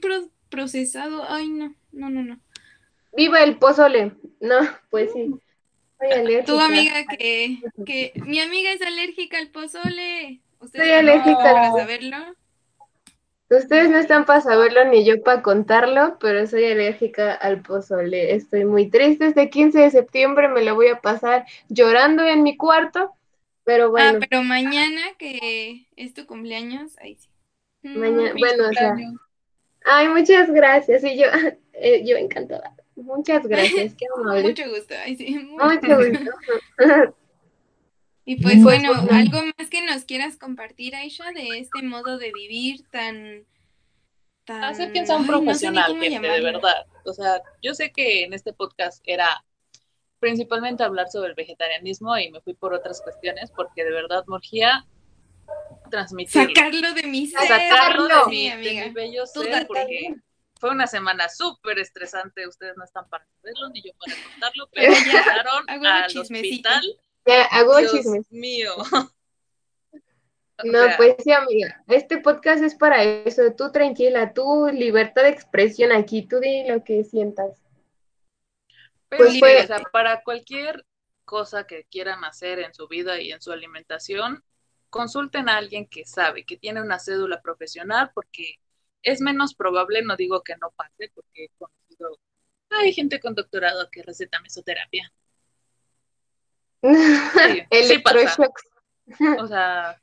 procesado. 0.49 1.25
Ay, 1.29 1.49
no, 1.49 1.75
no, 1.93 2.11
no, 2.11 2.23
no. 2.23 2.41
Viva 3.17 3.43
el 3.43 3.57
pozole. 3.59 4.13
No, 4.41 4.57
pues 4.91 5.13
sí. 5.13 5.35
Tu 6.45 6.61
amiga 6.61 7.05
que, 7.07 7.59
que 7.87 8.13
mi 8.17 8.41
amiga 8.41 8.71
es 8.73 8.83
alérgica 8.83 9.39
al 9.39 9.49
pozole. 9.49 10.41
¿Ustedes 10.61 10.87
Soy 10.87 10.95
alérgica 10.95 11.39
para 11.39 11.73
saberlo? 11.73 12.17
Ustedes 13.49 13.91
no 13.91 13.99
están 13.99 14.25
para 14.25 14.41
saberlo 14.41 14.85
ni 14.87 15.05
yo 15.05 15.23
para 15.23 15.41
contarlo, 15.41 16.19
pero 16.19 16.47
soy 16.47 16.65
alérgica 16.65 17.33
al 17.33 17.63
pozole. 17.63 18.35
Estoy 18.35 18.65
muy 18.65 18.91
triste. 18.91 19.27
Este 19.27 19.49
15 19.49 19.79
de 19.79 19.91
septiembre 19.91 20.49
me 20.49 20.63
lo 20.63 20.75
voy 20.75 20.89
a 20.89 21.01
pasar 21.01 21.47
llorando 21.69 22.25
en 22.25 22.43
mi 22.43 22.57
cuarto, 22.57 23.13
pero 23.65 23.85
ah, 23.85 23.89
bueno. 23.89 24.19
Ah, 24.21 24.27
pero 24.29 24.43
mañana 24.43 25.01
que 25.17 25.87
es 25.97 26.13
tu 26.13 26.27
cumpleaños, 26.27 26.99
ahí 26.99 27.17
sí. 27.17 27.29
Mañana, 27.83 28.35
mm, 28.35 28.39
bueno, 28.39 28.69
o 28.69 28.73
sea, 28.73 28.97
Ay, 29.89 30.09
muchas 30.09 30.51
gracias. 30.51 31.05
Y 31.05 31.17
yo, 31.17 31.27
eh, 31.73 32.05
yo 32.05 32.17
encantada. 32.17 32.75
Muchas 32.97 33.47
gracias, 33.49 33.95
qué 33.95 34.07
amable. 34.15 34.43
Mucho 34.43 34.69
gusto. 34.69 34.95
Ay, 35.03 35.17
sí, 35.17 35.39
mucho 35.39 35.97
gusto. 35.97 37.15
Y 38.29 38.43
pues 38.43 38.61
bueno, 38.61 38.93
algo 39.13 39.39
más 39.57 39.71
que 39.71 39.87
nos 39.87 40.05
quieras 40.05 40.37
compartir, 40.37 40.97
Aisha, 40.97 41.31
de 41.33 41.61
este 41.61 41.81
modo 41.83 42.19
de 42.19 42.33
vivir 42.33 42.85
tan... 42.91 43.45
tan... 44.45 44.65
Hacer 44.65 44.91
piensa 44.91 45.17
un 45.17 45.29
profesional, 45.29 45.97
gente, 45.97 46.29
de 46.29 46.41
verdad. 46.41 46.87
O 47.05 47.13
sea, 47.13 47.41
yo 47.63 47.73
sé 47.73 47.93
que 47.93 48.25
en 48.25 48.33
este 48.33 48.53
podcast 48.53 49.01
era 49.07 49.45
principalmente 50.19 50.83
hablar 50.83 51.09
sobre 51.09 51.29
el 51.29 51.35
vegetarianismo 51.37 52.19
y 52.19 52.33
me 52.33 52.41
fui 52.41 52.55
por 52.55 52.75
otras 52.75 53.01
cuestiones 53.01 53.53
porque 53.53 53.85
de 53.85 53.93
verdad 53.93 54.25
Morgía 54.27 54.85
transmitirlo. 55.89 56.49
Sacarlo 56.55 56.95
de 56.95 57.03
mi 57.05 57.27
ser. 57.27 57.49
Sacarlo 57.49 58.09
de 58.09 58.27
mi, 58.29 58.51
de 58.51 58.85
mi 58.87 58.91
bello 58.91 59.27
ser, 59.27 59.67
porque 59.67 60.15
fue 60.59 60.71
una 60.71 60.87
semana 60.87 61.29
súper 61.29 61.79
estresante. 61.79 62.47
Ustedes 62.47 62.77
no 62.77 62.85
están 62.85 63.09
para 63.09 63.27
saberlo, 63.37 63.69
ni 63.71 63.83
yo 63.83 63.93
para 63.99 64.15
contarlo, 64.31 64.69
pero 64.73 64.93
llegaron 65.05 65.65
al 65.69 66.19
hospital. 66.19 66.83
Ya, 67.27 67.45
hago 67.45 67.79
Dios 67.79 68.07
mío. 68.31 68.73
no, 70.65 70.87
pues 70.97 71.17
sí, 71.23 71.33
amiga. 71.33 71.83
Este 71.87 72.19
podcast 72.19 72.63
es 72.63 72.75
para 72.75 73.03
eso. 73.03 73.43
Tú 73.57 73.71
tranquila, 73.73 74.33
tú 74.33 74.69
libertad 74.73 75.23
de 75.23 75.29
expresión 75.29 75.93
aquí. 75.93 76.27
Tú 76.27 76.41
di 76.41 76.67
lo 76.67 76.83
que 76.83 77.05
sientas. 77.05 77.63
Pero 79.09 79.25
pues 79.25 79.33
sí, 79.35 79.43
o 79.43 79.67
sea, 79.67 79.83
para 79.93 80.23
cualquier 80.23 80.85
cosa 81.25 81.67
que 81.67 81.85
quieran 81.85 82.25
hacer 82.25 82.59
en 82.61 82.75
su 82.75 82.89
vida 82.89 83.21
y 83.21 83.33
en 83.33 83.41
su 83.41 83.53
alimentación, 83.53 84.43
consulten 84.97 85.49
a 85.49 85.59
alguien 85.59 85.87
que 85.87 86.05
sabe, 86.05 86.45
que 86.45 86.57
tiene 86.57 86.81
una 86.81 86.99
cédula 86.99 87.43
profesional, 87.43 88.11
porque 88.15 88.57
es 89.03 89.21
menos 89.21 89.55
probable, 89.55 90.03
no 90.03 90.17
digo 90.17 90.43
que 90.43 90.57
no 90.57 90.71
pase, 90.71 91.11
porque 91.15 91.45
he 91.45 91.51
conocido, 91.59 92.19
hay 92.71 92.93
gente 92.93 93.21
con 93.21 93.35
doctorado 93.35 93.89
que 93.91 94.03
receta 94.03 94.41
mesoterapia. 94.41 95.13
Sí, 96.83 97.99
pasa. 98.05 98.49
O 99.39 99.47
sea, 99.47 100.03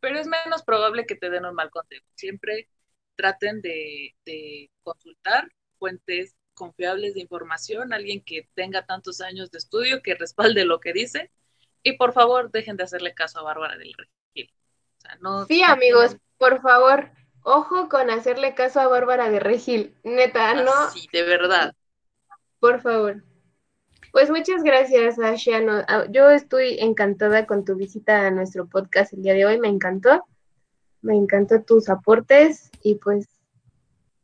pero 0.00 0.18
es 0.18 0.26
menos 0.26 0.62
probable 0.62 1.06
que 1.06 1.16
te 1.16 1.30
den 1.30 1.46
un 1.46 1.54
mal 1.54 1.70
consejo. 1.70 2.04
Siempre 2.14 2.68
traten 3.16 3.62
de, 3.62 4.14
de 4.26 4.70
consultar 4.82 5.50
fuentes 5.78 6.36
confiables 6.52 7.14
de 7.14 7.20
información, 7.20 7.92
alguien 7.92 8.22
que 8.22 8.48
tenga 8.54 8.84
tantos 8.84 9.20
años 9.20 9.50
de 9.50 9.58
estudio 9.58 10.02
que 10.02 10.14
respalde 10.14 10.64
lo 10.64 10.80
que 10.80 10.92
dice 10.92 11.30
y 11.84 11.92
por 11.92 12.12
favor, 12.12 12.50
dejen 12.50 12.76
de 12.76 12.82
hacerle 12.82 13.14
caso 13.14 13.38
a 13.38 13.42
Bárbara 13.42 13.76
del 13.76 13.94
Regil. 13.94 14.52
sí, 15.46 15.62
amigos, 15.62 16.16
por 16.38 16.60
favor, 16.62 17.10
ojo 17.42 17.88
con 17.88 18.10
hacerle 18.10 18.54
caso 18.54 18.80
a 18.80 18.88
Bárbara 18.88 19.30
de 19.30 19.38
Regil. 19.38 19.94
Neta, 20.02 20.54
¿no? 20.54 20.72
Sí, 20.92 21.06
de 21.12 21.22
verdad. 21.22 21.74
Por 22.58 22.80
favor. 22.80 23.22
Pues 24.10 24.30
muchas 24.30 24.62
gracias, 24.62 25.18
Asha. 25.18 25.60
Ah, 25.86 26.06
yo 26.08 26.30
estoy 26.30 26.78
encantada 26.80 27.46
con 27.46 27.64
tu 27.64 27.74
visita 27.74 28.26
a 28.26 28.30
nuestro 28.30 28.66
podcast 28.66 29.12
el 29.12 29.22
día 29.22 29.34
de 29.34 29.44
hoy, 29.44 29.58
me 29.60 29.68
encantó. 29.68 30.24
me 31.02 31.14
encantó 31.14 31.62
tus 31.62 31.90
aportes 31.90 32.70
y 32.82 32.94
pues 32.94 33.28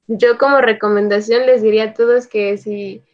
yo 0.07 0.39
como 0.39 0.63
recomendación 0.63 1.45
les 1.45 1.61
diría 1.61 1.85
a 1.85 1.95
todos 1.95 2.27
que 2.27 2.57
si 2.57 3.05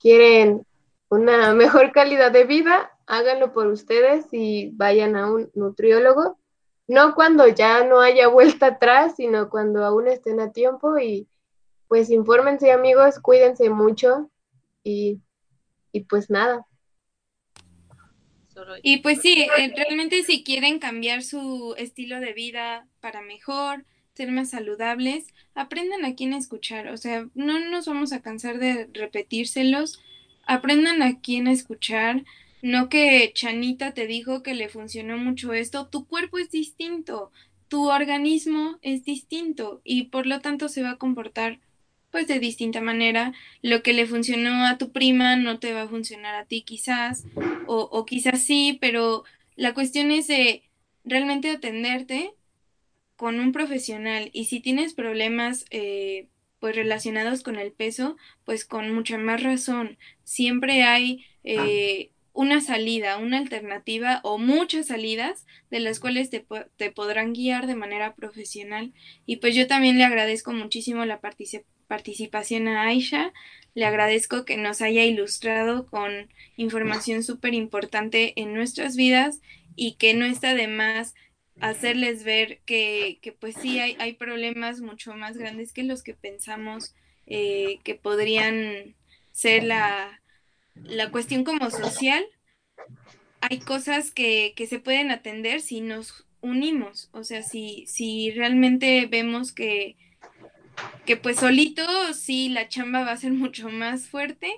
quieren 0.00 0.66
una 1.08 1.54
mejor 1.54 1.92
calidad 1.92 2.32
de 2.32 2.44
vida, 2.44 2.90
háganlo 3.06 3.52
por 3.52 3.66
ustedes 3.66 4.26
y 4.32 4.70
vayan 4.74 5.16
a 5.16 5.30
un 5.30 5.50
nutriólogo. 5.54 6.38
No 6.86 7.14
cuando 7.14 7.48
ya 7.48 7.84
no 7.84 8.00
haya 8.00 8.28
vuelta 8.28 8.66
atrás, 8.66 9.14
sino 9.16 9.48
cuando 9.48 9.84
aún 9.84 10.08
estén 10.08 10.40
a 10.40 10.52
tiempo 10.52 10.98
y 10.98 11.28
pues 11.88 12.10
infórmense 12.10 12.72
amigos, 12.72 13.20
cuídense 13.20 13.70
mucho 13.70 14.30
y, 14.82 15.20
y 15.92 16.00
pues 16.00 16.30
nada. 16.30 16.66
Y 18.82 18.98
pues 18.98 19.20
sí, 19.20 19.46
eh, 19.58 19.72
realmente 19.76 20.22
si 20.22 20.44
quieren 20.44 20.78
cambiar 20.78 21.22
su 21.22 21.74
estilo 21.76 22.20
de 22.20 22.32
vida 22.32 22.86
para 23.00 23.20
mejor, 23.20 23.84
ser 24.14 24.30
más 24.30 24.50
saludables, 24.50 25.34
aprendan 25.54 26.04
a 26.04 26.14
quién 26.14 26.32
escuchar. 26.32 26.88
O 26.88 26.96
sea, 26.96 27.28
no 27.34 27.58
nos 27.58 27.86
vamos 27.86 28.12
a 28.12 28.22
cansar 28.22 28.58
de 28.58 28.88
repetírselos. 28.92 30.00
Aprendan 30.46 31.02
a 31.02 31.20
quién 31.20 31.48
escuchar. 31.48 32.24
No 32.64 32.88
que 32.88 33.30
Chanita 33.34 33.92
te 33.92 34.06
dijo 34.06 34.42
que 34.42 34.54
le 34.54 34.70
funcionó 34.70 35.18
mucho 35.18 35.52
esto. 35.52 35.88
Tu 35.88 36.06
cuerpo 36.06 36.38
es 36.38 36.50
distinto. 36.50 37.30
Tu 37.68 37.90
organismo 37.90 38.78
es 38.80 39.04
distinto 39.04 39.82
y 39.84 40.04
por 40.04 40.26
lo 40.26 40.40
tanto 40.40 40.70
se 40.70 40.82
va 40.82 40.92
a 40.92 40.96
comportar 40.96 41.60
pues 42.10 42.26
de 42.26 42.38
distinta 42.38 42.80
manera. 42.80 43.34
Lo 43.60 43.82
que 43.82 43.92
le 43.92 44.06
funcionó 44.06 44.64
a 44.64 44.78
tu 44.78 44.92
prima 44.92 45.36
no 45.36 45.58
te 45.58 45.74
va 45.74 45.82
a 45.82 45.88
funcionar 45.88 46.36
a 46.36 46.46
ti 46.46 46.62
quizás, 46.62 47.26
o, 47.66 47.80
o 47.92 48.06
quizás 48.06 48.42
sí, 48.42 48.78
pero 48.80 49.24
la 49.56 49.74
cuestión 49.74 50.10
es 50.10 50.26
de 50.26 50.62
realmente 51.04 51.50
atenderte 51.50 52.32
con 53.16 53.40
un 53.40 53.52
profesional 53.52 54.30
y 54.32 54.46
si 54.46 54.60
tienes 54.60 54.94
problemas 54.94 55.66
eh, 55.68 56.28
pues 56.60 56.74
relacionados 56.76 57.42
con 57.42 57.56
el 57.56 57.72
peso, 57.72 58.16
pues 58.46 58.64
con 58.64 58.90
mucha 58.94 59.18
más 59.18 59.42
razón. 59.42 59.98
Siempre 60.22 60.82
hay 60.82 61.26
eh, 61.42 62.10
una 62.34 62.60
salida, 62.60 63.16
una 63.16 63.38
alternativa 63.38 64.20
o 64.24 64.36
muchas 64.36 64.88
salidas 64.88 65.46
de 65.70 65.80
las 65.80 66.00
cuales 66.00 66.28
te, 66.28 66.44
te, 66.76 66.90
podrán 66.90 67.32
guiar 67.32 67.66
de 67.66 67.76
manera 67.76 68.14
profesional. 68.14 68.92
Y 69.24 69.36
pues 69.36 69.54
yo 69.54 69.66
también 69.66 69.96
le 69.96 70.04
agradezco 70.04 70.52
muchísimo 70.52 71.06
la 71.06 71.20
participación 71.20 71.72
participación 71.86 72.66
a 72.66 72.82
Aisha. 72.82 73.32
Le 73.74 73.84
agradezco 73.84 74.44
que 74.44 74.56
nos 74.56 74.80
haya 74.82 75.04
ilustrado 75.04 75.86
con 75.86 76.28
información 76.56 77.22
súper 77.22 77.54
importante 77.54 78.32
en 78.36 78.54
nuestras 78.54 78.96
vidas 78.96 79.40
y 79.76 79.94
que 79.94 80.14
no 80.14 80.24
está 80.24 80.54
de 80.54 80.66
más 80.66 81.14
hacerles 81.60 82.24
ver 82.24 82.60
que, 82.66 83.18
que 83.22 83.32
pues 83.32 83.54
sí 83.60 83.78
hay, 83.78 83.96
hay, 84.00 84.14
problemas 84.14 84.80
mucho 84.80 85.14
más 85.14 85.36
grandes 85.36 85.72
que 85.72 85.84
los 85.84 86.02
que 86.02 86.14
pensamos 86.14 86.94
eh, 87.26 87.78
que 87.84 87.94
podrían 87.94 88.96
ser 89.30 89.62
la, 89.62 90.20
la 90.74 91.10
cuestión 91.10 91.44
como 91.44 91.70
social. 91.70 92.24
Hay 93.40 93.60
cosas 93.60 94.10
que, 94.10 94.54
que 94.56 94.66
se 94.66 94.78
pueden 94.78 95.10
atender 95.10 95.60
si 95.60 95.80
nos 95.80 96.26
unimos, 96.44 97.08
o 97.12 97.24
sea, 97.24 97.42
si, 97.42 97.84
si 97.86 98.30
realmente 98.30 99.06
vemos 99.06 99.52
que, 99.52 99.96
que 101.06 101.16
pues 101.16 101.38
solito 101.38 101.84
sí 102.12 102.48
la 102.50 102.68
chamba 102.68 103.02
va 103.04 103.12
a 103.12 103.16
ser 103.16 103.32
mucho 103.44 103.70
más 103.70 104.08
fuerte, 104.08 104.52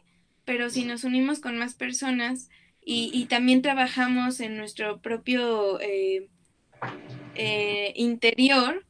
pero 0.45 0.69
si 0.71 0.85
nos 0.85 1.05
unimos 1.05 1.41
con 1.41 1.59
más 1.59 1.75
personas 1.75 2.49
y, 2.89 3.25
también 3.25 3.62
trabajamos 3.62 4.39
en 4.39 4.57
nuestro 4.57 5.01
propio 5.01 5.81
eh, 5.81 6.29
eh, 7.35 7.93
interior, 7.97 8.87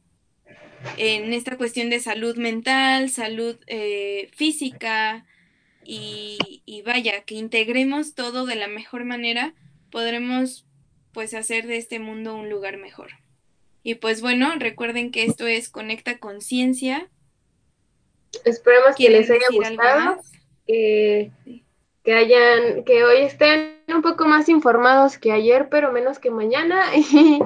en 0.97 1.33
esta 1.33 1.57
cuestión 1.57 1.89
de 1.89 1.99
salud 1.99 2.37
mental, 2.37 3.09
salud 3.09 3.57
eh, 3.65 4.29
física 4.35 5.25
y, 5.89 6.61
y, 6.65 6.81
vaya, 6.81 7.21
que 7.21 7.35
integremos 7.35 8.13
todo 8.13 8.45
de 8.45 8.55
la 8.55 8.67
mejor 8.67 9.05
manera, 9.05 9.53
podremos 9.89 10.65
pues 11.13 11.33
hacer 11.33 11.65
de 11.65 11.77
este 11.77 11.99
mundo 11.99 12.35
un 12.35 12.49
lugar 12.49 12.75
mejor. 12.75 13.11
Y 13.83 13.95
pues 13.95 14.21
bueno, 14.21 14.51
recuerden 14.59 15.11
que 15.11 15.23
esto 15.23 15.47
es 15.47 15.69
Conecta 15.69 16.19
Conciencia. 16.19 17.09
Esperemos 18.43 18.97
que 18.97 19.09
les 19.09 19.29
haya 19.31 19.47
gustado, 19.49 20.17
que, 20.67 21.31
que 22.03 22.13
hayan, 22.13 22.83
que 22.83 23.05
hoy 23.05 23.19
estén 23.21 23.77
un 23.87 24.01
poco 24.01 24.25
más 24.25 24.49
informados 24.49 25.17
que 25.17 25.31
ayer, 25.31 25.69
pero 25.69 25.93
menos 25.93 26.19
que 26.19 26.31
mañana, 26.31 26.83
y 26.95 27.39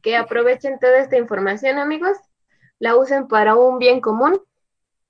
que 0.00 0.14
aprovechen 0.14 0.78
toda 0.78 1.00
esta 1.00 1.18
información, 1.18 1.78
amigos, 1.78 2.16
la 2.78 2.94
usen 2.94 3.26
para 3.26 3.56
un 3.56 3.80
bien 3.80 4.00
común 4.00 4.40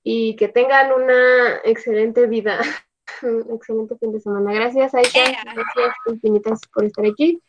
y 0.02 0.36
que 0.36 0.48
tengan 0.48 0.92
una 0.92 1.56
excelente 1.64 2.26
vida, 2.26 2.60
un 3.22 3.54
excelente 3.54 3.96
fin 3.98 4.12
de 4.12 4.20
semana. 4.20 4.52
Gracias, 4.52 4.94
Aisha, 4.94 5.24
gracias 5.44 5.94
infinitas 6.06 6.60
por 6.72 6.84
estar 6.84 7.04
aquí. 7.06 7.42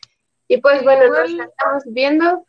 Y 0.47 0.57
pues 0.57 0.83
bueno, 0.83 1.07
nos 1.07 1.29
estamos 1.29 1.83
viendo 1.85 2.45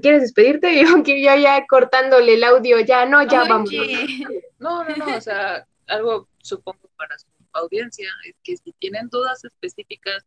¿Quieres 0.00 0.22
despedirte? 0.22 0.74
Yo, 0.82 1.02
yo 1.04 1.36
ya 1.36 1.66
cortándole 1.66 2.34
el 2.34 2.44
audio, 2.44 2.80
ya, 2.80 3.04
no, 3.06 3.22
ya 3.26 3.44
vamos. 3.44 3.70
No, 4.58 4.84
no, 4.84 4.96
no, 4.96 5.16
o 5.16 5.20
sea, 5.20 5.66
algo 5.86 6.28
supongo 6.42 6.88
para 6.96 7.18
su 7.18 7.26
audiencia 7.52 8.08
es 8.24 8.36
que 8.42 8.56
si 8.56 8.72
tienen 8.72 9.08
dudas 9.08 9.44
específicas 9.44 10.24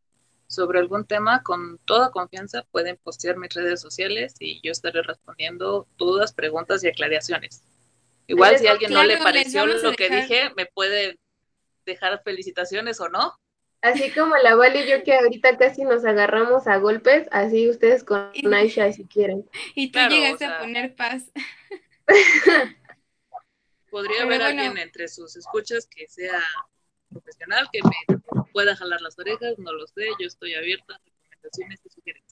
sobre 0.47 0.79
algún 0.79 1.05
tema, 1.05 1.41
con 1.41 1.79
toda 1.85 2.11
confianza 2.11 2.63
pueden 2.71 2.97
postear 2.97 3.37
mis 3.37 3.53
redes 3.53 3.81
sociales 3.81 4.35
y 4.39 4.61
yo 4.61 4.71
estaré 4.71 5.01
respondiendo 5.01 5.87
dudas, 5.97 6.33
preguntas 6.33 6.83
y 6.83 6.87
aclaraciones. 6.87 7.63
Igual 8.27 8.57
si 8.57 8.67
a 8.67 8.71
alguien 8.71 8.91
no 8.91 9.03
le 9.03 9.17
pareció 9.17 9.65
lo 9.65 9.93
que 9.93 10.09
dije, 10.09 10.51
me 10.55 10.65
puede 10.65 11.19
dejar 11.85 12.21
felicitaciones 12.23 12.99
o 12.99 13.09
no. 13.09 13.33
Así 13.81 14.09
como 14.11 14.35
la 14.37 14.55
Vale 14.55 14.83
y 14.83 14.89
yo 14.89 15.03
que 15.03 15.13
ahorita 15.13 15.57
casi 15.57 15.83
nos 15.83 16.05
agarramos 16.05 16.65
a 16.65 16.77
golpes, 16.77 17.27
así 17.31 17.69
ustedes 17.69 18.03
con 18.03 18.31
Aisha 18.51 18.91
si 18.91 19.05
quieren. 19.05 19.47
Y 19.75 19.91
tú 19.91 19.99
llegaste 20.09 20.45
a 20.45 20.57
poner 20.59 20.95
paz. 20.95 21.31
Podría 23.91 24.23
haber 24.23 24.41
alguien 24.41 24.77
entre 24.79 25.07
sus 25.07 25.35
escuchas 25.35 25.87
que 25.87 26.07
sea 26.07 26.41
profesional, 27.09 27.69
que 27.71 27.79
me 27.83 28.43
pueda 28.51 28.75
jalar 28.75 29.01
las 29.01 29.19
orejas, 29.19 29.57
no 29.59 29.71
lo 29.71 29.85
sé, 29.87 30.05
yo 30.19 30.25
estoy 30.27 30.55
abierta 30.55 30.95
a 30.95 31.01
recomendaciones 31.29 31.79
y 31.85 31.89
sugerencias. 31.89 32.24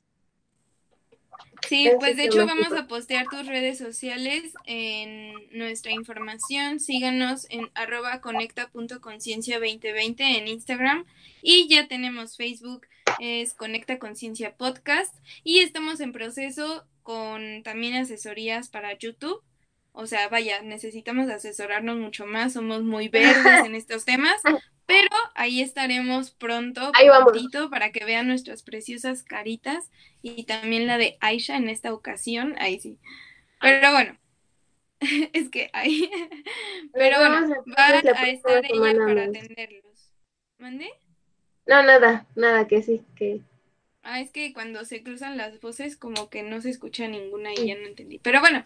Sí, 1.68 1.89
pues 1.99 2.18
de 2.18 2.26
hecho 2.26 2.45
vamos 2.45 2.72
a 2.74 2.88
postear 2.88 3.28
tus 3.28 3.45
redes 3.47 3.78
sociales 3.78 4.53
en 4.66 5.34
nuestra 5.51 5.91
información. 5.91 6.80
Síganos 6.80 7.47
en 7.49 7.70
arroba 7.74 8.22
conecta.conciencia2020 8.22 10.16
en 10.20 10.47
Instagram. 10.47 11.05
Y 11.41 11.68
ya 11.68 11.88
tenemos 11.88 12.38
Facebook, 12.38 12.88
es 13.20 13.53
Conecta 13.53 13.99
Conciencia 13.99 14.55
Podcast. 14.55 15.16
Y 15.43 15.59
estamos 15.59 15.99
en 15.99 16.11
proceso 16.11 16.86
con 17.01 17.64
también 17.64 17.95
asesorías 17.95 18.70
para 18.70 18.97
YouTube. 18.97 19.43
O 19.91 20.07
sea, 20.07 20.28
vaya, 20.28 20.61
necesitamos 20.64 21.30
asesorarnos 21.30 21.97
mucho 21.97 22.26
más, 22.26 22.53
somos 22.53 22.84
muy 22.84 23.09
verdes 23.09 23.36
en 23.66 23.76
estos 23.76 24.05
temas, 24.05 24.41
pero 24.86 25.15
ahí 25.36 25.61
estaremos 25.61 26.31
pronto, 26.31 26.91
prontito, 26.91 27.69
para 27.69 27.91
que 27.91 28.05
vean 28.05 28.27
nuestras 28.27 28.63
preciosas 28.63 29.23
caritas 29.23 29.91
y 30.21 30.43
también 30.43 30.88
la 30.88 30.97
de 30.97 31.17
Aisha 31.19 31.55
en 31.55 31.69
esta 31.69 31.93
ocasión. 31.93 32.55
Ahí 32.59 32.79
sí. 32.79 32.99
Pero 33.61 33.91
bueno, 33.91 34.17
es 35.34 35.49
que 35.49 35.69
ahí. 35.73 36.09
Pero 36.93 37.17
bueno, 37.19 37.49
va 37.77 37.88
a 37.88 37.99
estar 37.99 38.65
ella 38.65 39.05
para 39.05 39.23
atenderlos. 39.23 40.13
¿Mande? 40.57 40.89
No, 41.65 41.81
nada, 41.84 42.27
nada, 42.36 42.67
que 42.67 42.81
sí, 42.81 43.01
que. 43.15 43.41
Ah, 44.03 44.19
es 44.19 44.31
que 44.31 44.51
cuando 44.51 44.84
se 44.84 45.01
cruzan 45.01 45.38
las 45.38 45.61
voces, 45.61 45.95
como 45.95 46.29
que 46.29 46.43
no 46.43 46.59
se 46.59 46.69
escucha 46.69 47.07
ninguna 47.07 47.53
y 47.53 47.67
ya 47.67 47.75
no 47.75 47.88
entendí. 47.88 48.19
Pero 48.19 48.41
bueno, 48.41 48.65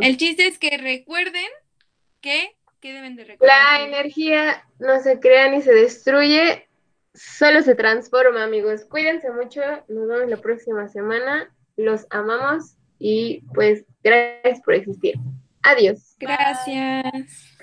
el 0.00 0.16
chiste 0.16 0.46
es 0.46 0.58
que 0.58 0.78
recuerden 0.78 1.46
que 2.22 2.56
¿Qué 2.82 2.92
deben 2.92 3.14
de 3.14 3.22
recordar? 3.22 3.78
La 3.78 3.84
energía 3.84 4.64
no 4.80 5.00
se 5.00 5.20
crea 5.20 5.48
ni 5.48 5.62
se 5.62 5.72
destruye, 5.72 6.68
solo 7.14 7.62
se 7.62 7.76
transforma, 7.76 8.42
amigos. 8.42 8.84
Cuídense 8.84 9.30
mucho, 9.30 9.60
nos 9.86 10.08
vemos 10.08 10.28
la 10.28 10.38
próxima 10.38 10.88
semana. 10.88 11.48
Los 11.76 12.08
amamos 12.10 12.76
y 12.98 13.42
pues 13.54 13.84
gracias 14.02 14.60
por 14.62 14.74
existir. 14.74 15.14
Adiós. 15.62 16.16
Gracias. 16.18 17.56